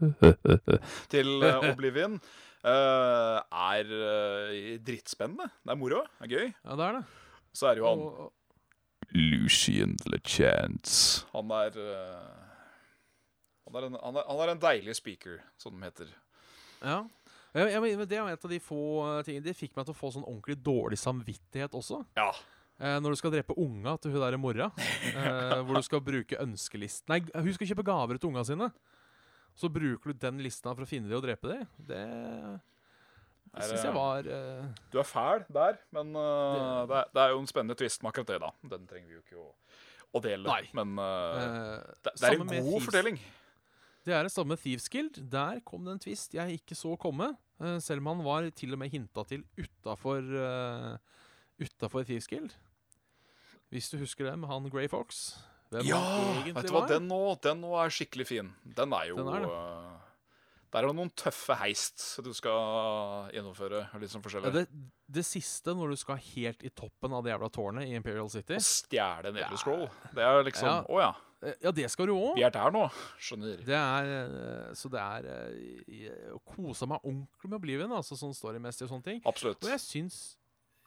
til 1.13 1.43
eh, 1.45 1.65
Oblivion 1.71 2.15
eh, 2.17 3.38
er 3.41 3.91
eh, 3.93 4.77
drittspennende. 4.82 5.49
Det 5.62 5.73
er 5.75 5.77
moro. 5.77 6.01
Det 6.19 6.25
er 6.25 6.32
gøy. 6.32 6.47
ja, 6.65 6.77
det 6.80 6.86
er 6.88 6.96
det. 7.00 7.04
Så 7.54 7.67
er 7.69 7.75
det 7.77 7.83
jo 7.83 7.89
han 7.89 8.00
Og, 8.00 8.19
og, 8.25 8.33
Lucian 9.13 9.98
LeChance. 10.08 11.25
Han 11.35 11.52
er 11.52 11.77
eh, 11.77 12.29
han 13.67 13.77
er, 13.77 13.87
en, 13.89 13.98
han, 14.04 14.17
er, 14.19 14.25
han 14.31 14.42
er 14.46 14.52
en 14.56 14.62
deilig 14.63 14.96
speaker, 14.98 15.37
som 15.62 15.75
de 15.77 15.85
heter. 15.85 16.13
ja. 16.83 17.02
Ja, 17.52 17.81
men 17.83 18.06
Det 18.08 18.15
er 18.15 18.31
et 18.31 18.45
av 18.47 18.52
de 18.52 18.62
få 18.63 18.81
eh, 19.04 19.21
tingene 19.27 19.43
Det 19.49 19.58
fikk 19.58 19.73
meg 19.75 19.83
til 19.87 19.91
å 19.91 19.97
få 19.97 20.13
sånn 20.15 20.23
ordentlig 20.23 20.56
dårlig 20.63 20.99
samvittighet 21.02 21.75
også. 21.75 21.99
Ja. 22.15 22.29
Eh, 22.81 22.97
når 23.04 23.13
du 23.13 23.19
skal 23.19 23.33
drepe 23.35 23.58
unga 23.62 23.93
til 24.02 24.15
hun 24.15 24.23
der 24.23 24.39
mora, 24.41 24.71
eh, 25.12 25.60
hvor 25.62 25.77
du 25.77 25.85
skal 25.85 26.02
bruke 26.02 26.39
ønskelisten 26.41 27.13
Nei, 27.13 27.21
hun 27.29 27.54
skal 27.58 27.69
kjøpe 27.69 27.85
gaver 27.85 28.17
til 28.17 28.31
unga 28.31 28.45
sine. 28.47 28.71
Så 29.58 29.69
bruker 29.69 30.13
du 30.13 30.17
den 30.17 30.39
lista 30.41 30.71
for 30.71 30.85
å 30.85 30.89
finne 30.89 31.12
dem 31.12 31.19
og 31.19 31.25
drepe 31.25 31.52
dem. 31.52 31.67
Det, 31.75 32.02
det 33.52 33.67
syns 33.67 33.83
jeg 33.83 33.95
var 33.97 34.29
eh, 34.31 34.69
Du 34.93 34.97
er 35.02 35.08
fæl 35.08 35.43
der, 35.52 35.77
men 35.93 36.15
uh, 36.15 36.87
det, 36.87 37.02
er, 37.02 37.12
det 37.12 37.23
er 37.25 37.35
jo 37.35 37.41
en 37.43 37.52
spennende 37.52 37.77
twist 37.77 38.02
med 38.02 38.13
akkurat 38.13 38.31
det, 38.31 38.39
da. 38.45 38.52
Den 38.73 38.87
trenger 38.89 39.12
vi 39.12 39.19
jo 39.19 39.23
ikke 39.25 39.43
å, 39.43 39.49
å 40.17 40.23
dele. 40.23 40.47
Nei. 40.47 40.63
Men 40.77 40.95
eh, 41.04 41.77
det, 41.99 42.15
det 42.15 42.31
er 42.31 42.39
en 42.39 42.54
god 42.56 42.87
fortelling. 42.87 43.21
Det 44.06 44.13
er 44.17 44.25
det 44.25 44.33
samme 44.33 44.58
Thieves 44.58 44.89
Guild. 44.89 45.19
Der 45.29 45.60
kom 45.65 45.85
det 45.85 45.93
en 45.93 46.02
twist 46.02 46.33
jeg 46.33 46.58
ikke 46.58 46.77
så 46.77 46.95
komme. 46.97 47.35
eh, 47.62 47.77
selv 47.79 48.02
om 48.02 48.15
han 48.15 48.25
var 48.25 48.49
til 48.49 48.73
og 48.73 48.79
med 48.81 48.89
hinta 48.89 49.23
til 49.29 49.43
utafor 49.58 50.25
uh, 50.25 50.97
Utafor 51.62 52.04
Thieves 52.04 52.27
Guild. 52.27 52.52
Hvis 53.69 53.89
du 53.89 53.97
husker 54.02 54.25
det 54.25 54.39
med 54.39 54.49
han 54.49 54.69
Grey 54.69 54.89
Fox. 54.89 55.37
Hvem 55.71 55.85
Ja, 55.87 56.02
vet 56.43 56.67
du 56.67 56.73
hva, 56.73 56.87
den 56.89 57.08
nå, 57.08 57.21
den 57.39 57.62
nå 57.63 57.75
er 57.79 57.93
skikkelig 57.93 58.27
fin. 58.27 58.49
Den 58.65 58.91
er 58.91 59.06
jo 59.13 59.21
Den 59.21 59.29
er 59.31 59.45
Der 60.72 60.84
er 60.84 60.88
det 60.88 60.96
noen 60.96 61.10
tøffe 61.19 61.56
heist 61.60 62.04
du 62.24 62.30
skal 62.34 63.32
gjennomføre. 63.36 63.82
Litt 64.00 64.12
sånn 64.13 64.22
Ja, 64.22 64.28
forskjellig. 64.30 64.52
det, 64.56 64.67
det 65.12 65.24
siste, 65.28 65.74
når 65.76 65.90
du 65.92 66.00
skal 66.00 66.15
helt 66.17 66.63
i 66.63 66.69
toppen 66.69 67.12
av 67.17 67.24
det 67.26 67.34
jævla 67.34 67.50
tårnet 67.52 67.90
i 67.90 67.98
Imperial 68.00 68.30
City 68.32 68.56
Å 68.56 68.63
stjele 68.63 69.34
en 69.34 69.36
Elder 69.42 69.60
Scroll. 69.60 69.90
Det 70.15 70.24
er 70.24 70.44
liksom 70.48 70.67
Ja. 70.72 70.80
Å 70.88 71.02
ja, 71.04 71.12
Oh, 71.44 71.54
Ja, 71.60 71.72
det 71.74 71.88
skal 71.90 72.06
du 72.06 72.12
òg. 72.13 72.36
vi 72.38 72.44
er 72.46 72.52
der 72.54 72.69
nå. 72.69 72.84
Skjønner. 73.17 73.63
Det 73.65 73.74
er 73.74 74.10
eh, 74.69 74.74
Så 74.78 74.92
det 74.94 75.00
er 75.02 75.26
eh, 75.26 76.30
å 76.36 76.40
kose 76.46 76.86
meg 76.86 77.02
ordentlig 77.02 77.50
med 77.50 77.58
Oblivion, 77.58 77.92
altså 77.98 78.13
sånn 78.15 78.36
storymessig 78.38 78.84
og 78.86 78.92
sånne 78.92 79.04
ting. 79.08 79.22
Absolutt. 79.26 79.58
Og 79.65 79.69
jeg 79.74 79.80
syns 79.82 80.19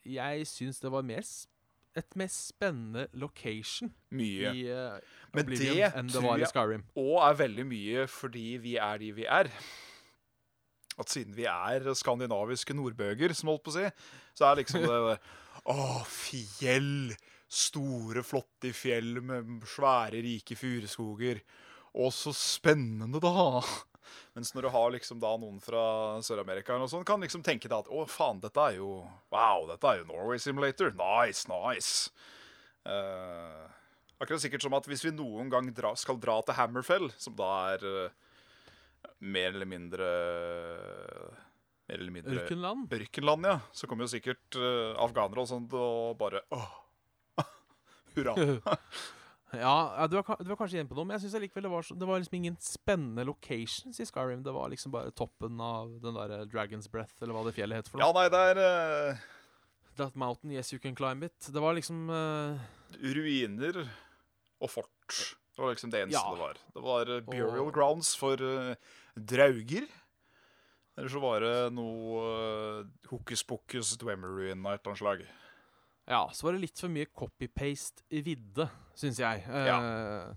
Jeg 0.06 0.46
syns 0.46 0.78
det 0.80 0.92
var 0.92 1.02
mer 1.02 1.18
s- 1.26 1.48
et 1.96 2.16
mer 2.18 2.30
spennende 2.32 3.06
location 3.14 3.92
Mye. 4.10 4.50
i 4.54 4.64
uh, 4.72 4.96
Oblivion 5.34 5.76
det 5.78 5.90
enn 6.00 6.08
det 6.10 6.22
var 6.24 6.38
i 6.38 6.42
jeg- 6.44 6.50
Skyrim. 6.52 6.84
Og 7.00 7.16
er 7.28 7.36
veldig 7.44 7.66
mye 7.70 8.06
fordi 8.10 8.46
vi 8.62 8.76
er 8.82 8.98
de 8.98 9.12
vi 9.14 9.26
er. 9.26 9.50
At 10.98 11.10
siden 11.10 11.34
vi 11.34 11.46
er 11.50 11.88
skandinaviske 11.98 12.74
nordbøger, 12.74 13.32
som 13.34 13.48
holdt 13.50 13.64
på 13.66 13.72
å 13.72 13.78
si, 13.80 13.86
så 14.38 14.50
er 14.52 14.60
liksom 14.62 14.82
det 14.84 14.90
der 14.90 15.18
Å, 15.74 16.04
fjell! 16.10 17.14
Store, 17.54 18.22
flotte 18.26 18.72
fjell 18.74 19.20
med 19.22 19.62
svære, 19.70 20.18
rike 20.24 20.56
furuskoger. 20.58 21.38
Å, 21.94 22.08
så 22.10 22.32
spennende, 22.34 23.20
da! 23.22 23.60
Mens 24.36 24.52
når 24.54 24.66
du 24.66 24.70
har 24.74 24.94
liksom 24.94 25.20
da 25.22 25.32
noen 25.40 25.60
fra 25.62 25.84
Sør-Amerika 26.24 26.74
eller 26.74 26.84
noe 26.84 26.92
sånt, 26.92 27.06
kan 27.08 27.22
liksom 27.22 27.44
tenke 27.46 27.70
deg 27.70 27.84
at 27.84 27.90
å, 27.92 28.04
faen, 28.10 28.42
dette 28.42 28.60
er 28.60 28.78
jo 28.80 28.90
Wow, 29.34 29.66
dette 29.70 29.90
er 29.90 30.02
jo 30.02 30.08
Norway 30.10 30.42
Simulator. 30.42 30.92
Nice, 30.98 31.48
nice. 31.50 32.10
Uh, 32.84 33.64
akkurat 34.20 34.42
sikkert 34.44 34.64
som 34.64 34.76
at 34.76 34.86
hvis 34.90 35.04
vi 35.06 35.14
noen 35.14 35.50
gang 35.52 35.70
dra, 35.74 35.94
skal 35.98 36.20
dra 36.20 36.40
til 36.44 36.58
Hammerfell, 36.58 37.08
som 37.20 37.36
da 37.38 37.50
er 37.72 37.88
uh, 37.88 38.36
mer 39.24 39.52
eller 39.54 39.68
mindre 39.68 40.12
Mer 41.84 41.98
eller 42.00 42.14
mindre 42.14 42.38
Ørkenland? 42.40 42.86
Ørkenland, 42.96 43.44
ja. 43.44 43.58
Så 43.76 43.88
kommer 43.88 44.06
jo 44.06 44.14
sikkert 44.14 44.56
uh, 44.56 44.94
afghanere 45.04 45.44
og 45.44 45.50
sånt 45.50 45.74
og 45.76 46.16
bare 46.20 46.40
åh, 46.54 46.72
Hurra. 48.14 48.36
Ja, 49.60 50.06
du, 50.10 50.16
er, 50.20 50.42
du 50.42 50.50
er 50.52 50.58
kanskje 50.58 50.78
igjen 50.78 50.88
på 50.90 50.96
noe, 50.98 51.06
men 51.08 51.16
jeg 51.16 51.24
syns 51.26 51.36
allikevel 51.38 51.66
det 51.68 51.72
var, 51.74 51.86
så, 51.86 51.96
det 51.98 52.08
var 52.08 52.20
liksom 52.22 52.36
ingen 52.40 52.56
spennende 52.62 53.24
locations 53.28 54.00
i 54.00 54.06
Skyrim. 54.08 54.42
Det 54.46 54.54
var 54.56 54.72
liksom 54.72 54.92
bare 54.94 55.12
toppen 55.16 55.60
av 55.62 55.94
den 56.02 56.18
der 56.18 56.44
Dragon's 56.50 56.90
Breath, 56.90 57.16
eller 57.22 57.36
hva 57.36 57.44
det 57.48 57.54
fjellet 57.56 57.82
heter 57.82 57.94
for 57.94 58.04
Ja, 58.04 58.10
nei, 58.16 58.26
det 58.32 58.42
er 58.52 58.62
uh... 58.64 59.24
That 59.98 60.16
mountain, 60.18 60.50
yes 60.50 60.72
you 60.74 60.80
can 60.82 60.96
climb 60.98 61.22
it. 61.22 61.36
Det 61.54 61.60
var 61.62 61.76
liksom 61.76 62.08
uh... 62.10 62.58
ruiner 62.98 63.84
og 64.58 64.70
fort. 64.72 64.90
Det 65.54 65.62
var 65.62 65.70
liksom 65.76 65.92
det 65.92 66.00
eneste 66.02 66.18
Ja. 66.18 66.32
det 66.34 66.40
var. 66.40 66.58
Det 66.74 66.82
var 66.82 67.10
eh, 67.14 67.22
burial 67.28 67.68
Og- 67.68 67.74
grounds 67.76 68.14
for 68.18 68.40
uh, 68.42 68.74
drauger. 69.14 69.86
Eller 70.96 71.10
så 71.10 71.20
var 71.22 71.42
det 71.42 71.54
noe 71.74 72.24
uh, 72.82 72.86
hokus 73.10 73.42
pokus 73.46 73.94
dwemer-ruin 73.98 74.62
av 74.66 74.74
et 74.76 74.82
eller 74.82 74.92
annet 74.92 75.02
slag. 75.02 75.24
Ja, 76.10 76.26
så 76.36 76.46
var 76.46 76.56
det 76.56 76.64
litt 76.66 76.80
for 76.80 76.92
mye 76.92 77.08
copy-paste 77.16 78.04
i 78.12 78.20
vidde, 78.26 78.66
syns 78.98 79.18
jeg. 79.22 79.44
Eh, 79.48 80.34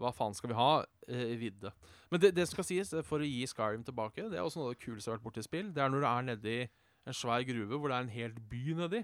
Hva 0.00 0.12
faen 0.16 0.36
skal 0.38 0.52
vi 0.52 0.56
ha 0.56 0.68
eh, 1.08 1.32
i 1.34 1.38
vidde? 1.40 1.72
Men 2.12 2.22
det, 2.22 2.30
det 2.36 2.46
skal 2.48 2.64
sies, 2.66 2.92
eh, 2.94 3.02
for 3.06 3.22
å 3.22 3.26
gi 3.26 3.42
Skyrim 3.50 3.82
tilbake, 3.86 4.28
det 4.30 4.38
er 4.38 4.44
også 4.46 4.62
noe 4.62 4.70
av 4.70 4.76
det 4.76 4.84
kuleste 4.84 5.08
jeg 5.10 5.12
har 5.14 5.18
vært 5.18 5.26
borti 5.26 5.44
spill. 5.46 5.72
Det 5.74 5.82
er 5.82 5.90
når 5.92 6.04
du 6.04 6.08
er 6.12 6.28
nedi 6.30 6.58
en 7.10 7.16
svær 7.16 7.42
gruve 7.48 7.80
hvor 7.80 7.90
det 7.90 7.96
er 7.98 8.06
en 8.06 8.14
helt 8.14 8.38
by 8.52 8.62
nedi. 8.84 9.02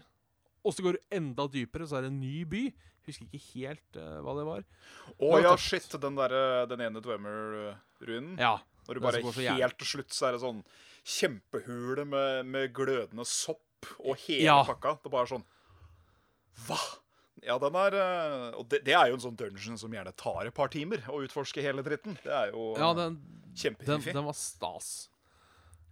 Og 0.67 0.75
så 0.75 0.83
går 0.87 0.97
du 0.99 1.17
enda 1.19 1.47
dypere, 1.51 1.87
så 1.87 1.99
er 1.99 2.07
det 2.07 2.13
en 2.15 2.21
ny 2.23 2.39
by. 2.51 2.63
Husker 3.07 3.27
ikke 3.31 3.43
helt 3.55 3.99
uh, 4.03 4.17
hva 4.27 4.33
det 4.35 4.45
var. 4.49 4.65
Å 5.23 5.29
ja, 5.39 5.53
tatt. 5.53 5.63
shit, 5.63 5.93
den, 6.03 6.17
der, 6.19 6.33
den 6.67 6.83
ene 6.89 7.03
dwemer-ruinen. 7.05 8.33
Ja. 8.43 8.57
Når 8.89 8.99
du 8.99 9.03
bare 9.05 9.21
som 9.23 9.37
helt 9.43 9.79
til 9.79 9.91
slutt 9.93 10.15
så 10.15 10.27
er 10.29 10.35
det 10.37 10.43
sånn 10.43 10.63
kjempehule 11.07 12.03
med, 12.07 12.47
med 12.51 12.73
glødende 12.75 13.27
sopp 13.27 13.87
og 14.03 14.19
hele 14.27 14.47
Ja. 14.49 14.59
pakka. 14.67 14.97
Det 15.03 15.11
er 15.11 15.15
bare 15.15 15.31
sånn 15.31 15.47
Hva? 16.65 16.79
Ja, 17.45 17.59
den 17.63 17.77
er 17.79 17.95
eh, 18.01 18.55
Og 18.59 18.65
det, 18.73 18.81
det 18.87 18.95
er 18.97 19.11
jo 19.11 19.19
en 19.19 19.23
sånn 19.27 19.37
dungeon 19.39 19.77
som 19.79 19.93
gjerne 19.93 20.15
tar 20.19 20.49
et 20.49 20.57
par 20.57 20.71
timer 20.73 21.05
å 21.13 21.21
utforske 21.27 21.63
hele 21.65 21.85
dritten. 21.87 22.17
Det 22.25 22.33
er 22.33 22.55
jo 22.55 22.73
ja, 22.79 22.89
den, 22.97 23.21
den, 23.55 24.07
den 24.07 24.25
var 24.27 24.37
stas. 24.39 25.11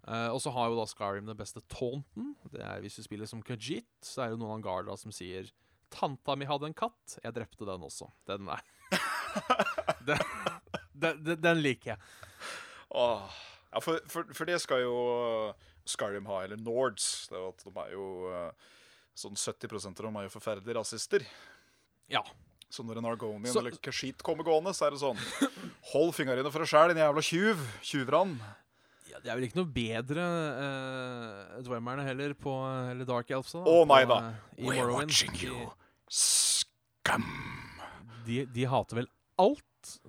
Uh, 0.05 0.29
og 0.35 0.41
så 0.45 0.53
har 0.53 0.69
jo 0.69 0.77
da 0.77 0.85
Skyrim 0.89 1.29
den 1.29 1.39
beste 1.39 1.63
taunten. 1.73 2.35
Det 2.53 2.61
er 2.61 2.83
Hvis 2.85 2.99
du 2.99 3.05
spiller 3.07 3.29
som 3.29 3.41
Khajiit, 3.45 3.89
så 4.05 4.25
er 4.25 4.35
det 4.35 4.41
noen 4.41 4.59
av 4.59 4.65
Garda 4.65 4.97
som 5.01 5.15
sier 5.15 5.49
'Tanta 5.95 6.35
mi 6.37 6.49
hadde 6.49 6.69
en 6.69 6.77
katt. 6.77 7.19
Jeg 7.23 7.37
drepte 7.37 7.69
den 7.69 7.87
også.' 7.87 8.11
Den 8.29 8.51
er 8.51 8.65
den, 10.09 10.25
den, 10.93 11.25
den, 11.25 11.41
den 11.41 11.63
liker 11.63 11.95
jeg. 11.95 11.99
Åh. 12.91 13.31
Ja, 13.73 13.81
for, 13.83 13.99
for, 14.11 14.29
for 14.35 14.47
det 14.47 14.61
skal 14.63 14.85
jo 14.85 14.97
Skyrim 15.89 16.29
ha, 16.31 16.43
eller 16.45 16.61
Nords. 16.61 17.29
Det 17.31 17.39
er 17.39 17.95
jo 17.95 18.35
eh, 19.15 19.21
Sånn 19.21 19.37
70% 19.39 20.01
av 20.01 20.09
dem 20.09 20.17
er 20.19 20.25
jo 20.27 20.33
forferdelige 20.35 20.75
rasister. 20.81 21.23
Ja. 22.11 22.23
Så 22.69 22.83
når 22.83 22.99
en 22.99 23.07
Argonian 23.07 23.53
Så- 23.53 23.61
eller 23.61 23.71
Kashit 23.79 24.19
kommer 24.23 24.43
gående, 24.45 24.73
så 24.75 24.87
er 24.89 24.91
det 24.91 24.99
sånn 25.01 25.17
Hold 25.93 26.15
fingrene 26.17 26.51
for 26.51 26.59
deg 26.65 26.69
sjæl, 26.69 26.89
din 26.91 26.99
jævla 27.05 27.23
tjuv. 27.23 27.61
Tjuvran. 27.83 28.33
ja. 29.09 29.21
Det 29.23 29.31
er 29.31 29.37
vel 29.39 29.47
ikke 29.47 29.61
noe 29.63 29.71
bedre 29.71 30.25
uh, 30.27 31.63
Dwemmerne 31.63 32.03
heller 32.05 32.35
på 32.35 32.51
Eller 32.91 33.05
Dark 33.07 33.31
Elves. 33.31 33.55
Å, 33.55 33.87
nei 33.87 34.05
da. 34.05 34.19
eh, 34.19 34.35
I 34.59 34.67
We're 34.67 34.83
Morrowind. 34.83 35.13
watching 35.15 35.37
you. 35.41 35.71
Skam. 36.11 37.25
De, 38.27 38.45
de 38.51 38.65
hater 38.67 38.97
vel 39.03 39.09
alt 39.39 39.63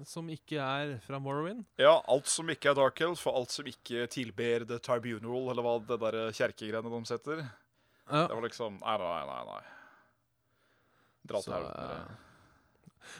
som 0.08 0.28
ikke 0.32 0.56
er 0.64 0.94
fra 1.04 1.20
Morrowind. 1.20 1.66
Ja, 1.78 1.98
alt 2.08 2.30
som 2.32 2.48
ikke 2.50 2.72
er 2.72 2.78
Dark 2.80 3.02
Elf, 3.04 3.26
og 3.28 3.36
alt 3.42 3.52
som 3.52 3.68
ikke 3.68 4.06
tilber 4.10 4.64
The 4.70 4.78
Tribunal, 4.80 5.50
eller 5.52 5.66
hva 5.66 5.74
det 5.86 5.98
der 6.00 6.18
kjerkegreiene 6.38 6.90
de 6.94 7.02
setter. 7.10 7.42
Ja. 8.10 8.28
Det 8.30 8.36
var 8.38 8.46
liksom 8.46 8.78
Nei, 8.82 8.98
nei, 9.02 9.26
nei. 9.26 9.46
nei. 9.50 9.64
Dra 11.26 11.42
til 11.42 11.54
helvete. 11.56 11.86
eh, 11.90 12.22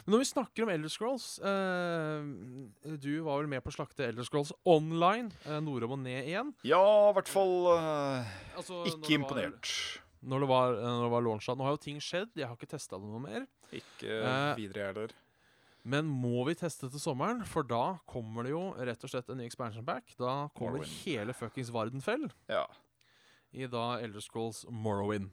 Men 0.06 0.14
når 0.16 0.22
vi 0.22 0.28
snakker 0.30 0.64
om 0.66 0.70
Elder 0.74 0.90
Scrolls 0.94 1.26
eh, 1.46 2.96
Du 3.02 3.12
var 3.26 3.40
vel 3.42 3.50
med 3.50 3.64
på 3.66 3.72
å 3.74 3.76
slakte 3.76 4.06
Elder 4.08 4.26
Scrolls 4.28 4.54
online, 4.66 5.32
eh, 5.46 5.60
nordom 5.66 5.96
og 5.98 6.00
ned 6.04 6.26
igjen? 6.30 6.54
Ja, 6.66 6.82
i 7.10 7.14
hvert 7.18 7.30
fall 7.32 7.56
eh, 7.74 8.34
Altså, 8.60 8.84
ikke 8.92 9.18
imponert. 9.20 9.74
Når 10.26 10.42
det 10.46 10.50
var, 10.50 10.74
eh, 10.78 10.86
når 10.90 11.04
det 11.08 11.12
var 11.14 11.26
launcha. 11.28 11.54
Nå 11.58 11.66
har 11.68 11.76
jo 11.76 11.82
ting 11.84 12.00
skjedd, 12.02 12.32
jeg 12.38 12.48
har 12.50 12.56
ikke 12.58 12.70
testa 12.72 12.98
det 13.02 13.10
noe 13.10 13.22
mer. 13.26 13.46
Ikke 13.74 14.10
Eh, 14.10 14.56
videre, 14.58 14.88
heller. 14.92 15.14
Men 15.86 16.08
må 16.10 16.42
vi 16.48 16.56
teste 16.58 16.88
til 16.90 16.98
sommeren? 17.02 17.44
For 17.46 17.62
da 17.62 17.98
kommer 18.10 18.42
det 18.48 18.56
jo 18.56 18.64
rett 18.74 19.04
og 19.06 19.12
slett 19.12 19.30
en 19.30 19.38
ny 19.38 19.46
expansion 19.46 19.86
back. 19.86 20.16
Da 20.18 20.48
kommer 20.58 20.80
Morrowind. 20.80 20.96
hele 21.06 21.34
fuckings 21.38 21.70
Vardenfell 21.74 22.26
Ja. 22.50 22.64
I 23.56 23.68
da 23.72 23.86
Elder 24.04 24.24
Scrolls 24.24 24.66
Morrowind. 24.70 25.32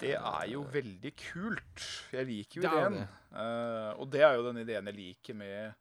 Det 0.00 0.14
er 0.16 0.46
jo 0.50 0.64
veldig 0.72 1.12
kult. 1.20 1.82
Jeg 2.12 2.26
liker 2.26 2.58
jo 2.58 2.62
Det 2.64 2.72
ideen. 2.72 2.94
Det. 3.02 3.08
Eh, 3.42 3.90
og 4.00 4.08
det 4.12 4.22
er 4.24 4.36
jo 4.38 4.46
den 4.48 4.62
ideen 4.64 4.88
jeg 4.90 4.96
liker 4.96 5.36
med 5.36 5.74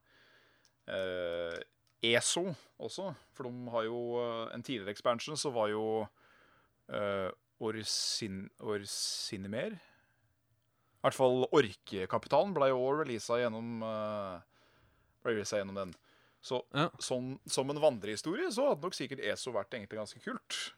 uh, 0.91 1.57
ESO 2.03 2.51
også. 2.82 3.11
For 3.38 3.47
de 3.47 3.71
har 3.73 3.88
jo 3.88 4.01
eh, 4.21 4.55
En 4.55 4.63
tidligere 4.63 4.91
expansion 4.91 5.38
så 5.38 5.51
var 5.53 5.69
jo 5.71 5.84
uh, 6.03 7.29
Orsin, 7.61 8.49
Orsinimer 8.59 9.75
I 9.77 11.01
hvert 11.05 11.17
fall 11.17 11.45
Orkekapitalen 11.51 12.55
ble 12.57 12.71
jo 12.71 12.82
releasa 12.99 13.38
gjennom 13.41 13.84
uh, 13.86 14.41
gjennom 15.23 15.77
den. 15.77 15.93
Så 16.41 16.63
Ja. 16.73 16.89
sånn, 16.97 17.36
som 17.45 17.69
en 17.69 17.82
vandrehistorie 17.82 18.49
så 18.51 18.71
hadde 18.71 18.82
nok 18.82 18.97
sikkert 18.97 19.21
ESO 19.21 19.53
vært 19.53 19.73
egentlig 19.77 19.99
ganske 19.99 20.21
kult. 20.23 20.73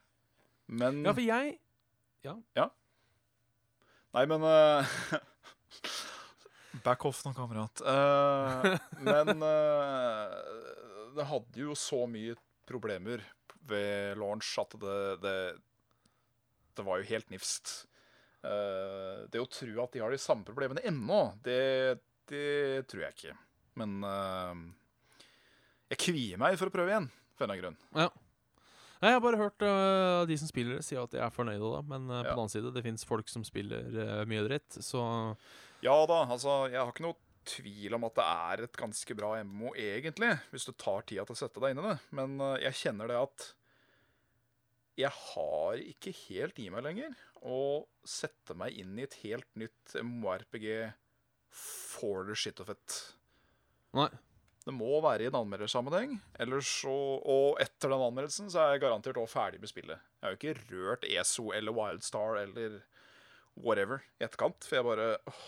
Men 0.66 1.04
Ja, 1.04 1.12
for 1.12 1.24
jeg 1.24 1.58
ja 2.54 2.68
Nei, 4.14 4.24
men 4.30 4.44
uh, 4.46 4.94
Back 6.84 7.04
off 7.06 7.22
nå, 7.24 7.32
kamerat. 7.34 7.80
Uh, 7.82 8.76
men 9.02 9.42
uh, 9.42 10.34
det 11.16 11.26
hadde 11.30 11.62
jo 11.64 11.74
så 11.78 12.04
mye 12.10 12.36
problemer 12.68 13.22
ved 13.64 14.18
launch 14.20 14.52
at 14.60 14.76
det 14.82 14.98
Det, 15.22 15.36
det 16.76 16.86
var 16.86 17.00
jo 17.00 17.08
helt 17.08 17.30
nifst. 17.32 17.74
Uh, 18.44 19.24
det 19.32 19.42
å 19.42 19.50
tro 19.50 19.72
at 19.84 19.94
de 19.94 20.02
har 20.02 20.12
de 20.12 20.20
samme 20.20 20.46
problemene 20.46 20.84
ennå, 20.84 21.20
det, 21.46 22.00
det 22.30 22.84
tror 22.90 23.06
jeg 23.06 23.16
ikke. 23.16 23.36
Men 23.80 23.96
jeg 25.90 26.02
kvier 26.04 26.38
meg 26.38 26.58
for 26.60 26.70
å 26.70 26.74
prøve 26.74 26.92
igjen, 26.92 27.08
for 27.34 27.46
en 27.46 27.54
eller 27.54 27.70
annen 27.70 27.78
grunn. 27.78 28.04
Ja. 28.04 28.10
Nei, 29.04 29.10
Jeg 29.12 29.18
har 29.18 29.24
bare 29.26 29.36
hørt 29.36 29.64
uh, 29.66 30.24
de 30.24 30.36
som 30.40 30.48
spiller 30.48 30.78
det, 30.78 30.84
si 30.86 30.96
at 30.96 31.12
de 31.12 31.20
er 31.20 31.32
fornøyde. 31.32 31.60
da 31.60 31.82
Men 31.84 32.06
uh, 32.08 32.22
på 32.22 32.30
den 32.30 32.38
annen 32.38 32.52
side, 32.54 32.72
det 32.72 32.84
fins 32.86 33.04
folk 33.04 33.28
som 33.28 33.44
spiller 33.44 33.90
uh, 33.92 34.22
mye 34.30 34.46
dritt. 34.46 34.78
Så 34.80 35.02
Ja 35.84 35.98
da, 36.08 36.22
altså, 36.24 36.62
jeg 36.72 36.80
har 36.80 36.88
ikke 36.88 37.04
noe 37.04 37.20
tvil 37.44 37.98
om 37.98 38.06
at 38.08 38.16
det 38.16 38.24
er 38.24 38.64
et 38.64 38.78
ganske 38.80 39.16
bra 39.18 39.34
MMO, 39.44 39.74
egentlig, 39.76 40.30
hvis 40.48 40.64
du 40.64 40.72
tar 40.72 41.04
tida 41.04 41.26
til 41.28 41.36
å 41.36 41.42
sette 41.42 41.60
deg 41.60 41.74
inn 41.74 41.82
i 41.82 41.90
det. 41.90 41.98
Men 42.16 42.38
jeg 42.62 42.78
kjenner 42.80 43.12
det 43.12 43.20
at 43.20 43.50
jeg 44.96 45.12
har 45.12 45.82
ikke 45.82 46.14
helt 46.30 46.60
i 46.62 46.70
meg 46.72 46.86
lenger 46.86 47.12
å 47.44 47.84
sette 48.08 48.56
meg 48.56 48.78
inn 48.80 48.96
i 48.96 49.04
et 49.04 49.18
helt 49.26 49.50
nytt 49.60 49.98
MMORPG 50.00 50.68
for 51.52 52.24
the 52.24 52.38
shit 52.38 52.62
of 52.64 52.72
it. 52.72 53.02
nei. 53.92 54.08
Det 54.64 54.72
må 54.72 54.96
være 55.04 55.26
i 55.26 55.28
en 55.28 55.36
anmeldersammenheng. 55.42 56.14
Og 56.40 57.58
etter 57.60 57.92
den 57.92 58.00
anmeldelsen 58.00 58.48
så 58.52 58.62
er 58.62 58.74
jeg 58.74 58.84
garantert 58.86 59.18
også 59.20 59.36
ferdig 59.36 59.60
med 59.60 59.68
spillet. 59.68 60.00
Jeg 60.00 60.24
har 60.24 60.32
jo 60.32 60.38
ikke 60.40 60.54
rørt 60.70 61.04
ESO 61.08 61.50
eller 61.52 61.76
Wildstar 61.76 62.40
eller 62.46 62.78
whatever 63.60 64.00
i 64.18 64.24
etterkant, 64.24 64.64
for 64.64 64.78
jeg 64.78 64.86
bare 64.88 65.10
åh, 65.30 65.44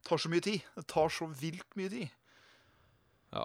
Det 0.00 0.08
tar 0.08 0.20
så 0.24 0.32
mye 0.32 0.44
tid. 0.44 0.64
Det 0.76 0.86
tar 0.90 1.12
så 1.12 1.28
vilt 1.28 1.76
mye 1.80 1.92
tid. 1.92 2.16
Ja. 3.34 3.44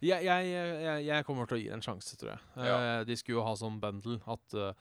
Jeg, 0.00 0.24
jeg, 0.24 0.46
jeg, 0.52 1.02
jeg 1.08 1.24
kommer 1.28 1.48
til 1.48 1.58
å 1.58 1.60
gi 1.60 1.68
det 1.68 1.76
en 1.76 1.84
sjanse, 1.84 2.16
tror 2.20 2.34
jeg. 2.34 2.40
Ja. 2.56 2.76
Eh, 2.76 3.02
de 3.08 3.16
skulle 3.20 3.40
jo 3.40 3.44
ha 3.44 3.52
sånn 3.56 3.76
bundle 3.82 4.16
at 4.32 4.56
uh, 4.56 4.72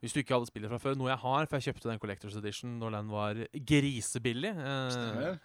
hvis 0.00 0.14
du 0.16 0.22
ikke 0.22 0.34
hadde 0.34 0.48
spillet 0.48 0.72
fra 0.72 0.80
før, 0.82 0.96
noe 0.98 1.12
jeg 1.12 1.20
har, 1.22 1.48
for 1.48 1.58
jeg 1.58 1.70
kjøpte 1.70 1.90
den 1.90 2.00
Collectors 2.02 2.38
Edition 2.40 2.78
når 2.80 2.96
den 2.96 3.12
var 3.12 3.42
grisebillig 3.72 4.54
Uh, 4.56 4.88
Stemmer. 4.92 5.36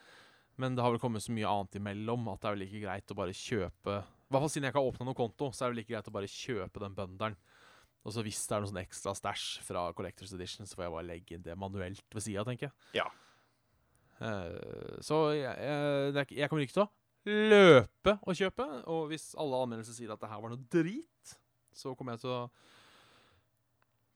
Men 0.58 0.78
det 0.78 0.82
har 0.82 0.94
vel 0.94 1.02
kommet 1.02 1.22
så 1.22 1.34
mye 1.36 1.50
annet 1.50 1.78
imellom 1.78 2.30
at 2.32 2.42
det 2.42 2.50
er 2.50 2.56
vel 2.56 2.64
like 2.66 2.82
greit 2.82 3.14
å 3.14 3.18
bare 3.18 3.36
kjøpe 3.38 4.00
I 4.02 4.34
hvert 4.34 4.44
fall 4.44 4.52
siden 4.52 4.68
jeg 4.68 4.74
ikke 4.74 4.82
har 4.82 4.90
åpna 4.90 5.06
noen 5.08 5.20
konto, 5.20 5.52
så 5.54 5.64
er 5.64 5.68
det 5.68 5.74
vel 5.76 5.80
like 5.84 5.94
greit 5.94 6.10
å 6.10 6.16
bare 6.16 6.32
kjøpe 6.32 6.82
den 6.84 6.98
bønderen 6.98 7.38
Og 8.02 8.16
så 8.16 8.24
hvis 8.26 8.42
det 8.50 8.58
er 8.58 8.64
noe 8.64 8.72
sånn 8.72 8.82
ekstra 8.82 9.14
stæsj 9.18 9.48
fra 9.68 9.86
Collectors 9.98 10.34
Edition, 10.34 10.68
så 10.68 10.80
får 10.80 10.88
jeg 10.88 10.96
bare 10.96 11.10
legge 11.12 11.38
inn 11.38 11.46
det 11.46 11.58
manuelt 11.60 12.16
ved 12.16 12.26
sida, 12.26 12.46
tenker 12.48 12.70
jeg. 12.70 13.04
Ja. 13.04 13.08
Uh, 14.18 14.98
så 15.06 15.28
jeg, 15.36 15.52
jeg, 15.62 16.32
jeg 16.40 16.50
kommer 16.50 16.66
ikke 16.66 16.78
til 16.80 16.88
å 16.88 16.92
løpe 17.28 18.16
og 18.24 18.38
kjøpe. 18.40 18.68
Og 18.94 19.12
hvis 19.12 19.30
alle 19.40 19.62
anmeldelser 19.66 19.98
sier 19.98 20.14
at 20.16 20.24
det 20.24 20.32
her 20.32 20.42
var 20.42 20.54
noe 20.54 20.70
drit, 20.72 21.36
så 21.76 21.94
kommer 21.98 22.16
jeg 22.16 22.24
til 22.24 22.34
å 22.34 22.42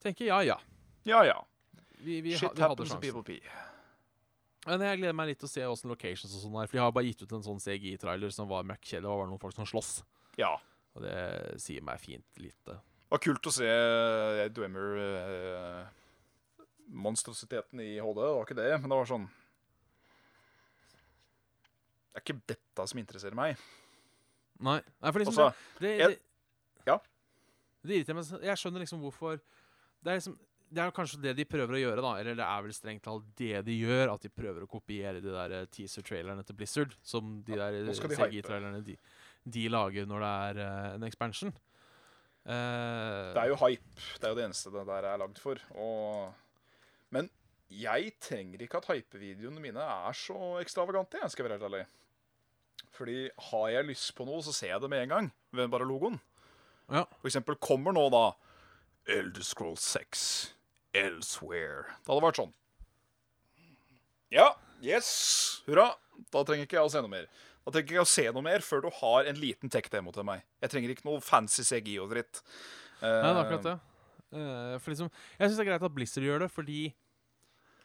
tenke 0.01 0.25
ja, 0.29 0.41
ja. 0.47 0.57
Ja, 1.05 1.21
ja. 1.27 1.37
Vi, 2.01 2.21
vi, 2.21 2.33
Shit 2.37 2.57
vi 2.57 2.63
happens 2.63 2.93
to 2.93 3.01
people 3.01 3.23
pee. 3.25 3.43
Men 4.67 4.83
jeg 4.85 4.99
gleder 5.01 5.15
meg 5.17 5.31
litt 5.31 5.39
til 5.41 5.47
å 5.49 5.51
se 5.51 5.63
åssen 5.65 5.89
locations 5.89 6.35
og 6.37 6.41
sånn 6.43 6.57
er. 6.61 6.67
For 6.69 6.77
de 6.77 6.83
har 6.83 6.91
bare 6.93 7.07
gitt 7.09 7.23
ut 7.25 7.31
en 7.33 7.41
sånn 7.45 7.61
CGI-trailer 7.63 8.29
som 8.35 8.47
var 8.51 8.63
møkkjedelig. 8.69 9.09
og 9.09 9.23
var 9.23 9.29
noen 9.31 9.41
folk 9.41 9.55
som 9.57 9.65
slåss. 9.65 10.03
Ja. 10.37 10.51
Og 10.93 11.01
det 11.05 11.15
sier 11.63 11.81
meg 11.87 11.97
fint 12.03 12.27
lite. 12.37 12.75
Det 12.77 13.09
var 13.15 13.23
kult 13.25 13.47
å 13.49 13.53
se 13.55 13.65
eh, 13.67 14.45
Dwemer 14.53 14.99
eh, 15.01 15.85
monstrositeten 16.93 17.81
i 17.81 17.95
HD. 17.97 18.19
Det 18.21 18.29
var 18.37 18.45
ikke 18.45 18.59
det, 18.61 18.69
men 18.83 18.89
det 18.93 18.99
var 19.01 19.09
sånn 19.09 19.25
Det 22.11 22.19
er 22.19 22.25
ikke 22.25 22.41
dette 22.53 22.85
som 22.91 22.99
interesserer 23.01 23.37
meg. 23.39 23.59
Nei, 24.61 24.77
Nei 25.01 25.11
for 25.15 25.23
liksom 25.23 25.37
Altså, 25.41 25.79
det, 25.79 25.91
det, 25.97 25.97
jeg- 26.03 26.19
ja. 26.85 26.97
Det 27.81 27.95
irriterer 27.97 28.19
meg. 28.19 28.45
Jeg 28.45 28.59
skjønner 28.61 28.83
liksom 28.83 29.01
hvorfor 29.01 29.39
Det 30.03 30.11
er 30.13 30.19
liksom 30.19 30.37
det 30.71 30.79
er 30.79 30.93
kanskje 30.95 31.19
det 31.19 31.33
de 31.35 31.45
prøver 31.47 31.75
å 31.75 31.79
gjøre, 31.81 32.03
da. 32.03 32.11
Eller 32.21 32.37
det 32.39 32.45
er 32.45 32.63
vel 32.63 32.73
strengt 32.75 33.03
talt 33.03 33.25
det 33.39 33.59
de 33.67 33.75
gjør. 33.75 34.13
At 34.13 34.23
de 34.23 34.31
prøver 34.31 34.63
å 34.63 34.69
kopiere 34.71 35.19
de 35.23 35.33
der 35.33 35.55
eh, 35.57 35.67
teaser-trailerne 35.73 36.45
til 36.47 36.55
Blizzard. 36.57 36.93
Som 37.03 37.41
de 37.47 37.57
der 37.59 37.81
nå 37.87 37.95
skal 37.97 38.13
de 38.13 38.19
CGI-trailerne 38.21 38.79
de, 38.85 38.95
de 39.43 39.65
lager 39.71 40.07
når 40.07 40.23
det 40.23 40.31
er 40.31 40.61
uh, 40.63 40.93
en 40.95 41.07
expansion. 41.07 41.51
Uh, 42.45 43.33
Det 43.35 43.41
er 43.43 43.51
jo 43.51 43.57
hype. 43.65 44.05
Det 44.15 44.29
er 44.29 44.31
jo 44.31 44.39
det 44.39 44.45
eneste 44.47 44.71
det 44.73 44.85
der 44.87 45.09
er 45.11 45.19
lagd 45.19 45.41
for. 45.43 45.59
Og... 45.75 46.31
Men 47.11 47.27
jeg 47.71 48.13
trenger 48.23 48.63
ikke 48.63 48.79
at 48.79 48.87
hypevideoene 48.93 49.63
mine 49.63 49.83
er 49.83 50.15
så 50.15 50.55
ekstravagante, 50.61 51.19
jeg 51.19 51.33
skal 51.35 51.47
være 51.47 51.59
helt 51.59 51.67
ærlig. 51.67 51.83
Fordi 52.95 53.17
har 53.51 53.67
jeg 53.75 53.89
lyst 53.89 54.15
på 54.15 54.23
noe, 54.27 54.39
så 54.43 54.55
ser 54.55 54.71
jeg 54.71 54.83
det 54.83 54.91
med 54.91 55.03
en 55.03 55.13
gang. 55.17 55.29
Ved 55.55 55.67
bare 55.71 55.87
logoen. 55.87 56.15
Ja. 56.91 57.03
For 57.19 57.27
eksempel 57.27 57.59
kommer 57.59 57.95
nå 57.95 58.07
da 58.11 58.25
Elder 59.11 59.43
Scrolls 59.43 59.83
6 59.95 60.23
Elsewhere. 60.97 61.85
Det 62.01 62.11
hadde 62.11 62.25
vært 62.25 62.41
sånn. 62.41 62.51
Ja, 64.31 64.47
yes, 64.83 65.11
hurra. 65.67 65.91
Da 66.31 66.43
trenger 66.47 66.67
ikke 66.67 66.77
jeg 66.79 66.87
å 66.87 66.91
se 66.93 67.01
noe 67.03 67.11
mer. 67.11 67.29
Da 67.61 67.73
trenger 67.73 67.87
ikke 67.87 67.97
jeg 67.99 68.07
å 68.07 68.09
se 68.09 68.25
noe 68.33 68.45
mer 68.45 68.63
før 68.65 68.85
du 68.85 68.89
har 69.01 69.27
en 69.29 69.39
liten 69.39 69.71
tech-demo 69.71 70.13
til 70.15 70.25
meg. 70.27 70.45
Jeg 70.63 70.73
trenger 70.73 70.93
ikke 70.93 71.07
noe 71.09 71.23
fancy 71.23 71.65
CGI 71.67 71.97
og 72.01 72.13
dritt. 72.13 72.41
Nei, 73.01 73.11
det 73.11 73.31
er 73.31 73.41
akkurat 73.43 73.67
det. 73.67 73.77
Uh, 74.31 74.77
for 74.79 74.93
liksom, 74.93 75.09
jeg 75.35 75.49
syns 75.49 75.57
det 75.59 75.63
er 75.65 75.69
greit 75.73 75.83
at 75.83 75.93
Blizzard 75.95 76.25
gjør 76.25 76.45
det, 76.45 76.47
fordi 76.53 76.79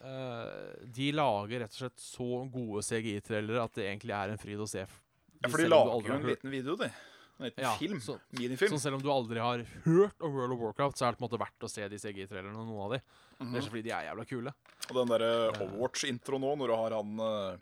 uh, 0.04 0.76
de 0.94 1.10
lager 1.16 1.64
rett 1.64 1.74
og 1.74 1.80
slett 1.80 2.04
så 2.04 2.28
gode 2.52 2.84
CGI-trailere 2.86 3.64
at 3.64 3.74
det 3.76 3.88
egentlig 3.88 4.14
er 4.14 4.32
en 4.32 4.40
fryd 4.40 4.62
å 4.62 4.68
se. 4.70 4.84
Ja, 4.86 5.50
for 5.50 5.60
de 5.60 5.68
lager 5.68 6.12
jo 6.12 6.18
en 6.20 6.28
liten 6.30 6.52
video, 6.52 6.78
de. 6.78 6.92
En 7.38 7.44
liten 7.44 7.62
Ja, 7.64 7.74
film. 7.76 7.98
så- 8.00 8.18
Minifilm. 8.32 8.70
Så 8.72 8.80
selv 8.80 8.94
om 8.96 9.02
du 9.02 9.08
aldri 9.12 9.38
har 9.38 9.58
hørt 9.84 10.14
om 10.22 10.32
World 10.32 10.52
of 10.54 10.58
Warcraft, 10.60 10.96
så 10.96 11.06
er 11.06 11.12
det 11.12 11.18
på 11.18 11.24
en 11.24 11.28
måte 11.28 11.38
verdt 11.44 11.60
å 11.66 11.68
se 11.70 11.86
de 11.88 11.96
CG-trailerne 11.98 12.56
og 12.56 12.66
noen 12.66 12.84
av 12.86 12.90
de. 12.92 13.02
Mm 13.44 13.54
er 13.54 13.60
fordi 13.60 13.82
de 13.84 13.90
er 13.90 14.06
jævla 14.08 14.24
kule. 14.26 14.54
Og 14.88 14.94
den 14.96 15.08
derre 15.08 15.52
Overwatch-intro 15.60 16.38
nå, 16.40 16.56
når 16.56 16.66
du 16.66 16.76
har 16.76 16.90
han, 16.96 17.20
eh, 17.20 17.56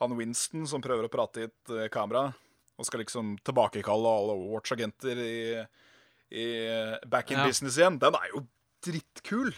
han 0.00 0.16
Winston 0.18 0.66
som 0.68 0.82
prøver 0.82 1.08
å 1.08 1.10
prate 1.10 1.36
i 1.40 1.44
et 1.44 1.70
eh, 1.70 1.88
kamera, 1.88 2.34
og 2.78 2.84
skal 2.84 3.00
liksom 3.00 3.38
tilbakekalle 3.42 4.04
alle 4.04 4.36
Overwatch-agenter 4.36 5.16
i, 5.16 5.66
i 6.36 7.06
back 7.08 7.30
in 7.30 7.38
Ja. 7.38 7.46
business 7.46 7.78
igjen, 7.78 7.98
den 7.98 8.14
er 8.14 8.28
jo 8.34 8.46
drittkul. 8.82 9.54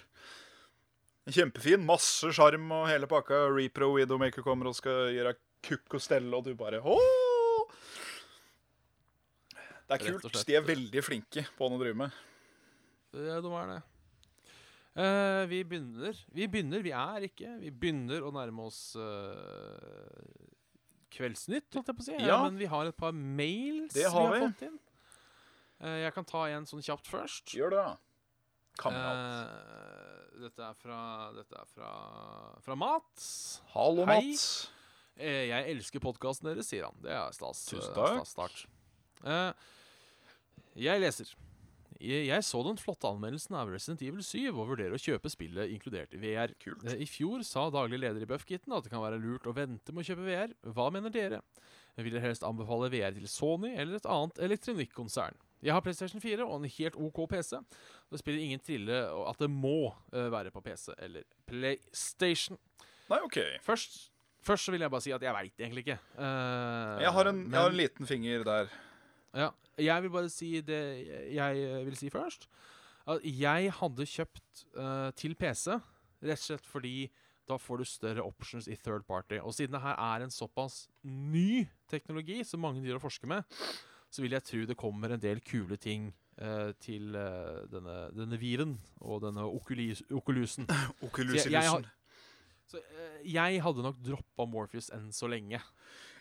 Kjempefin. 1.28 1.84
Masse 1.84 2.30
sjarm 2.32 2.70
og 2.72 2.86
hele 2.88 3.06
pakka. 3.06 3.48
Repro 3.52 3.92
Widowmaker 3.96 4.42
kommer 4.42 4.68
og 4.70 4.76
skal 4.76 5.10
gjøre 5.12 5.34
kukk 5.62 5.94
og 5.98 6.00
stelle, 6.00 6.32
og 6.32 6.44
du 6.44 6.54
bare 6.54 6.80
Åh! 6.80 7.24
Det 9.88 9.96
er 9.96 10.02
kult. 10.04 10.26
slett. 10.28 10.46
De 10.48 10.56
er 10.58 10.64
veldig 10.66 11.02
flinke 11.04 11.44
på 11.56 11.64
hva 11.64 11.72
de 11.72 11.80
driver 11.82 12.00
med. 12.04 12.18
Ja, 13.16 13.38
de 13.44 13.52
er 13.60 13.70
det. 13.72 13.78
Uh, 14.98 15.44
vi 15.46 15.60
begynner 15.64 16.16
Vi 16.34 16.46
begynner, 16.50 16.82
vi 16.82 16.90
er 16.90 17.24
ikke. 17.28 17.52
Vi 17.62 17.70
begynner 17.70 18.24
å 18.26 18.32
nærme 18.34 18.66
oss 18.66 18.80
uh, 18.98 19.06
Kveldsnytt, 21.14 21.70
holdt 21.76 21.88
jeg 21.92 21.96
på 21.98 22.04
å 22.04 22.08
si. 22.08 22.16
Ja. 22.18 22.26
Ja. 22.32 22.38
Men 22.44 22.58
vi 22.60 22.68
har 22.68 22.90
et 22.90 22.98
par 22.98 23.14
mails 23.16 23.94
Det 23.96 24.08
har 24.10 24.12
vi 24.12 24.26
har 24.26 24.34
vi. 24.34 24.42
fått 24.50 24.66
inn. 24.68 24.76
Uh, 25.78 25.96
jeg 26.02 26.12
kan 26.18 26.26
ta 26.28 26.44
en 26.52 26.66
sånn 26.68 26.84
kjapt 26.84 27.08
først. 27.08 27.54
Gjør 27.56 27.72
det, 27.76 27.84
da. 27.86 27.96
Kamerat. 28.78 29.48
Eh, 29.48 30.42
dette 30.44 30.62
er 30.62 30.76
fra 30.78 30.98
Dette 31.34 31.56
er 31.58 31.70
fra, 31.72 31.88
fra 32.62 32.76
Mats. 32.78 33.24
Hallo, 33.72 34.04
hei. 34.06 34.20
Mats. 34.28 34.44
Eh, 35.18 35.48
jeg 35.50 35.72
elsker 35.74 36.02
podkasten 36.02 36.46
deres, 36.52 36.68
sier 36.70 36.86
han. 36.86 36.94
Det 37.02 37.10
er 37.10 37.34
stas. 37.34 37.64
Tusen 37.66 37.90
eh, 37.90 37.96
takk. 37.96 38.20
stas 38.20 38.34
start. 38.36 38.60
Eh, 39.26 39.50
jeg 40.78 41.02
leser. 41.02 41.34
Jeg, 41.98 42.44
så 42.46 42.60
den 42.62 42.78
flotte 42.78 43.08
anmeldelsen 43.10 43.56
av 43.58 43.72
Resident 43.72 44.02
Evil 44.06 44.22
7 44.22 44.52
og 44.52 44.68
vurderer 44.68 44.94
å 44.94 45.00
kjøpe 45.02 45.30
spillet 45.32 45.72
inkludert 45.74 46.12
i 46.14 46.20
VR. 46.22 46.52
Kult. 46.62 46.84
Eh, 46.86 47.00
I 47.02 47.08
fjor 47.10 47.42
sa 47.46 47.64
daglig 47.74 47.98
leder 47.98 48.22
i 48.22 48.28
Buffkitten 48.30 48.74
at 48.76 48.86
det 48.86 48.92
kan 48.92 49.02
være 49.02 49.18
lurt 49.18 49.48
å 49.50 49.54
vente 49.56 49.90
med 49.90 50.04
å 50.04 50.06
kjøpe 50.06 50.26
VR. 50.28 50.54
Hva 50.76 50.86
mener 50.94 51.10
dere? 51.14 51.40
Vil 51.98 52.14
dere 52.14 52.28
helst 52.28 52.46
anbefale 52.46 52.86
VR 52.92 53.16
til 53.16 53.26
Sony 53.26 53.72
eller 53.74 53.98
et 53.98 54.06
annet 54.06 54.38
elektronikkonsern? 54.46 55.34
Jeg 55.58 55.74
har 55.74 55.82
PlayStation 55.82 56.22
4 56.22 56.44
og 56.46 56.60
en 56.60 56.70
helt 56.70 57.00
OK 57.02 57.24
PC. 57.32 57.58
Det 58.14 58.20
spiller 58.22 58.44
ingen 58.46 58.62
trille 58.62 59.00
at 59.26 59.42
det 59.42 59.50
må 59.50 59.88
eh, 60.12 60.28
være 60.30 60.54
på 60.54 60.62
PC 60.62 60.92
eller 61.02 61.26
PlayStation. 61.50 62.60
Nei, 63.10 63.18
OK. 63.26 63.40
Først, 63.66 64.04
først 64.46 64.68
så 64.68 64.74
vil 64.76 64.86
jeg 64.86 64.94
bare 64.94 65.02
si 65.02 65.16
at 65.16 65.24
jeg 65.26 65.34
veit 65.34 65.64
egentlig 65.66 65.82
ikke. 65.88 65.98
Uh, 66.14 67.00
Jeg 67.02 67.10
har, 67.16 67.32
en, 67.32 67.42
jeg 67.48 67.58
har 67.58 67.74
en 67.74 67.80
liten 67.82 68.06
finger 68.06 68.46
der. 68.46 68.70
Ja, 69.34 69.50
jeg 69.78 70.02
vil 70.02 70.10
bare 70.10 70.30
si 70.32 70.60
det 70.64 70.80
jeg 71.34 71.62
eh, 71.64 71.84
vil 71.86 71.96
si 71.96 72.08
først. 72.10 72.48
At 73.08 73.20
jeg 73.24 73.72
hadde 73.72 74.04
kjøpt 74.06 74.64
uh, 74.76 75.10
til 75.16 75.34
PC 75.38 75.72
rett 76.20 76.34
og 76.40 76.44
slett 76.44 76.66
fordi 76.66 77.10
da 77.48 77.56
får 77.56 77.78
du 77.80 77.84
større 77.88 78.24
options 78.26 78.66
i 78.68 78.76
third 78.76 79.06
party. 79.08 79.38
Og 79.40 79.54
siden 79.56 79.72
det 79.72 79.80
her 79.80 79.94
er 79.96 80.24
en 80.26 80.30
såpass 80.34 80.88
ny 81.04 81.62
teknologi 81.88 82.42
som 82.44 82.60
mange 82.60 82.82
driver 82.82 82.98
og 83.00 83.06
forsker 83.06 83.30
med, 83.30 83.46
så 84.12 84.20
vil 84.20 84.34
jeg 84.36 84.44
tro 84.44 84.64
det 84.68 84.76
kommer 84.76 85.14
en 85.14 85.22
del 85.22 85.40
kule 85.40 85.76
ting 85.80 86.10
uh, 86.42 86.72
til 86.84 87.16
uh, 87.16 87.62
denne, 87.72 87.96
denne 88.16 88.36
viren 88.40 88.74
og 89.00 89.22
denne 89.24 89.46
okulusen 89.48 90.04
Okulusen 90.12 90.68
Så 91.08 91.48
jeg- 91.48 91.52
jeg 91.52 91.86
Så 92.68 92.82
jeg 93.24 93.62
hadde 93.64 93.82
nok 93.86 93.96
droppa 94.04 94.44
Morpheus 94.44 94.90
enn 94.92 95.08
så 95.16 95.24
lenge. 95.32 95.56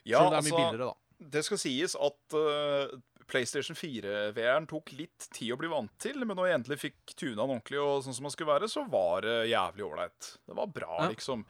Ja, 0.07 0.21
Selv 0.21 0.27
om 0.27 0.31
det 0.31 0.37
er 0.37 0.45
mye 0.45 0.47
altså, 0.47 0.55
billigere, 0.55 0.87
da. 0.87 0.93
Det 1.19 1.41
skal 1.45 1.59
sies 1.61 1.95
at 1.97 2.35
uh, 2.37 2.91
PlayStation 3.27 3.75
4-VR-en 3.75 4.67
tok 4.69 4.91
litt 4.95 5.25
tid 5.35 5.53
å 5.55 5.57
bli 5.59 5.69
vant 5.71 5.91
til, 5.99 6.21
men 6.23 6.37
når 6.37 6.47
jeg 6.51 6.57
endelig 6.61 6.77
fikk 6.83 7.15
tuna 7.17 7.41
den 7.41 7.55
ordentlig 7.57 7.79
og 7.83 8.03
sånn 8.05 8.15
som 8.15 8.27
den 8.27 8.35
skulle 8.35 8.53
være, 8.53 8.69
så 8.71 8.85
var 8.87 9.25
det 9.25 9.37
jævlig 9.51 9.87
ålreit. 9.87 10.29
Det 10.47 10.55
var 10.59 10.69
bra, 10.75 10.93
Ja. 11.03 11.09
liksom. 11.11 11.43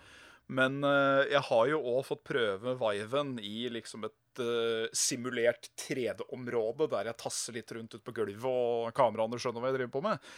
Men 0.47 0.77
uh, 0.87 1.25
jeg 1.27 1.43
har 1.49 1.65
jo 1.67 1.81
òg 1.91 2.05
fått 2.07 2.23
prøve 2.29 2.77
Viven 2.79 3.33
i 3.43 3.65
liksom 3.67 4.05
et 4.07 4.39
uh, 4.39 4.87
simulert 4.95 5.67
3D-område, 5.83 6.87
der 6.93 7.09
jeg 7.11 7.19
tasser 7.19 7.57
litt 7.59 7.73
rundt 7.75 7.97
ut 7.97 8.05
på 8.07 8.13
gulvet, 8.15 8.47
og 8.47 8.93
kameraene 8.95 9.35
skjønner 9.43 9.59
hva 9.65 9.73
jeg 9.73 9.79
driver 9.81 9.95
på 9.97 10.03
med. 10.07 10.31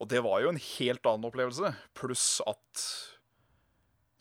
Og 0.00 0.08
det 0.08 0.22
var 0.24 0.40
jo 0.40 0.48
en 0.54 0.62
helt 0.64 1.04
annen 1.10 1.28
opplevelse. 1.28 1.74
Pluss 1.92 2.38
at 2.48 2.86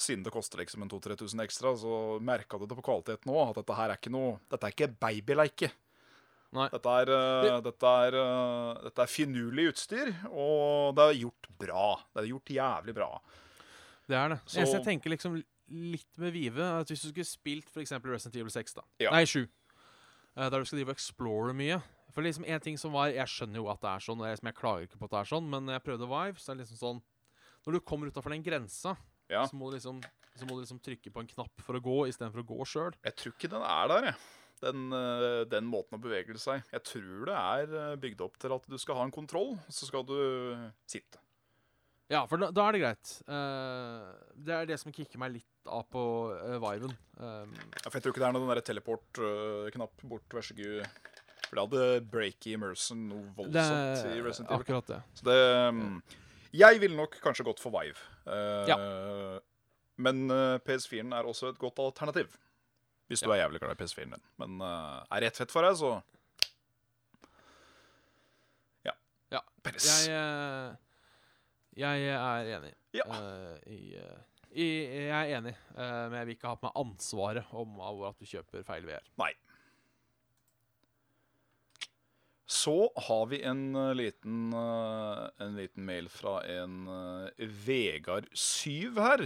siden 0.01 0.23
det 0.25 0.33
koster 0.33 0.61
liksom 0.61 0.85
en 0.85 0.91
2000-3000 0.91 1.43
ekstra, 1.43 1.75
så 1.77 1.93
merka 2.23 2.59
du 2.59 2.65
det 2.69 2.77
på 2.79 2.85
kvaliteten 2.85 3.31
òg. 3.33 3.51
At 3.51 3.61
dette 3.61 3.77
her 3.77 3.93
er 3.93 4.01
ikke 4.01 4.13
noe 4.13 4.39
Dette 4.51 4.67
er 4.67 4.75
ikke 4.75 4.91
babyleike. 5.01 5.71
Dette 6.49 6.93
er, 7.03 7.11
uh, 7.13 7.59
dette, 7.61 7.89
er, 8.07 8.15
uh, 8.17 8.79
dette 8.87 9.03
er 9.03 9.11
finurlig 9.11 9.67
utstyr, 9.69 10.09
og 10.31 10.95
det 10.97 11.05
er 11.05 11.19
gjort 11.19 11.49
bra. 11.61 11.85
Det 12.09 12.23
er 12.23 12.31
gjort 12.31 12.53
jævlig 12.55 12.95
bra. 12.97 13.09
Det 14.09 14.17
er 14.17 14.33
det. 14.33 14.39
Så-. 14.49 14.65
Jeg 14.65 14.85
tenker 14.87 15.13
liksom 15.13 15.37
litt 15.69 16.09
med 16.17 16.33
Vive 16.33 16.65
at 16.79 16.89
Hvis 16.89 17.03
du 17.05 17.11
skulle 17.11 17.29
spilt 17.29 17.69
f.eks. 17.69 17.93
Resident 18.01 18.39
Evil 18.41 18.49
6, 18.49 18.79
da 18.79 18.85
Ja. 19.03 19.13
Nei, 19.13 19.27
7. 19.29 19.43
Uh, 20.33 20.47
der 20.49 20.57
du 20.57 20.65
skal 20.65 20.81
drive 20.81 20.95
og 20.95 20.97
explore 20.97 21.53
mye. 21.53 21.77
For 22.15 22.25
liksom 22.25 22.47
en 22.49 22.65
ting 22.65 22.79
som 22.81 22.95
var 22.97 23.13
Jeg 23.13 23.29
skjønner 23.29 23.61
jo 23.61 23.69
at 23.69 23.83
det 23.83 23.91
er 23.91 24.05
sånn, 24.07 24.23
og 24.23 24.31
jeg, 24.31 24.41
som 24.41 24.49
jeg 24.49 24.57
klager 24.57 24.87
ikke 24.87 24.97
på 24.97 25.09
at 25.09 25.13
det 25.13 25.21
er 25.21 25.31
sånn, 25.35 25.49
men 25.51 25.67
når 25.67 25.77
jeg 25.77 25.85
prøvde 25.85 26.09
Vive, 26.09 26.41
så 26.41 26.49
er 26.49 26.57
det 26.57 26.65
liksom 26.65 26.81
sånn 26.81 27.03
Når 27.67 27.77
du 27.77 27.85
kommer 27.85 28.09
utafor 28.09 28.33
den 28.33 28.45
grensa, 28.45 28.95
Ja. 29.29 29.45
så, 29.45 29.55
må 29.57 29.69
du 29.69 29.77
liksom, 29.77 30.01
så 30.35 30.47
må 30.49 30.57
du 30.57 30.63
liksom 30.63 30.81
trykke 30.83 31.13
på 31.13 31.23
en 31.23 31.29
knapp 31.29 31.63
for 31.65 31.77
å 31.77 31.83
gå 31.85 32.01
istedenfor 32.09 32.43
å 32.43 32.49
gå 32.49 32.67
sjøl. 32.67 32.97
Jeg 33.05 33.17
tror 33.21 33.35
ikke 33.35 33.51
den 33.53 33.65
er 33.65 33.89
der, 33.93 34.11
jeg. 34.11 34.19
Den, 34.59 34.89
eh, 34.91 35.45
den 35.47 35.67
måten 35.71 35.95
å 35.95 36.01
bevege 36.03 36.35
seg. 36.41 36.65
Jeg 36.73 36.83
tror 36.83 37.29
det 37.29 37.39
er 37.39 37.75
eh, 37.79 37.97
bygd 38.01 38.25
opp 38.25 38.39
til 38.41 38.51
at 38.57 38.65
du 38.67 38.75
skal 38.81 38.99
ha 38.99 39.05
en 39.07 39.15
kontroll, 39.15 39.53
så 39.71 39.87
skal 39.87 40.03
du 40.07 40.17
sitte. 40.89 41.21
Ja, 42.09 42.23
for 42.25 42.41
da, 42.41 42.49
da 42.49 42.63
er 42.65 42.73
det 42.73 42.79
greit. 42.81 43.11
Uh, 43.29 44.09
det 44.33 44.53
er 44.55 44.69
det 44.71 44.79
som 44.81 44.93
kicker 44.93 45.21
meg 45.21 45.35
litt 45.35 45.69
av 45.69 45.83
på 45.93 46.01
uh, 46.33 46.55
Viven. 46.63 46.95
Um, 47.21 47.51
Ja, 47.53 47.85
For 47.85 47.99
jeg 47.99 48.05
tror 48.07 48.15
ikke 48.15 48.23
det 48.23 48.29
er 48.31 48.33
noen 48.33 48.61
teleport-knapp 48.65 50.05
bort, 50.09 50.25
vær 50.33 50.47
så 50.47 50.57
god. 50.57 50.87
For 51.45 51.57
det 51.59 51.65
hadde 51.67 51.83
breaky 52.09 52.55
immersion 52.57 53.03
noe 53.11 53.27
det 53.27 53.35
voldsomt 53.37 54.09
i 54.09 54.15
er 54.15 54.25
Resident 54.25 54.49
Evil. 54.49 54.63
akkurat 54.63 54.89
det. 54.89 54.99
Så 55.19 55.27
det 55.29 55.37
um, 55.69 56.01
Jeg 56.57 56.81
ville 56.81 56.97
nok 56.97 57.19
kanskje 57.21 57.45
gått 57.45 57.61
for 57.61 57.77
Vive. 57.77 58.01
Eh, 58.29 59.39
Men 59.99 60.29
eh, 60.31 60.59
PS4-en 60.63 61.13
er 61.17 61.27
også 61.27 61.49
et 61.53 61.59
godt 61.59 61.79
alternativ. 61.83 62.31
Hvis 63.09 63.23
du 63.25 63.31
er 63.33 63.41
jævlig 63.41 63.59
glad 63.59 63.73
i 63.73 63.79
PS4-en 63.81 64.13
din. 64.15 64.23
Men 64.41 64.61
eh, 64.61 64.99
er 65.17 65.25
rett 65.25 65.39
fett 65.41 65.51
for 65.53 65.65
deg, 65.65 65.75
så 65.79 65.95
Ja. 68.85 68.93
Ja. 69.33 69.41
Peres. 69.65 69.89
Jeg, 70.07 70.77
jeg 71.79 72.07
er 72.13 72.53
enig. 72.57 72.73
Ja. 72.95 73.05
i, 73.69 73.79
i, 74.51 74.65
jeg 75.09 75.11
er 75.13 75.37
enig, 75.37 75.53
men 75.75 76.15
jeg 76.17 76.25
vil 76.29 76.35
ikke 76.37 76.49
ha 76.49 76.57
på 76.57 76.65
meg 76.69 76.79
ansvaret 76.81 77.51
om 77.53 77.77
at 78.09 78.17
du 78.19 78.25
kjøper 78.29 78.65
feil 78.67 78.87
VR. 78.87 79.05
Nei. 79.21 79.33
Så 82.49 82.73
har 83.07 83.27
vi 83.29 83.43
en 83.45 83.75
eh, 83.77 83.91
liten, 83.93 84.47
eh, 84.57 85.25
en 85.45 85.55
liten 85.59 85.85
mail 85.85 86.07
fra 86.09 86.39
en 86.49 86.87
eh, 86.89 87.45
Vegard 87.65 88.25
Syv 88.33 88.97
her. 88.97 89.25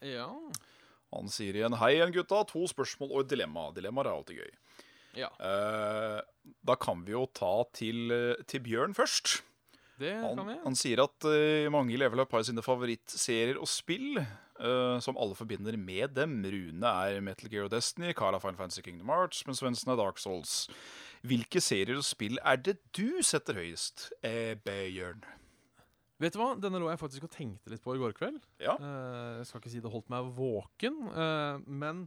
Ja. 0.00 0.30
Han 1.12 1.28
sier 1.32 1.56
igjen 1.58 1.76
Hei 1.80 1.94
igjen, 1.98 2.14
gutta. 2.16 2.40
To 2.48 2.64
spørsmål 2.70 3.12
og 3.12 3.20
et 3.26 3.34
dilemma. 3.34 3.68
Dilemmaer 3.76 4.08
er 4.08 4.16
alltid 4.16 4.40
gøy. 4.40 4.54
ja. 5.20 5.28
Eh, 5.40 6.22
da 6.66 6.74
kan 6.80 7.00
vi 7.06 7.12
jo 7.14 7.26
ta 7.34 7.52
til, 7.74 8.10
til 8.46 8.60
Bjørn 8.64 8.92
først. 8.96 9.40
Det 9.98 10.10
Han, 10.12 10.36
kan 10.36 10.48
vi. 10.50 10.56
han 10.64 10.74
sier 10.76 11.00
at 11.06 11.24
mange 11.72 11.94
i 11.94 11.96
Level 11.96 12.20
Up 12.20 12.34
har 12.36 12.42
sine 12.44 12.60
favorittserier 12.62 13.56
og 13.56 13.64
spill, 13.70 14.18
eh, 14.20 14.98
som 15.00 15.16
alle 15.16 15.34
forbinder 15.38 15.78
med 15.80 16.12
dem. 16.18 16.34
Rune 16.44 16.90
er 17.08 17.22
Metal 17.24 17.48
Gear 17.52 17.64
og 17.68 17.72
Destiny, 17.72 18.12
Carl 18.18 18.36
er 18.36 18.42
Final 18.44 18.58
Fantasy 18.60 18.84
Kingdom 18.84 19.08
Hearts, 19.12 19.40
men 19.48 19.56
Svendsen 19.56 19.92
er 19.94 19.96
Dark 20.02 20.20
Souls. 20.20 20.66
Hvilke 21.26 21.62
serier 21.64 21.98
og 21.98 22.06
spill 22.06 22.38
er 22.44 22.60
det 22.60 22.76
du 22.94 23.22
setter 23.24 23.58
høyest, 23.58 24.10
eh, 24.26 24.54
Bjørn? 24.62 25.24
Vet 26.22 26.32
du 26.32 26.40
hva? 26.40 26.52
Denne 26.56 26.80
lå 26.80 26.88
jeg 26.88 27.00
faktisk 27.00 27.26
og 27.26 27.32
tenkte 27.32 27.72
litt 27.72 27.82
på 27.84 27.92
i 27.96 28.00
går 28.00 28.14
kveld. 28.16 28.38
Ja. 28.62 28.76
Eh, 28.80 29.32
jeg 29.40 29.48
skal 29.48 29.60
ikke 29.60 29.72
si 29.74 29.82
det 29.84 29.92
holdt 29.92 30.12
meg 30.12 30.30
våken, 30.36 31.00
eh, 31.12 31.58
men 31.68 32.06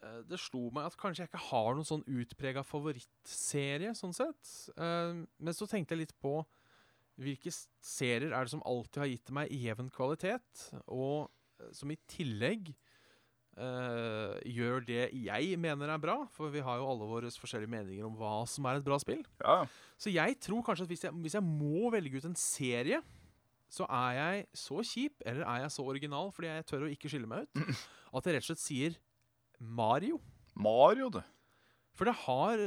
eh, 0.00 0.22
det 0.28 0.40
slo 0.40 0.68
meg 0.72 0.88
at 0.88 0.96
kanskje 1.00 1.26
jeg 1.26 1.32
ikke 1.32 1.44
har 1.50 1.76
noen 1.76 1.88
sånn 1.88 2.06
utprega 2.08 2.64
favorittserie, 2.64 3.92
sånn 3.98 4.16
sett. 4.16 4.54
Men 4.78 5.56
så 5.56 5.68
tenkte 5.68 5.96
jeg 5.96 6.06
litt 6.06 6.16
på 6.22 6.38
hvilke 7.18 7.50
serier 7.52 8.30
er 8.30 8.46
det 8.46 8.54
som 8.54 8.64
alltid 8.68 9.02
har 9.02 9.10
gitt 9.10 9.32
meg 9.34 9.52
jevn 9.52 9.90
kvalitet, 9.92 10.68
og 10.86 11.28
som 11.74 11.90
i 11.90 11.98
tillegg 12.08 12.70
eh, 13.58 14.38
gjør 14.54 14.84
det 14.86 15.02
jeg 15.18 15.58
mener 15.60 15.90
er 15.92 16.00
bra, 16.02 16.16
for 16.34 16.52
vi 16.54 16.62
har 16.64 16.80
jo 16.80 16.88
alle 16.92 17.08
våre 17.10 17.30
forskjellige 17.34 17.72
meninger 17.72 18.06
om 18.06 18.16
hva 18.18 18.40
som 18.50 18.66
er 18.70 18.80
et 18.80 18.86
bra 18.86 18.98
spill. 19.02 19.24
ja. 19.44 19.62
Så 19.98 20.12
jeg 20.14 20.36
tror 20.38 20.62
kanskje 20.62 20.84
at 20.86 20.92
hvis 20.92 21.04
jeg, 21.08 21.14
hvis 21.24 21.34
jeg 21.34 21.42
må 21.42 21.88
velge 21.90 22.20
ut 22.20 22.28
en 22.28 22.38
serie, 22.38 23.00
så 23.68 23.84
er 23.90 24.12
jeg 24.14 24.44
så 24.56 24.84
kjip, 24.86 25.24
eller 25.26 25.42
er 25.42 25.64
jeg 25.64 25.72
så 25.74 25.84
original 25.90 26.30
fordi 26.32 26.52
jeg 26.52 26.66
tør 26.70 26.86
å 26.86 26.92
ikke 26.92 27.10
skille 27.10 27.28
meg 27.28 27.44
ut, 27.44 27.58
at 28.16 28.28
jeg 28.28 28.36
rett 28.36 28.46
og 28.46 28.50
slett 28.52 28.62
sier 28.62 29.00
Mario. 29.58 30.20
Mario, 30.54 31.10
du. 31.18 31.20
For 31.98 32.06
det 32.06 32.14
har, 32.22 32.60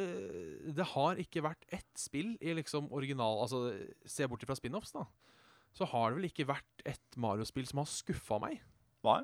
det 0.76 0.86
har 0.92 1.20
ikke 1.24 1.44
vært 1.46 1.64
ett 1.72 1.88
spill 2.00 2.34
i 2.44 2.52
liksom 2.58 2.90
original 2.92 3.40
Altså, 3.46 3.70
se 4.04 4.28
bort 4.28 4.44
fra 4.44 4.58
spin-offs, 4.60 4.92
da. 4.92 5.06
Så 5.72 5.88
har 5.88 6.12
det 6.12 6.20
vel 6.20 6.28
ikke 6.28 6.50
vært 6.50 6.84
ett 6.84 7.16
Mario-spill 7.16 7.64
som 7.70 7.80
har 7.80 7.88
skuffa 7.88 8.42
meg. 8.44 8.60
Nei. 9.08 9.22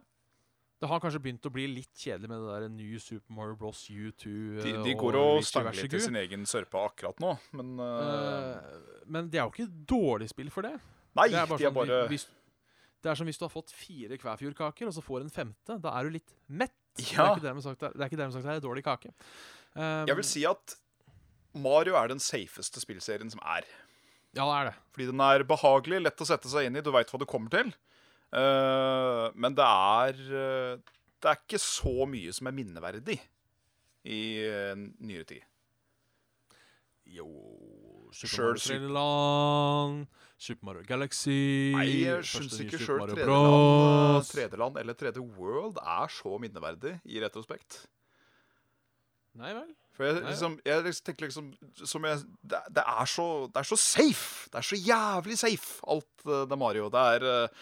Det 0.78 0.86
har 0.91 0.99
kanskje 1.01 1.19
begynt 1.23 1.45
å 1.49 1.51
bli 1.53 1.63
litt 1.71 1.93
kjedelig 1.97 2.30
med 2.30 2.43
det 2.43 2.53
der 2.53 2.67
nye 2.69 2.99
Super 3.01 3.34
Mario 3.34 3.55
Bros. 3.57 3.80
U2 3.89 4.34
De, 4.61 4.73
eh, 4.75 4.84
de 4.86 4.93
går 4.99 5.17
og 5.17 5.39
og 5.39 5.45
stanger 5.47 5.73
litt 5.73 5.95
i 5.97 6.01
sin 6.03 6.19
egen 6.19 6.45
sørpe 6.49 6.78
akkurat 6.78 7.21
nå, 7.23 7.32
men 7.57 7.71
eh, 7.82 7.95
Eh, 7.97 9.03
men 9.07 9.30
det 9.34 9.39
er 9.39 9.47
jo 9.47 9.53
ikke 9.55 9.86
dårlig 9.89 10.30
spill 10.30 10.51
for 10.53 10.67
det. 10.67 10.75
Nei, 11.17 11.30
Det 11.34 11.39
er, 11.39 11.47
bare 11.49 11.57
de 11.57 11.65
er 11.65 11.71
sånn, 11.71 11.78
bare 11.80 12.01
hvis, 12.11 12.28
det 13.01 13.09
er 13.09 13.17
som 13.17 13.30
hvis 13.30 13.39
du 13.41 13.45
har 13.47 13.53
fått 13.53 13.73
fire 13.73 14.19
Kvæfjordkaker, 14.21 14.89
og 14.89 14.93
så 14.93 15.01
får 15.01 15.25
en 15.25 15.34
femte. 15.34 15.80
Da 15.82 15.95
er 15.97 16.05
du 16.05 16.17
litt 16.19 16.36
mett. 16.47 16.75
Det 16.97 17.09
er 17.13 17.34
ikke 17.34 17.45
dermed 17.45 17.65
sagt 17.65 17.82
det 17.82 17.89
er, 17.89 17.97
det 18.09 18.25
er 18.25 18.32
sagt 18.34 18.45
det 18.45 18.55
er 18.57 18.63
dårlig 18.63 18.84
kake. 18.86 19.13
Um, 19.73 20.05
Jeg 20.09 20.17
vil 20.17 20.25
si 20.25 20.45
at 20.49 20.78
Mario 21.57 21.97
er 21.97 22.09
den 22.09 22.21
safeste 22.21 22.82
spillserien 22.82 23.30
som 23.34 23.41
er. 23.45 23.65
Ja, 24.38 24.45
det 24.45 24.53
er 24.53 24.69
det. 24.69 24.75
Fordi 24.93 25.09
den 25.09 25.21
er 25.25 25.45
behagelig, 25.47 26.01
lett 26.05 26.21
å 26.21 26.28
sette 26.30 26.49
seg 26.51 26.67
inn 26.69 26.78
i, 26.78 26.84
du 26.86 26.91
veit 26.93 27.09
hva 27.09 27.21
du 27.21 27.25
kommer 27.30 27.53
til. 27.53 27.73
Eh, 28.36 29.25
men 29.39 29.55
det 29.55 29.63
er 29.63 30.17
eh, 30.36 30.95
Det 31.23 31.30
er 31.32 31.38
ikke 31.39 31.59
så 31.63 32.03
mye 32.11 32.34
som 32.36 32.49
er 32.49 32.55
minneverdig 32.57 33.15
i 34.07 34.19
eh, 34.43 34.73
nyere 34.75 35.23
tid. 35.30 35.45
Jo 37.07 37.28
Super 38.11 38.28
Sjøl 38.28 38.47
Mario 38.47 38.59
Super- 38.59 38.75
3D-land, 38.75 40.05
Super 40.38 40.67
Mario 40.67 40.84
Galaxy 40.88 41.38
Nei, 41.75 41.88
jeg 42.03 42.28
syns 42.28 42.59
ikke 42.63 42.78
Super 42.78 42.86
sjøl 42.86 43.01
Mario 43.01 43.17
3D-land 43.17 44.30
3D-land 44.32 44.80
eller 44.84 44.99
3D 45.01 45.23
World 45.39 45.80
er 45.82 46.13
så 46.13 46.38
minneverdig 46.41 46.97
i 47.07 47.19
retrospekt. 47.23 47.82
Nei 49.38 49.51
vel? 49.53 49.71
For 49.97 50.05
jeg, 50.05 50.21
liksom, 50.28 50.55
jeg 50.65 50.84
liksom 50.86 51.05
tenker 51.07 51.25
liksom 51.30 51.49
som 51.89 52.05
jeg, 52.05 52.21
det, 52.45 52.59
det, 52.75 52.84
er 52.86 53.09
så, 53.09 53.28
det 53.49 53.61
er 53.63 53.67
så 53.71 53.78
safe! 53.82 54.49
Det 54.53 54.59
er 54.61 54.67
så 54.67 54.78
jævlig 54.78 55.38
safe, 55.41 55.80
alt 55.89 56.28
det 56.51 56.59
Mario. 56.61 56.88
Det 56.93 57.05
er, 57.17 57.55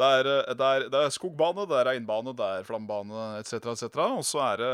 det 0.00 0.10
er, 0.18 0.30
eh, 0.30 0.54
det 0.58 0.68
er, 0.76 0.86
det 0.92 1.02
er 1.06 1.14
skogbane, 1.14 1.66
det 1.70 1.80
er 1.80 1.90
regnbane, 1.92 2.34
det 2.36 2.50
er 2.58 2.68
flambane 2.68 3.26
etc., 3.40 3.72
etc. 3.74 4.00
Og 4.18 4.24
så 4.26 4.42
er 4.48 4.62
det 4.62 4.72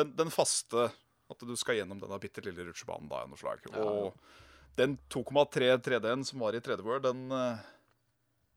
den, 0.00 0.14
den 0.18 0.32
faste 0.34 0.90
At 1.30 1.40
du 1.40 1.54
skal 1.56 1.78
gjennom 1.78 2.00
denne 2.02 2.18
bitte 2.20 2.42
lille 2.44 2.66
rutsjebanen 2.66 3.08
da, 3.08 3.22
noe 3.28 3.40
slag. 3.40 3.62
Ja. 3.72 3.80
Og 3.80 4.76
den 4.76 4.98
2,3 5.12 5.70
3D-en 5.80 6.24
som 6.26 6.42
var 6.44 6.56
i 6.56 6.60
3D 6.60 6.84
World, 6.84 7.06
den 7.06 7.32
eh, 7.32 7.66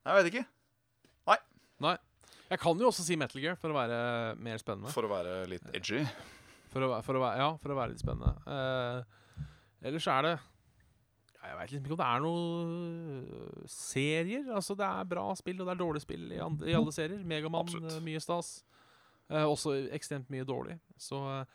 Jeg 0.03 0.19
vet 0.19 0.31
ikke. 0.33 0.47
Nei. 1.83 1.95
Jeg 2.47 2.61
kan 2.63 2.79
jo 2.79 2.89
også 2.89 3.05
si 3.05 3.17
Metal 3.19 3.41
Gear 3.43 3.57
for 3.59 3.73
å 3.73 3.77
være 3.77 3.99
mer 4.41 4.59
spennende. 4.61 4.91
For 4.95 5.05
å 5.05 5.11
være 5.11 5.41
litt 5.51 5.65
edgy. 5.75 6.03
For 6.71 6.83
å, 6.85 6.91
for 7.05 7.19
å, 7.19 7.23
ja, 7.37 7.49
for 7.61 7.73
å 7.73 7.77
være 7.77 7.93
litt 7.93 8.03
spennende. 8.03 8.33
Uh, 8.47 9.43
ellers 9.87 10.07
er 10.11 10.25
det 10.25 10.33
Jeg 11.47 11.57
veit 11.57 11.71
liksom 11.71 11.85
ikke 11.87 11.95
om 11.95 12.01
det 12.01 12.09
er 12.11 12.23
noen 12.25 13.65
serier. 13.71 14.47
Altså, 14.57 14.75
det 14.77 14.87
er 14.87 15.09
bra 15.15 15.25
spill, 15.39 15.61
og 15.63 15.67
det 15.69 15.73
er 15.77 15.81
dårlig 15.83 16.01
spill 16.03 16.25
i, 16.35 16.39
andre, 16.43 16.67
i 16.71 16.75
alle 16.77 16.91
serier. 16.95 17.23
Megamann, 17.27 17.71
eh, 17.87 17.99
mye 18.03 18.21
stas. 18.23 18.57
Eh, 19.29 19.43
også 19.47 19.75
ekstremt 19.95 20.29
mye 20.33 20.45
dårlig. 20.47 20.77
Så 20.99 21.19
eh, 21.31 21.45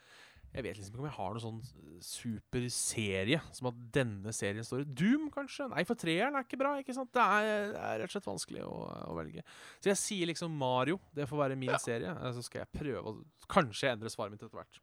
jeg 0.53 0.65
vet 0.67 0.77
liksom 0.77 0.93
ikke 0.93 1.01
om 1.03 1.07
jeg 1.09 1.15
har 1.17 1.33
noen 1.33 1.43
sånn 1.43 2.01
superserie 2.05 3.39
som 3.57 3.69
at 3.71 3.77
denne 3.95 4.33
serien 4.35 4.65
står 4.65 4.83
i. 4.83 4.89
Doom, 4.99 5.27
kanskje? 5.33 5.65
Nei, 5.71 5.81
for 5.89 5.97
treeren 5.97 6.37
er 6.37 6.45
ikke 6.45 6.59
bra. 6.61 6.75
ikke 6.81 6.93
sant? 6.97 7.09
Det 7.15 7.23
er, 7.23 7.71
det 7.73 7.81
er 7.81 8.01
rett 8.03 8.09
og 8.11 8.15
slett 8.17 8.29
vanskelig 8.29 8.65
å, 8.67 8.75
å 9.09 9.15
velge. 9.17 9.45
Så 9.81 9.89
jeg 9.93 10.01
sier 10.01 10.29
liksom 10.29 10.53
Mario. 10.61 10.99
Det 11.17 11.25
får 11.29 11.41
være 11.45 11.57
min 11.59 11.73
Ja. 11.73 11.79
serie. 11.81 12.13
Eh, 12.13 12.33
Så 12.37 12.45
skal 12.45 12.65
jeg 12.65 12.73
prøve 12.81 13.05
å 13.13 13.15
Kanskje 13.53 13.89
endre 13.91 14.09
svaret 14.09 14.31
mitt 14.33 14.41
etter 14.45 14.55
hvert. 14.55 14.77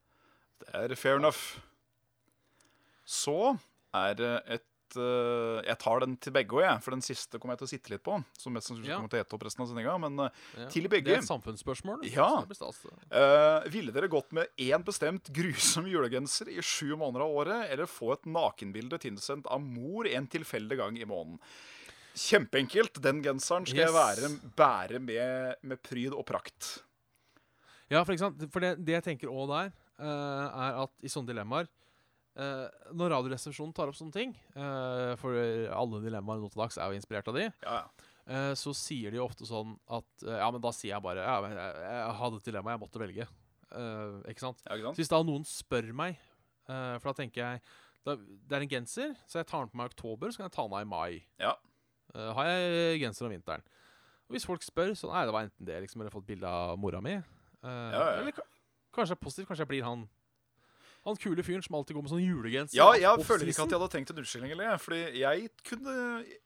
Det 0.61 0.75
er 0.77 0.95
fair 0.99 1.17
enough. 1.17 1.39
Så 3.09 3.57
er 3.97 4.15
det 4.19 4.35
et 4.59 4.67
eh, 4.99 5.61
Jeg 5.69 5.79
tar 5.83 6.01
den 6.03 6.17
til 6.17 6.33
begge 6.35 6.57
òg, 6.57 6.63
jeg. 6.65 6.83
For 6.85 6.95
den 6.97 7.03
siste 7.05 7.39
kommer 7.39 7.55
jeg 7.55 7.63
til 7.63 7.69
å 7.69 7.73
sitte 7.75 7.93
litt 7.93 8.03
på. 8.07 8.17
Som 8.39 8.55
mest 8.57 8.71
sannsynlig 8.71 8.91
Ja. 8.91 8.97
kommer 8.99 9.13
til 9.13 9.21
å 9.21 9.25
ete 9.25 9.37
opp 9.37 9.45
resten 9.47 9.63
av 9.65 9.69
sendinga. 9.71 9.97
Men 10.01 10.19
uh, 10.19 10.29
Ja. 10.59 10.69
Til 10.73 10.89
Det 10.89 11.01
er 11.07 11.19
et 11.19 11.29
samfunnsspørsmål. 11.29 12.05
Ja. 12.11 12.29
eh, 13.11 13.69
ville 13.71 13.93
dere 13.93 14.09
gått 14.09 14.33
med 14.33 14.49
én 14.59 14.85
bestemt 14.85 15.31
grusom 15.33 15.87
julegenser 15.87 16.49
i 16.49 16.61
sju 16.61 16.97
måneder 16.97 17.23
av 17.27 17.31
året, 17.43 17.71
eller 17.71 17.87
få 17.87 18.13
et 18.15 18.25
nakenbilde 18.27 18.99
tilsendt 18.99 19.47
av 19.47 19.61
mor 19.61 20.07
en 20.07 20.27
tilfeldig 20.27 20.77
gang 20.77 20.99
i 20.99 21.05
måneden? 21.05 21.39
Kjempeenkelt. 22.15 23.01
Den 23.01 23.23
genseren 23.23 23.67
skal 23.67 23.87
jeg 23.87 23.95
være, 23.95 24.31
bære 24.57 24.99
med, 25.01 25.61
med 25.63 25.83
pryd 25.83 26.13
og 26.13 26.27
prakt. 26.27 26.83
Ja, 27.91 28.05
for, 28.05 28.15
for 28.51 28.61
det, 28.61 28.77
det 28.87 28.99
jeg 28.99 29.05
tenker 29.05 29.31
òg 29.31 29.49
der, 29.51 29.73
er 30.01 30.83
at 30.87 30.93
i 31.05 31.11
sånne 31.13 31.29
dilemmaer 31.29 31.69
eh, 32.39 32.87
Når 32.97 33.13
Radioresepsjonen 33.15 33.75
tar 33.77 33.91
opp 33.91 33.99
sånne 33.99 34.15
ting, 34.15 34.33
uh, 34.57 35.17
for 35.21 35.35
alle 35.35 36.01
dilemmaer 36.05 36.41
nå 36.43 36.51
til 36.53 36.63
dags 36.63 36.79
er 36.79 36.91
jo 36.91 37.01
inspirert 37.01 37.29
av 37.31 37.39
de, 37.39 37.49
Ja, 37.65 37.83
ja. 37.83 38.09
Uh, 38.31 38.53
så 38.55 38.71
sier 38.77 39.11
de 39.11 39.19
jo 39.19 39.27
ofte 39.27 39.47
sånn 39.49 39.73
at 39.91 40.25
Ja, 40.29 40.47
men 40.55 40.63
da 40.63 40.71
sier 40.77 40.93
jeg 40.93 41.03
bare 41.03 41.25
Ja, 41.25 41.39
men 41.43 41.57
jeg, 41.57 41.79
jeg 41.83 42.17
hadde 42.21 42.39
et 42.39 42.51
dilemma, 42.51 42.75
jeg 42.77 42.83
måtte 42.85 43.03
velge. 43.03 43.29
Ikke 44.31 44.43
sant? 44.43 44.63
ja 44.67 44.77
ikke 44.77 44.93
Så 44.97 45.03
hvis 45.03 45.11
da 45.13 45.21
noen 45.23 45.47
spør 45.47 45.93
meg 45.95 46.19
for 46.71 47.09
da 47.09 47.13
tenker 47.19 47.41
jeg 47.41 47.61
da, 48.07 48.15
Det 48.15 48.55
er 48.55 48.65
en 48.65 48.71
genser, 48.71 49.13
så 49.27 49.41
jeg 49.41 49.49
tar 49.51 49.65
den 49.65 49.73
på 49.73 49.79
meg 49.81 49.89
i 49.89 49.93
oktober, 49.95 50.31
så 50.31 50.41
kan 50.41 50.47
jeg 50.47 50.55
ta 50.55 50.65
den 50.67 50.77
av 50.79 50.85
i 50.85 50.89
mai. 50.91 51.23
Ja. 51.43 51.53
Har 52.37 52.47
jeg 52.51 53.01
genser 53.03 53.27
om 53.27 53.35
vinteren. 53.35 53.65
Og 54.29 54.37
hvis 54.37 54.47
folk 54.47 54.63
spør, 54.63 54.95
så 54.99 55.11
nei, 55.11 55.25
det 55.27 55.35
var 55.35 55.47
enten 55.47 55.67
det, 55.67 55.81
liksom, 55.85 56.03
eller 56.03 56.15
fått 56.15 56.29
bilde 56.29 56.51
av 56.51 56.79
mora 56.79 57.03
mi. 57.03 57.17
Ja. 57.63 58.05
Eller 58.21 58.35
kanskje 58.95 59.13
det 59.13 59.19
er 59.19 59.25
positivt, 59.25 59.51
kanskje 59.51 59.67
jeg 59.67 59.73
blir 59.75 59.87
han 59.87 60.07
Han 61.09 61.17
kule 61.17 61.41
fyren 61.43 61.63
som 61.65 61.75
alltid 61.79 61.97
går 61.97 62.03
med 62.05 62.11
sånn 62.13 62.21
julegenser. 62.25 62.77
Ja, 62.77 62.91
jeg 62.99 63.25
føler 63.25 63.49
ikke 63.49 63.65
at 63.65 63.71
jeg 63.73 63.81
hadde 63.81 63.93
tenkt 63.95 64.11
en 64.13 64.19
unnskyldning. 64.21 64.53
Fordi 64.83 64.99
jeg 65.23 65.47
kunne 65.65 65.95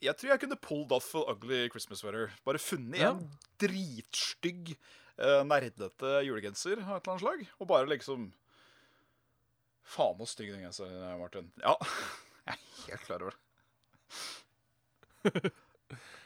Jeg 0.04 0.14
tror 0.20 0.30
jeg 0.30 0.40
kunne 0.44 0.58
pulled 0.62 0.92
off 0.94 1.08
an 1.18 1.26
ugly 1.32 1.64
Christmas 1.72 1.98
sweater. 2.04 2.30
Bare 2.46 2.58
funnet 2.62 3.00
Ja. 3.02 3.10
en 3.16 3.24
dritstygg, 3.58 4.76
uh, 5.18 5.42
nerdete 5.42 6.22
julegenser 6.28 6.78
av 6.84 7.00
et 7.00 7.02
eller 7.02 7.12
annet 7.16 7.24
slag. 7.26 7.40
Og 7.58 7.66
bare 7.68 7.90
liksom 7.90 8.30
Faen 9.84 10.16
så 10.22 10.26
stygg 10.30 10.48
den 10.54 10.62
genseren 10.64 10.94
er, 11.02 11.18
Martin. 11.20 11.50
Ja, 11.60 11.74
jeg 12.46 12.54
er 12.54 12.58
helt 12.86 13.04
klar 13.10 13.20
over 13.26 13.34
det. 13.34 13.42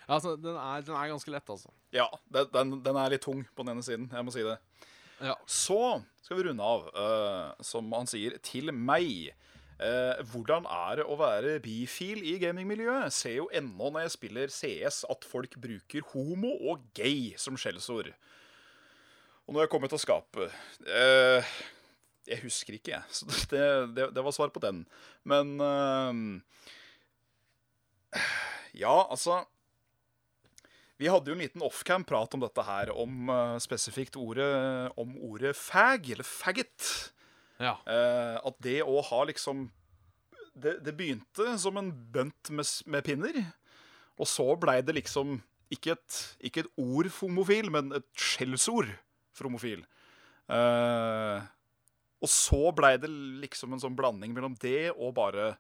Altså, 0.08 0.38
den 0.40 0.56
er, 0.56 0.80
den 0.80 0.94
er 0.96 1.10
ganske 1.10 1.28
lett, 1.34 1.50
altså. 1.52 1.68
Ja, 1.92 2.06
den, 2.32 2.46
den, 2.54 2.70
den 2.80 2.96
er 2.96 3.10
litt 3.12 3.20
tung 3.26 3.42
på 3.52 3.60
den 3.60 3.74
ene 3.74 3.82
siden. 3.84 4.06
Jeg 4.08 4.24
må 4.24 4.32
si 4.32 4.40
det. 4.46 4.54
Ja. 5.24 5.34
Så 5.50 6.02
skal 6.22 6.38
vi 6.38 6.48
runde 6.48 6.64
av, 6.64 6.88
uh, 6.92 7.64
som 7.64 7.88
han 7.96 8.08
sier, 8.10 8.36
til 8.44 8.72
meg. 8.74 9.32
Uh, 9.78 10.18
hvordan 10.32 10.66
er 10.66 10.98
det 10.98 11.06
å 11.06 11.16
være 11.18 11.58
bifil 11.62 12.20
i 12.26 12.34
gamingmiljøet? 12.42 13.14
Ser 13.14 13.38
jo 13.38 13.48
ennå 13.54 13.92
når 13.94 14.04
jeg 14.04 14.14
spiller 14.16 14.52
CS 14.52 15.04
at 15.08 15.26
folk 15.28 15.54
bruker 15.62 16.06
homo 16.12 16.52
og 16.68 16.84
gay 16.98 17.32
som 17.40 17.58
skjellsord. 17.58 18.10
Og 19.46 19.54
nå 19.54 19.60
har 19.60 19.68
jeg 19.68 19.72
kommet 19.72 19.94
til 19.94 20.02
skapet 20.02 20.52
uh, 20.84 21.52
Jeg 22.28 22.42
husker 22.42 22.76
ikke, 22.76 22.98
jeg. 22.98 23.02
Så 23.08 23.24
det, 23.54 23.62
det, 23.96 24.10
det 24.16 24.24
var 24.26 24.34
svar 24.36 24.52
på 24.52 24.62
den. 24.64 24.84
Men 25.24 25.56
uh, 25.62 26.12
Ja, 28.76 29.06
altså 29.08 29.46
vi 30.99 31.11
hadde 31.11 31.30
jo 31.30 31.36
en 31.36 31.42
liten 31.44 31.64
offcam-prat 31.64 32.34
om 32.34 32.42
dette 32.42 32.64
her, 32.66 32.90
om 32.90 33.30
uh, 33.30 33.57
spesifikt 33.62 34.18
ordet, 34.18 34.49
om 34.99 35.14
ordet 35.28 35.55
fag, 35.57 36.11
eller 36.14 36.26
faggot. 36.26 36.88
Ja. 37.62 37.76
Uh, 37.86 38.38
at 38.51 38.59
det 38.64 38.80
å 38.82 38.99
ha 39.07 39.20
liksom 39.28 39.68
det, 40.59 40.80
det 40.82 40.96
begynte 40.99 41.55
som 41.62 41.78
en 41.78 41.92
bønt 42.12 42.51
med, 42.51 42.66
med 42.90 43.07
pinner, 43.07 43.38
og 44.18 44.26
så 44.26 44.51
blei 44.59 44.80
det 44.82 44.96
liksom 44.96 45.38
ikke 45.70 45.94
et, 45.94 46.18
ikke 46.49 46.64
et 46.64 46.72
ord 46.80 47.11
for 47.12 47.28
homofil, 47.28 47.70
men 47.70 47.92
et 47.94 48.09
skjellsord 48.18 48.90
for 49.36 49.46
homofil. 49.46 49.84
Uh, 50.51 51.44
og 52.18 52.30
så 52.32 52.72
blei 52.74 52.96
det 52.99 53.11
liksom 53.44 53.74
en 53.74 53.82
sånn 53.82 53.96
blanding 53.99 54.34
mellom 54.34 54.57
det 54.59 54.90
og 54.96 55.14
bare 55.18 55.53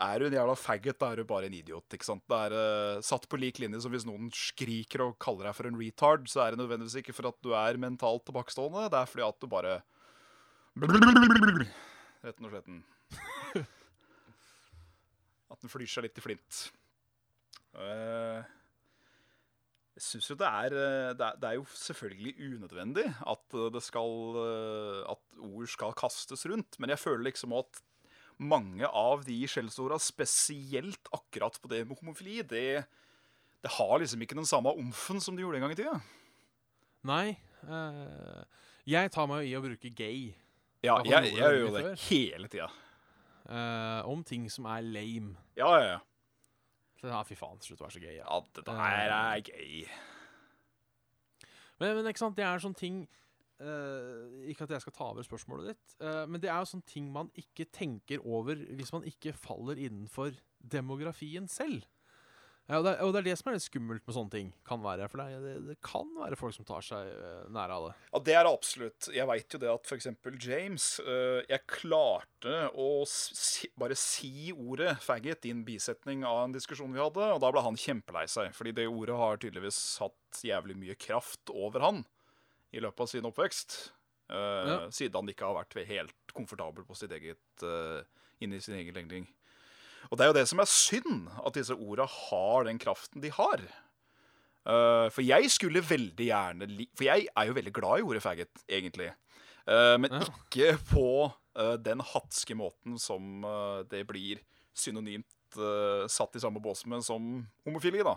er 0.00 0.20
du 0.20 0.26
en 0.26 0.34
jævla 0.34 0.54
faggot, 0.56 0.98
da 1.00 1.10
er 1.12 1.20
du 1.20 1.28
bare 1.28 1.48
en 1.50 1.56
idiot. 1.56 1.84
ikke 1.92 2.06
sant? 2.08 2.24
Det 2.30 2.38
er 2.46 2.54
uh, 2.56 3.02
satt 3.04 3.26
på 3.28 3.40
lik 3.40 3.60
linje 3.60 3.82
som 3.84 3.92
hvis 3.92 4.06
noen 4.08 4.30
skriker 4.34 5.04
og 5.04 5.18
kaller 5.20 5.50
deg 5.50 5.56
for 5.58 5.68
en 5.68 5.80
retard, 5.80 6.28
så 6.30 6.44
er 6.44 6.54
det 6.54 6.60
nødvendigvis 6.62 7.00
ikke 7.02 7.16
for 7.16 7.30
at 7.30 7.38
du 7.44 7.52
er 7.56 7.80
mentalt 7.80 8.24
tilbakestående, 8.28 8.88
det 8.92 9.00
er 9.00 9.10
fordi 9.10 9.26
at 9.28 9.40
du 9.40 9.50
bare 9.50 9.80
Rett 12.20 12.38
og 12.38 12.52
slett. 12.52 12.68
At 15.50 15.58
den 15.64 15.72
flyr 15.72 15.88
seg 15.90 16.04
litt 16.06 16.20
i 16.20 16.22
flint. 16.22 16.58
Uh, 17.74 18.38
jeg 19.98 20.04
syns 20.06 20.28
jo 20.30 20.36
det 20.38 20.46
er, 20.48 20.76
eh, 20.78 21.10
det 21.18 21.26
er 21.26 21.38
Det 21.42 21.48
er 21.48 21.56
jo 21.58 21.64
selvfølgelig 21.76 22.32
unødvendig 22.54 23.04
at 23.28 23.56
det 23.74 23.82
skal 23.84 24.38
At 25.12 25.20
ord 25.44 25.68
skal 25.68 25.92
kastes 25.98 26.46
rundt, 26.48 26.78
men 26.80 26.94
jeg 26.94 27.02
føler 27.02 27.26
liksom 27.26 27.52
at 27.58 27.82
mange 28.40 28.88
av 28.88 29.24
de 29.26 29.36
skjellsorda, 29.48 29.98
spesielt 30.00 31.10
akkurat 31.12 31.56
på 31.60 31.70
det 31.72 31.82
med 31.84 32.00
homofili, 32.00 32.40
det, 32.48 32.84
det 33.60 33.72
har 33.76 33.98
liksom 34.00 34.22
ikke 34.24 34.38
den 34.38 34.48
samme 34.48 34.72
omfen 34.72 35.20
som 35.20 35.36
det 35.36 35.44
gjorde 35.44 35.60
en 35.60 35.66
gang 35.66 35.74
i 35.76 35.80
tida. 35.80 35.96
Nei. 37.10 37.24
Uh, 37.68 38.44
jeg 38.88 39.12
tar 39.12 39.28
meg 39.28 39.44
jo 39.44 39.50
i 39.50 39.56
å 39.58 39.60
bruke 39.60 39.90
gay 39.92 40.30
Ja, 40.80 40.94
jeg, 41.04 41.10
jeg 41.12 41.34
gjør 41.36 41.56
jo 41.58 41.66
det 41.74 41.82
før? 41.84 41.98
hele 42.06 42.48
tida. 42.52 42.70
Uh, 43.44 44.00
om 44.08 44.22
ting 44.24 44.46
som 44.52 44.68
er 44.72 44.86
lame. 44.86 45.34
Ja, 45.58 45.68
ja, 45.76 45.84
ja. 45.96 45.98
Så, 47.00 47.08
ja, 47.08 47.20
fy 47.24 47.36
faen, 47.36 47.60
slutt 47.64 47.80
å 47.80 47.86
være 47.86 47.96
så 47.96 48.02
gay. 48.02 48.16
Ja. 48.16 48.24
Ja, 48.28 48.40
det 48.56 48.64
der 48.66 49.14
er 49.16 49.42
gøy. 49.44 49.84
Men, 51.80 51.94
men 51.96 52.10
ikke 52.10 52.20
sant, 52.20 52.36
det 52.36 52.44
er 52.44 52.60
sånne 52.60 52.80
ting 52.80 53.02
eh, 53.60 54.50
Ikke 54.50 54.66
at 54.66 54.74
jeg 54.76 54.84
skal 54.84 54.96
ta 54.96 55.06
over 55.12 55.26
spørsmålet 55.26 55.72
ditt, 55.72 55.94
uh, 56.02 56.24
men 56.30 56.40
det 56.42 56.50
er 56.50 56.60
jo 56.62 56.72
sånne 56.72 56.88
ting 56.90 57.08
man 57.12 57.30
ikke 57.38 57.68
tenker 57.74 58.22
over 58.26 58.58
hvis 58.76 58.92
man 58.94 59.06
ikke 59.08 59.36
faller 59.36 59.80
innenfor 59.80 60.34
demografien 60.60 61.48
selv. 61.50 61.86
Ja, 62.70 62.78
og, 62.78 62.84
det, 62.86 62.90
er- 62.92 63.00
og 63.02 63.10
det 63.10 63.18
er 63.18 63.24
det 63.26 63.32
som 63.40 63.48
er 63.50 63.56
litt 63.56 63.64
skummelt 63.64 64.04
med 64.06 64.14
sånne 64.14 64.30
ting. 64.30 64.50
Kan 64.68 64.82
være, 64.84 65.08
For 65.10 65.18
det, 65.18 65.54
det, 65.66 65.74
kan 65.82 66.06
være 66.20 66.36
folk 66.38 66.54
som 66.54 66.66
tar 66.68 66.84
seg 66.86 67.08
uh, 67.18 67.48
nære 67.50 67.78
av 67.80 67.86
det. 67.88 67.94
Ja, 68.12 68.20
det 68.28 68.36
er 68.36 68.46
det 68.46 68.52
absolutt. 68.52 69.08
Jeg 69.16 69.26
veit 69.26 69.56
jo 69.56 69.60
det 69.64 69.72
at 69.72 69.90
f.eks. 69.90 70.06
James 70.44 70.86
Jeg 71.50 71.64
klarte 71.66 72.60
å 72.78 72.86
si, 73.10 73.72
bare 73.80 73.98
si 73.98 74.52
ordet 74.54 74.94
'faggot' 75.02 75.50
i 75.50 75.54
en 75.56 75.64
bisetning 75.66 76.22
av 76.28 76.44
en 76.44 76.54
diskusjon 76.54 76.94
vi 76.94 77.02
hadde, 77.02 77.26
og 77.34 77.42
da 77.42 77.50
ble 77.50 77.64
han 77.66 77.80
kjempelei 77.80 78.28
seg. 78.30 78.54
Fordi 78.54 78.76
det 78.78 78.86
ordet 78.86 79.18
har 79.18 79.42
tydeligvis 79.42 79.82
hatt 80.04 80.44
jævlig 80.46 80.78
mye 80.78 80.98
kraft 81.00 81.50
over 81.50 81.82
han 81.88 82.04
i 82.72 82.80
løpet 82.82 83.00
av 83.04 83.10
sin 83.10 83.26
oppvekst. 83.28 83.78
Uh, 84.30 84.36
Ja. 84.68 84.78
Siden 84.94 85.16
han 85.18 85.28
ikke 85.32 85.48
har 85.48 85.56
vært 85.64 85.74
helt 85.88 86.34
komfortabel 86.36 86.84
på 86.86 86.94
sitt 86.94 87.10
eget 87.16 87.64
uh, 87.66 88.02
inni 88.40 88.60
sin 88.62 88.76
egen 88.78 88.94
legning. 88.94 89.26
Og 90.10 90.16
det 90.16 90.24
er 90.24 90.30
jo 90.30 90.36
det 90.38 90.46
som 90.48 90.60
er 90.62 90.68
synd, 90.70 91.26
at 91.44 91.54
disse 91.58 91.74
orda 91.74 92.06
har 92.06 92.64
den 92.64 92.78
kraften 92.78 93.20
de 93.22 93.30
har. 93.34 93.60
Uh, 94.66 95.08
for 95.10 95.24
jeg 95.24 95.48
skulle 95.50 95.80
veldig 95.80 96.26
gjerne 96.26 96.66
For 96.94 97.06
jeg 97.06 97.28
er 97.32 97.46
jo 97.48 97.54
veldig 97.56 97.72
glad 97.72 97.98
i 98.00 98.04
ordet 98.06 98.22
faggot, 98.22 98.64
egentlig. 98.68 99.10
Uh, 99.66 99.96
men 99.98 100.10
Ja. 100.12 100.22
ikke 100.24 100.78
på 100.92 101.06
uh, 101.58 101.76
den 101.80 102.00
hatske 102.00 102.54
måten 102.54 102.98
som 102.98 103.44
eh, 103.44 103.82
det 103.90 104.06
blir 104.06 104.38
synonymt 104.76 105.58
eh, 105.58 106.06
satt 106.08 106.36
i 106.36 106.40
samme 106.40 106.60
bås 106.62 106.84
med 106.86 107.02
som 107.04 107.46
homofili, 107.66 108.04
da. 108.06 108.14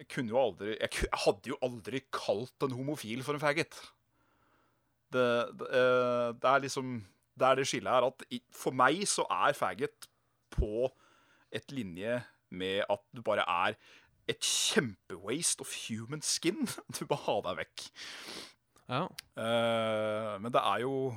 Jeg 0.00 0.08
kunne 0.08 0.32
jo 0.32 0.40
aldri 0.40 0.74
Jeg, 0.80 1.08
hadde 1.26 1.52
jo 1.52 1.58
aldri 1.64 2.00
kalt 2.14 2.64
en 2.64 2.76
homofil 2.76 3.24
for 3.26 3.36
en 3.36 3.42
faggot. 3.42 3.76
Det, 5.12 5.26
det, 5.60 5.68
eh, 5.74 6.28
det 6.38 6.50
er 6.50 6.62
liksom 6.64 6.92
Det 7.34 7.46
er 7.46 7.58
det 7.58 7.66
skillet 7.68 7.92
her 7.92 8.06
at 8.08 8.24
for 8.54 8.76
meg 8.76 9.02
så 9.08 9.26
er 9.30 9.56
faggot 9.58 10.08
på 10.54 10.88
et 11.54 11.72
linje 11.74 12.20
med 12.50 12.84
at 12.90 13.02
du 13.14 13.22
bare 13.26 13.44
er 13.46 13.76
et 14.30 14.46
kjempewaste 14.46 15.64
of 15.64 15.72
human 15.88 16.22
skin. 16.22 16.66
Du 16.98 17.04
bare 17.06 17.24
ha 17.26 17.36
deg 17.48 17.60
vekk. 17.64 17.84
Ja. 18.90 19.04
Eh, 19.38 20.32
men 20.42 20.50
det 20.54 20.62
er 20.62 20.82
jo 20.82 21.12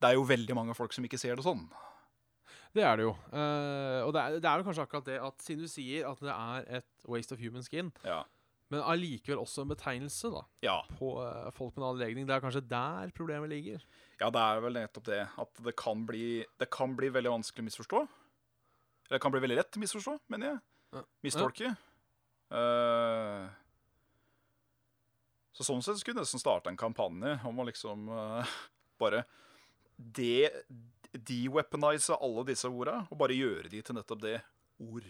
Det 0.00 0.10
er 0.10 0.16
jo 0.16 0.28
veldig 0.28 0.56
mange 0.56 0.74
folk 0.76 0.92
som 0.96 1.04
ikke 1.04 1.20
ser 1.20 1.36
det 1.36 1.44
sånn. 1.44 1.66
Det 2.74 2.84
er 2.86 2.96
det 3.00 3.04
jo. 3.08 3.14
Uh, 3.32 4.04
og 4.06 4.12
det 4.14 4.20
er, 4.22 4.36
det 4.38 4.46
er 4.50 4.60
jo 4.60 4.66
kanskje 4.68 4.84
akkurat 4.86 5.08
det 5.08 5.16
at 5.26 5.42
siden 5.42 5.64
du 5.66 5.70
sier 5.70 6.06
at 6.06 6.20
det 6.22 6.30
er 6.34 6.68
et 6.78 7.08
waste 7.10 7.34
of 7.34 7.40
human 7.42 7.64
skin, 7.66 7.88
Ja. 8.06 8.20
men 8.70 8.84
allikevel 8.86 9.40
også 9.42 9.64
en 9.64 9.72
betegnelse 9.72 10.30
da, 10.30 10.44
Ja. 10.62 10.76
på 10.98 11.16
uh, 11.18 11.50
folk 11.56 11.74
med 11.74 11.82
en 11.82 11.88
annen 11.88 12.02
legning, 12.04 12.26
det 12.28 12.36
er 12.36 12.44
kanskje 12.44 12.62
der 12.70 13.10
problemet 13.16 13.50
ligger. 13.50 13.82
ja, 14.20 14.30
det 14.30 14.40
er 14.44 14.60
vel 14.62 14.72
nettopp 14.78 15.04
det. 15.10 15.22
At 15.38 15.62
det 15.64 15.74
kan 15.76 16.04
bli 16.06 16.44
Det 16.60 16.70
kan 16.70 16.94
bli 16.94 17.08
veldig 17.10 17.30
vanskelig 17.32 17.64
å 17.64 17.68
misforstå. 17.70 18.00
Eller 19.08 19.18
det 19.18 19.22
kan 19.24 19.32
bli 19.32 19.40
veldig 19.42 19.56
lett 19.58 19.74
å 19.76 19.80
misforstå, 19.82 20.18
mener 20.30 20.46
jeg. 20.52 20.60
Ja. 20.94 21.02
Mistolke. 21.24 21.70
Eh, 22.50 23.48
så 25.56 25.66
sånn 25.66 25.82
sett 25.82 25.98
skulle 25.98 26.18
jeg 26.20 26.24
nesten 26.24 26.40
starte 26.42 26.70
en 26.70 26.78
kampanje 26.78 27.32
om 27.46 27.58
å 27.58 27.66
liksom 27.68 28.06
bare 29.00 29.24
de, 29.98 30.48
de-weaponize 31.14 32.16
alle 32.20 32.46
disse 32.52 32.68
orda, 32.68 33.04
og 33.10 33.18
bare 33.18 33.38
gjøre 33.38 33.70
de 33.72 33.82
til 33.82 33.96
nettopp 33.96 34.22
det 34.22 34.38
ord. 34.80 35.08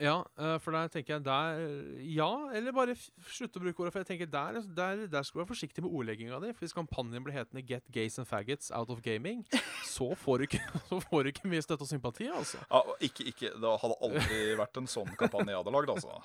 Ja, 0.00 0.22
eh, 0.38 0.56
for 0.64 0.72
der 0.72 0.88
tenker 0.88 1.14
jeg 1.14 1.24
der 1.24 1.58
Ja, 2.00 2.30
eller 2.56 2.72
bare 2.72 2.94
slutte 3.28 3.60
å 3.60 3.64
bruke 3.66 3.82
ordet. 3.82 3.92
For 3.92 4.00
jeg 4.00 4.08
tenker 4.08 4.30
der, 4.32 4.60
der, 4.76 5.02
der 5.12 5.26
skal 5.26 5.38
du 5.38 5.42
være 5.42 5.50
forsiktig 5.50 5.84
med 5.84 5.92
ordlegginga 5.92 6.38
di. 6.40 6.52
For 6.54 6.64
hvis 6.64 6.76
kampanjen 6.76 7.24
blir 7.24 7.36
hetende 7.36 7.62
'Get 7.62 7.84
gays 7.92 8.18
and 8.18 8.26
faggots 8.26 8.70
out 8.72 8.90
of 8.90 9.02
gaming', 9.04 9.44
så 9.96 10.14
får 10.14 10.38
du 10.38 10.42
ikke, 10.48 10.62
så 10.88 11.00
får 11.04 11.22
du 11.22 11.32
ikke 11.34 11.52
mye 11.52 11.62
støtte 11.62 11.84
og 11.84 11.92
sympati, 11.92 12.30
altså. 12.32 12.64
Ja, 12.70 12.80
ikke, 13.00 13.28
ikke, 13.28 13.52
det 13.60 13.76
hadde 13.82 14.00
aldri 14.00 14.40
vært 14.56 14.80
en 14.80 14.88
sånn 14.88 15.12
kampanje 15.20 15.52
jeg 15.52 15.60
hadde 15.60 15.76
lagd, 15.76 15.92
altså. 15.96 16.22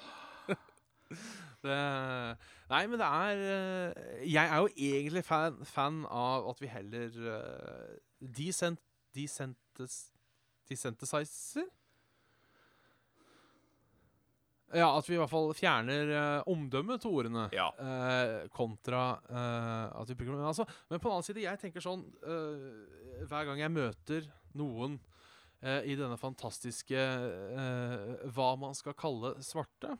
Det, 1.65 1.75
nei, 2.69 2.79
men 2.89 2.99
det 3.01 3.05
er 3.05 3.39
eh, 3.41 4.25
Jeg 4.29 4.45
er 4.45 4.57
jo 4.61 4.67
egentlig 4.69 5.23
fan, 5.25 5.55
fan 5.65 6.03
av 6.05 6.49
at 6.51 6.61
vi 6.61 6.69
heller 6.69 7.15
desent, 8.33 8.81
desensitizer 10.69 11.65
Ja, 14.75 14.89
at 14.97 15.07
vi 15.07 15.15
i 15.15 15.19
hvert 15.21 15.31
fall 15.31 15.51
fjerner 15.55 16.09
uh, 16.11 16.47
omdømmet 16.51 17.03
til 17.03 17.13
ordene. 17.15 17.45
Ja. 17.55 17.69
Uh, 17.79 18.47
kontra 18.51 19.03
uh, 19.29 20.01
at 20.01 20.09
vi 20.09 20.17
bruker 20.17 20.33
Men, 20.33 20.47
altså, 20.49 20.65
men 20.89 20.99
på 20.99 21.07
den 21.07 21.13
annen 21.13 21.27
side, 21.27 21.45
jeg 21.45 21.61
tenker 21.61 21.85
sånn 21.85 22.03
hver 23.25 23.45
gang 23.47 23.61
jeg 23.61 23.71
møter 23.71 24.25
noen 24.57 24.97
i 25.87 25.95
denne 25.97 26.17
fantastiske 26.19 26.99
hva 28.35 28.49
man 28.59 28.75
skal 28.77 28.93
kalle 28.99 29.31
svarte, 29.41 29.95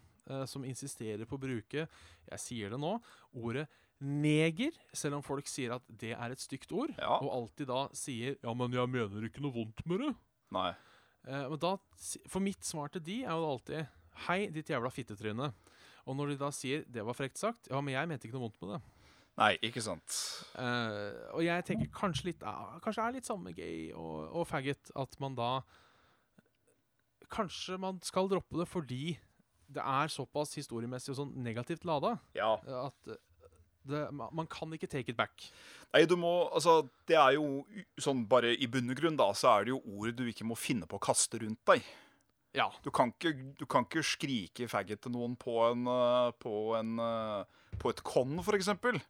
som 0.52 0.66
insisterer 0.68 1.26
på 1.26 1.38
å 1.38 1.42
bruke 1.42 1.86
Jeg 2.28 2.42
sier 2.44 2.74
det 2.74 2.80
nå 2.82 2.92
ordet 3.40 3.64
neger, 4.02 4.72
selv 4.94 5.16
om 5.16 5.24
folk 5.24 5.48
sier 5.48 5.76
at 5.78 5.84
det 5.90 6.12
er 6.14 6.32
et 6.32 6.40
stygt 6.44 6.72
ord, 6.76 6.92
Ja. 7.00 7.18
og 7.22 7.32
alltid 7.32 7.68
da 7.68 7.88
sier 7.94 8.36
'ja, 8.44 8.54
men 8.54 8.72
jeg 8.72 8.90
mener 8.90 9.24
ikke 9.30 9.42
noe 9.42 9.54
vondt 9.54 9.86
med 9.86 10.00
det'. 10.00 10.16
Nei. 10.52 10.70
Eh, 11.28 11.50
men 11.50 11.58
da, 11.60 11.78
for 12.28 12.40
mitt 12.40 12.62
svar 12.64 12.90
til 12.92 13.02
de 13.02 13.24
er 13.24 13.30
jo 13.32 13.52
alltid 13.58 13.88
'hei, 14.28 14.52
ditt 14.52 14.68
jævla 14.70 14.90
fittetryne'. 14.92 15.54
Og 16.08 16.16
når 16.16 16.28
de 16.30 16.38
da 16.38 16.50
sier 16.52 16.84
'det 16.86 17.04
var 17.06 17.14
frekt 17.14 17.38
sagt', 17.38 17.68
ja, 17.70 17.82
men 17.82 17.94
jeg 17.94 18.08
mente 18.08 18.28
ikke 18.28 18.34
noe 18.38 18.50
vondt 18.50 18.62
med 18.62 18.70
det. 18.76 18.82
Nei, 19.38 19.58
ikke 19.64 19.82
sant. 19.82 20.46
Eh, 20.56 21.34
og 21.34 21.44
jeg 21.44 21.66
tenker 21.66 21.88
kanskje 21.92 22.26
litt 22.26 22.40
ja, 22.42 22.80
Kanskje 22.80 23.02
det 23.04 23.08
er 23.08 23.12
litt 23.14 23.26
samme 23.26 23.54
gay 23.54 23.92
og, 23.92 24.32
og 24.34 24.48
faggot. 24.48 24.92
At 24.96 25.20
man 25.20 25.36
da 25.36 25.62
Kanskje 27.30 27.78
man 27.82 28.00
skal 28.06 28.30
droppe 28.30 28.58
det 28.62 28.68
fordi 28.70 29.18
det 29.68 29.82
er 29.82 30.08
såpass 30.14 30.54
historiemessig 30.56 31.10
og 31.10 31.18
sånn 31.18 31.34
negativt 31.44 31.84
lada 31.90 32.20
Ja. 32.36 32.54
eh, 32.68 32.86
at 32.86 33.18
det, 33.90 34.04
man, 34.14 34.48
kan 34.52 34.72
ikke 34.76 34.90
take 34.92 35.12
it 35.14 35.18
back. 35.20 35.48
Nei, 35.94 36.04
du 36.10 36.16
må 36.20 36.32
Altså, 36.54 36.82
det 37.08 37.16
er 37.22 37.36
jo 37.38 37.64
sånn 38.02 38.26
bare 38.30 38.52
i 38.58 38.68
bunn 38.72 38.90
og 38.92 38.98
grunn, 39.00 39.18
da, 39.20 39.30
så 39.38 39.52
er 39.60 39.66
det 39.68 39.76
jo 39.76 39.82
ord 39.98 40.16
du 40.18 40.26
ikke 40.32 40.48
må 40.48 40.58
finne 40.60 40.88
på 40.90 40.98
å 41.00 41.04
kaste 41.08 41.40
rundt 41.44 41.62
deg. 41.70 41.84
Ja. 42.56 42.70
Du 42.86 42.90
kan 42.96 43.10
ikke, 43.12 43.34
du 43.60 43.66
kan 43.68 43.84
ikke 43.84 44.04
skrike 44.08 44.70
faggot 44.72 45.02
til 45.04 45.12
noen 45.12 45.34
på 45.36 45.58
en 45.68 45.82
eh, 45.92 46.30
På 46.40 46.54
en 46.78 46.94
eh, 47.04 47.42
På 47.82 47.92
et 47.92 48.00
con, 48.08 48.38
for 48.48 48.56
eksempel. 48.56 49.02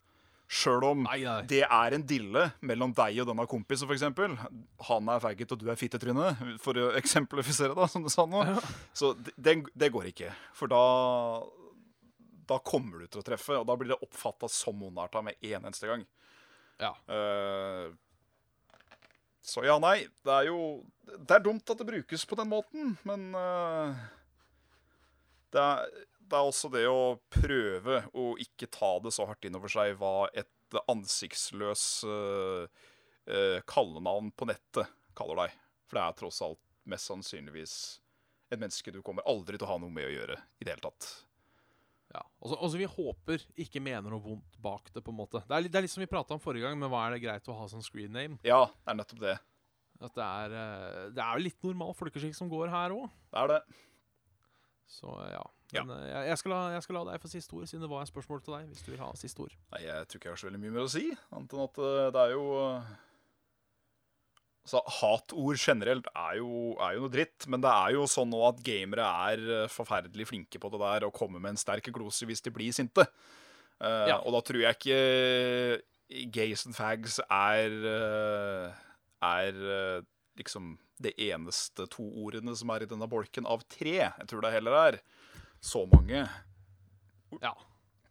Sjøl 0.49 0.83
om 0.85 1.03
Nei, 1.07 1.19
nei. 1.25 1.39
det 1.49 1.63
er 1.65 1.93
en 1.97 2.03
dille 2.05 2.41
mellom 2.65 2.91
deg 2.93 3.17
og 3.23 3.29
denne 3.31 3.45
kompisen, 3.49 3.89
eksempel. 3.93 4.33
Han 4.89 5.07
er 5.09 5.21
faggot, 5.23 5.53
og 5.55 5.61
du 5.61 5.69
er 5.73 5.77
fittetryne, 5.79 6.27
for 6.61 6.77
å 6.77 6.91
eksemplifisere, 6.99 7.73
da, 7.77 7.87
som 7.89 8.05
du 8.05 8.09
sa 8.13 8.25
nå. 8.29 8.43
Ja. 8.45 8.59
Så 8.93 9.13
det, 9.17 9.33
det- 9.37 9.71
det 9.73 9.89
går 9.93 10.09
ikke. 10.11 10.29
For 10.53 10.69
da 10.69 10.81
Da 12.49 12.59
kommer 12.61 13.01
du 13.01 13.09
til 13.09 13.21
å 13.21 13.25
treffe, 13.25 13.57
og 13.59 13.67
da 13.67 13.75
blir 13.79 13.93
det 13.93 14.01
oppfatta 14.05 14.49
som 14.51 14.83
ondarta 14.85 15.23
med 15.25 15.37
en 15.39 15.65
eneste 15.65 15.89
gang. 15.89 16.05
Ja. 16.81 16.91
Uh, 17.09 17.93
så 19.45 19.63
ja, 19.65 19.77
nei. 19.81 20.07
Det 20.25 20.33
er 20.33 20.49
jo 20.49 20.59
Det 21.05 21.37
er 21.37 21.45
dumt 21.45 21.69
at 21.69 21.79
det 21.79 21.87
brukes 21.87 22.25
på 22.25 22.37
den 22.39 22.51
måten, 22.51 22.95
men 23.07 23.29
uh, 23.37 23.95
det, 25.53 25.61
er, 25.61 25.89
det 26.19 26.37
er 26.37 26.49
også 26.49 26.71
det 26.73 26.85
å 26.89 27.17
prøve 27.33 28.03
å 28.13 28.33
ikke 28.41 28.69
ta 28.73 28.95
det 29.05 29.13
så 29.15 29.27
hardt 29.29 29.45
inn 29.47 29.57
over 29.57 29.71
seg 29.71 29.95
hva 30.01 30.27
et 30.33 30.79
ansiktsløs 30.91 31.85
uh, 32.09 32.65
kallenavn 33.69 34.33
på 34.35 34.49
nettet 34.49 34.91
kaller 35.17 35.45
deg. 35.45 35.61
For 35.85 35.97
det 35.97 36.03
er 36.03 36.17
tross 36.19 36.41
alt 36.45 36.61
mest 36.89 37.09
sannsynligvis 37.09 37.77
et 38.49 38.59
menneske 38.61 38.91
du 38.93 39.01
kommer 39.05 39.25
aldri 39.29 39.57
til 39.57 39.67
å 39.67 39.73
ha 39.73 39.79
noe 39.81 39.93
med 39.93 40.07
å 40.07 40.13
gjøre 40.13 40.37
i 40.59 40.65
det 40.65 40.75
hele 40.75 40.85
tatt. 40.85 41.07
Ja. 42.13 42.21
altså, 42.39 42.55
altså, 42.61 42.77
vi 42.79 42.87
håper 42.87 43.43
ikke 43.65 43.81
mener 43.83 44.13
noe 44.13 44.23
vondt 44.23 44.59
bak 44.61 44.91
det, 44.93 45.01
på 45.03 45.11
en 45.11 45.17
måte. 45.17 45.41
Det 45.47 45.57
er 45.57 45.67
det 45.67 45.79
er 45.79 45.85
litt 45.87 45.93
som 45.93 46.03
vi 46.03 46.11
prata 46.11 46.35
om 46.35 46.43
forrige 46.43 46.67
gang, 46.67 46.77
men 46.79 46.91
hva 46.91 47.07
er 47.07 47.15
det 47.15 47.23
greit 47.25 47.49
å 47.51 47.57
ha 47.57 47.65
som 47.71 47.83
screen 47.83 48.13
name? 48.15 48.39
Ja, 48.45 48.65
det 48.69 48.93
er 48.93 48.99
nettopp 49.01 49.23
det. 49.23 49.35
At 50.03 50.15
det 50.15 50.23
er, 50.23 50.55
eh, 50.59 51.01
det 51.15 51.23
er 51.23 51.39
jo 51.39 51.45
litt 51.47 51.65
normal 51.65 51.95
folkeskikk 51.97 52.35
som 52.37 52.51
går 52.51 52.71
her 52.71 52.95
òg. 52.95 53.07
Det 53.31 53.41
er 53.41 53.53
det. 53.55 53.61
Så 54.91 55.11
ja. 55.31 55.43
Ja. 55.73 55.83
Men 55.83 55.95
eh, 55.97 56.09
jeg, 56.11 56.27
jeg, 56.29 56.41
skal 56.41 56.53
la, 56.53 56.59
jeg 56.75 56.85
skal 56.85 56.97
la 56.99 57.03
deg 57.09 57.23
få 57.23 57.31
siste 57.31 57.57
ord, 57.57 57.65
siden 57.69 57.85
det 57.85 57.91
var 57.91 58.05
et 58.05 58.11
spørsmål 58.11 58.43
til 58.45 58.57
deg. 58.57 58.67
Hvis 58.71 58.85
du 58.85 58.91
vil 58.93 59.01
ha 59.01 59.09
siste 59.19 59.45
ord. 59.45 59.55
Nei, 59.73 59.81
jeg 59.87 60.09
tror 60.09 60.21
ikke 60.21 60.29
jeg 60.29 60.35
har 60.35 60.43
så 60.43 60.49
veldig 60.49 60.61
mye 60.61 60.75
mer 60.75 60.85
å 60.85 60.91
si, 60.91 61.07
annet 61.35 61.55
enn 61.55 61.65
at 61.65 61.81
eh, 61.87 62.11
det 62.15 62.23
er 62.25 62.35
jo 62.35 62.45
eh, 64.65 64.71
Altså, 64.71 64.81
Hatord 64.97 65.57
generelt 65.61 66.07
er 66.17 66.37
jo, 66.39 66.73
er 66.81 66.95
jo 66.95 67.03
noe 67.05 67.13
dritt, 67.13 67.45
men 67.47 67.61
det 67.61 67.69
er 67.69 67.91
jo 67.93 68.07
sånn 68.09 68.31
nå 68.33 68.39
at 68.47 68.63
gamere 68.65 69.05
er 69.29 69.43
eh, 69.61 69.67
forferdelig 69.69 70.25
flinke 70.31 70.57
på 70.59 70.71
det 70.73 70.79
der 70.81 71.05
og 71.05 71.13
kommer 71.13 71.39
med 71.39 71.53
en 71.53 71.61
sterk 71.61 71.85
glose 71.93 72.25
hvis 72.25 72.41
de 72.41 72.49
blir 72.55 72.73
sinte. 72.73 73.05
Uh, 73.77 74.07
Ja. 74.09 74.17
Og 74.23 74.31
da 74.33 74.39
tror 74.41 74.61
jeg 74.63 74.75
ikke 74.79 76.31
gays 76.33 76.65
and 76.65 76.75
fags 76.77 77.19
er 77.27 77.73
eh, 77.91 78.73
Er 79.25 80.03
liksom 80.39 80.77
det 81.01 81.11
eneste 81.19 81.85
to 81.91 82.05
ordene 82.23 82.55
som 82.55 82.69
er 82.71 82.83
i 82.85 82.87
denne 82.89 83.07
bolken 83.11 83.45
av 83.45 83.63
tre. 83.67 83.97
Jeg 83.99 84.27
tror 84.31 84.41
det 84.45 84.53
heller 84.55 84.77
er 84.79 84.97
så 85.61 85.83
mange 85.91 86.23
Ja. 87.41 87.53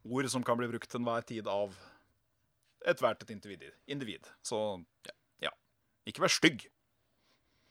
ord 0.05 0.29
som 0.29 0.45
kan 0.45 0.59
bli 0.59 0.69
brukt 0.69 0.91
til 0.91 1.01
enhver 1.01 1.25
tid 1.25 1.49
av 1.49 1.73
ethvert 2.85 3.23
et 3.23 3.31
individ. 3.31 3.73
individ. 3.89 4.29
Så 4.45 4.85
ja. 5.07 5.13
Ikke 6.09 6.25
vær 6.25 6.33
stygg. 6.33 6.67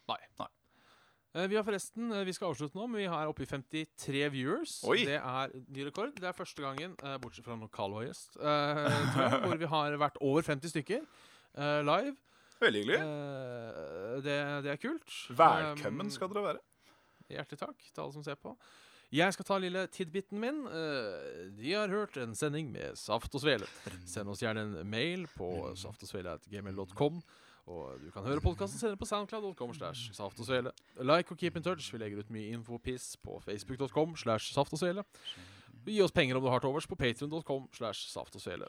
Nei. 0.10 0.20
Nei. 0.42 0.50
Vi 1.50 1.58
har 1.58 1.66
forresten, 1.66 2.12
eh, 2.14 2.26
vi 2.28 2.34
skal 2.36 2.52
avslutte 2.52 2.78
nå, 2.78 2.86
men 2.86 3.02
vi 3.02 3.08
er 3.08 3.30
oppe 3.30 3.42
i 3.42 3.50
53 3.50 4.28
viewers. 4.36 4.76
Oi. 4.86 5.00
Det 5.08 5.18
er 5.18 5.56
ny 5.74 5.88
rekord. 5.88 6.14
Det 6.20 6.28
er 6.30 6.36
første 6.38 6.62
gangen, 6.62 6.94
eh, 7.02 7.18
bortsett 7.18 7.46
fra 7.48 7.56
eh, 7.58 8.12
jeg, 8.12 9.40
hvor 9.48 9.58
vi 9.58 9.72
har 9.72 9.98
vært 9.98 10.20
over 10.22 10.46
50 10.46 10.70
stykker 10.76 11.02
eh, 11.02 11.82
live. 11.82 12.14
Veldig 12.62 12.84
hyggelig. 12.84 13.00
Eh, 13.02 14.22
det, 14.22 14.38
det 14.68 14.72
er 14.76 14.82
kult. 14.82 15.10
Velkommen 15.34 16.14
skal 16.14 16.30
dere 16.30 16.46
være. 16.52 16.64
Hjertelig 17.34 17.60
takk 17.64 17.82
til 17.90 18.04
alle 18.04 18.14
som 18.14 18.26
ser 18.26 18.38
på. 18.38 18.54
Jeg 19.14 19.34
skal 19.36 19.46
ta 19.46 19.58
lille 19.62 19.84
tidbiten 19.94 20.40
min. 20.42 20.64
Eh, 20.70 21.50
de 21.58 21.74
har 21.74 21.92
hørt 21.92 22.18
en 22.22 22.34
sending 22.38 22.72
med 22.74 22.98
Saft 22.98 23.34
og 23.38 23.44
Svele. 23.44 23.68
Send 24.10 24.30
oss 24.30 24.42
gjerne 24.42 24.64
en 24.70 24.90
mail 24.90 25.28
på 25.34 25.50
saftogsvele.gmail.com. 25.82 27.20
Og 27.72 28.00
du 28.02 28.10
kan 28.12 28.26
høre 28.28 28.44
podkasten 28.44 28.80
senere 28.80 29.00
på 29.00 29.08
soundcloud.com. 29.08 29.74
slash 29.74 30.12
saft. 30.14 30.40
Like 31.00 31.32
og 31.32 31.38
keep 31.38 31.56
in 31.56 31.64
touch. 31.64 31.94
Vi 31.94 32.02
legger 32.02 32.20
ut 32.20 32.32
mye 32.34 32.52
infopiss 32.58 33.16
på 33.24 33.40
facebook.com. 33.46 34.18
slash 34.20 34.54
saft 34.54 34.74
og 34.74 34.82
svele. 34.82 35.06
Gi 35.88 36.02
oss 36.04 36.12
penger 36.16 36.40
om 36.40 36.44
du 36.44 36.50
har 36.52 36.60
til 36.64 36.72
overs 36.72 36.88
på 36.88 36.96
patrion.com. 37.00 37.70
slash 37.74 38.10
saft 38.12 38.36
og 38.36 38.44
svele. 38.44 38.68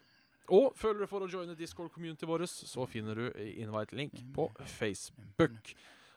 Føler 0.77 1.05
du 1.05 1.09
for 1.09 1.25
å 1.25 1.29
joine 1.31 1.57
Discord-community 1.57 2.27
vår, 2.29 2.45
så 2.47 2.85
finner 2.87 3.17
du 3.17 3.29
invite-link 3.33 4.19
på 4.35 4.51
Facebook. 4.77 5.73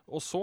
Og 0.08 0.24
så 0.24 0.39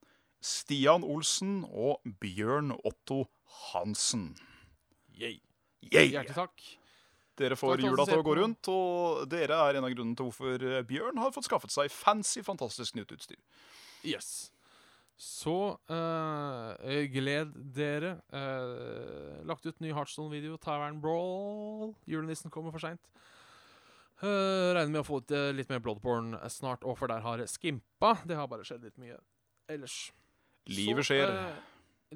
Stian 0.41 1.05
Olsen 1.05 1.65
og 1.69 2.01
Bjørn 2.23 2.73
Otto 2.81 3.25
Hansen. 3.71 4.37
Yay. 5.13 5.41
Yay! 5.91 6.09
Hjertelig 6.15 6.37
takk. 6.37 6.55
Dere 7.41 7.57
får 7.57 7.81
jula 7.81 8.05
til 8.09 8.21
å 8.21 8.25
gå 8.25 8.35
rundt, 8.37 8.69
og 8.69 9.29
dere 9.33 9.57
er 9.69 9.75
en 9.79 9.87
av 9.89 9.93
grunnene 9.95 10.17
til 10.17 10.25
hvorfor 10.29 10.83
Bjørn 10.89 11.19
har 11.21 11.33
fått 11.33 11.49
skaffet 11.49 11.73
seg 11.73 11.93
fancy, 11.93 12.43
fantastisk 12.45 12.95
nytt 12.97 13.13
utstyr. 13.17 13.41
Yes. 14.05 14.50
Så 15.21 15.77
uh, 15.93 16.71
gled 17.13 17.53
dere. 17.77 18.15
Uh, 18.33 19.43
lagt 19.45 19.67
ut 19.69 19.83
ny 19.85 19.93
Heartstone-video, 19.93 20.57
Tavern 20.57 21.01
Brawl. 21.03 21.93
Julenissen 22.09 22.53
kommer 22.53 22.73
for 22.73 22.81
seint. 22.81 23.11
Uh, 24.23 24.73
regner 24.77 24.95
med 24.95 25.03
å 25.03 25.09
få 25.09 25.21
ut 25.21 25.33
litt, 25.33 25.59
litt 25.59 25.73
mer 25.73 25.83
Bloodborne 25.85 26.41
snart, 26.53 26.87
og 26.89 26.97
for 26.97 27.13
der 27.13 27.21
har 27.25 27.41
det 27.41 27.51
skimpa. 27.53 28.15
Det 28.25 28.39
har 28.39 28.49
bare 28.49 28.65
skjedd 28.65 28.89
litt 28.89 28.97
mye 29.01 29.19
ellers. 29.69 30.07
Livet 30.73 31.05
Så, 31.05 31.13
skjer. 31.13 31.37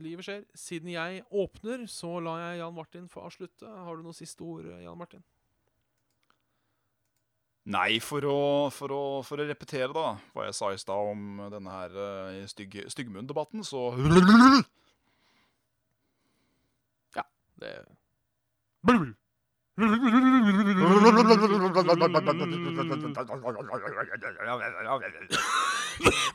livet 0.00 0.24
skjer. 0.24 0.48
Siden 0.56 0.94
jeg 0.94 1.26
åpner, 1.28 1.84
så 1.92 2.16
lar 2.24 2.40
jeg 2.40 2.62
Jan 2.62 2.76
Martin 2.76 3.12
få 3.12 3.28
avslutte. 3.28 3.68
Har 3.68 4.00
du 4.00 4.04
noen 4.04 4.16
siste 4.16 4.48
ord, 4.48 4.68
Jan 4.80 5.00
Martin? 5.00 5.24
Nei, 7.64 7.96
for 8.04 8.26
å, 8.28 8.38
for, 8.68 8.92
å, 8.92 9.02
for 9.24 9.40
å 9.40 9.46
repetere 9.48 9.88
da 9.96 10.18
hva 10.34 10.44
jeg 10.44 10.56
sa 10.58 10.68
i 10.74 10.80
stad 10.80 11.12
om 11.14 11.38
denne 11.48 11.72
her 11.72 11.94
uh, 11.96 12.42
stygg, 12.50 12.76
styggmunn-debatten, 12.92 13.64
så 13.64 13.88
Ja, 17.16 17.24
Det 17.56 17.72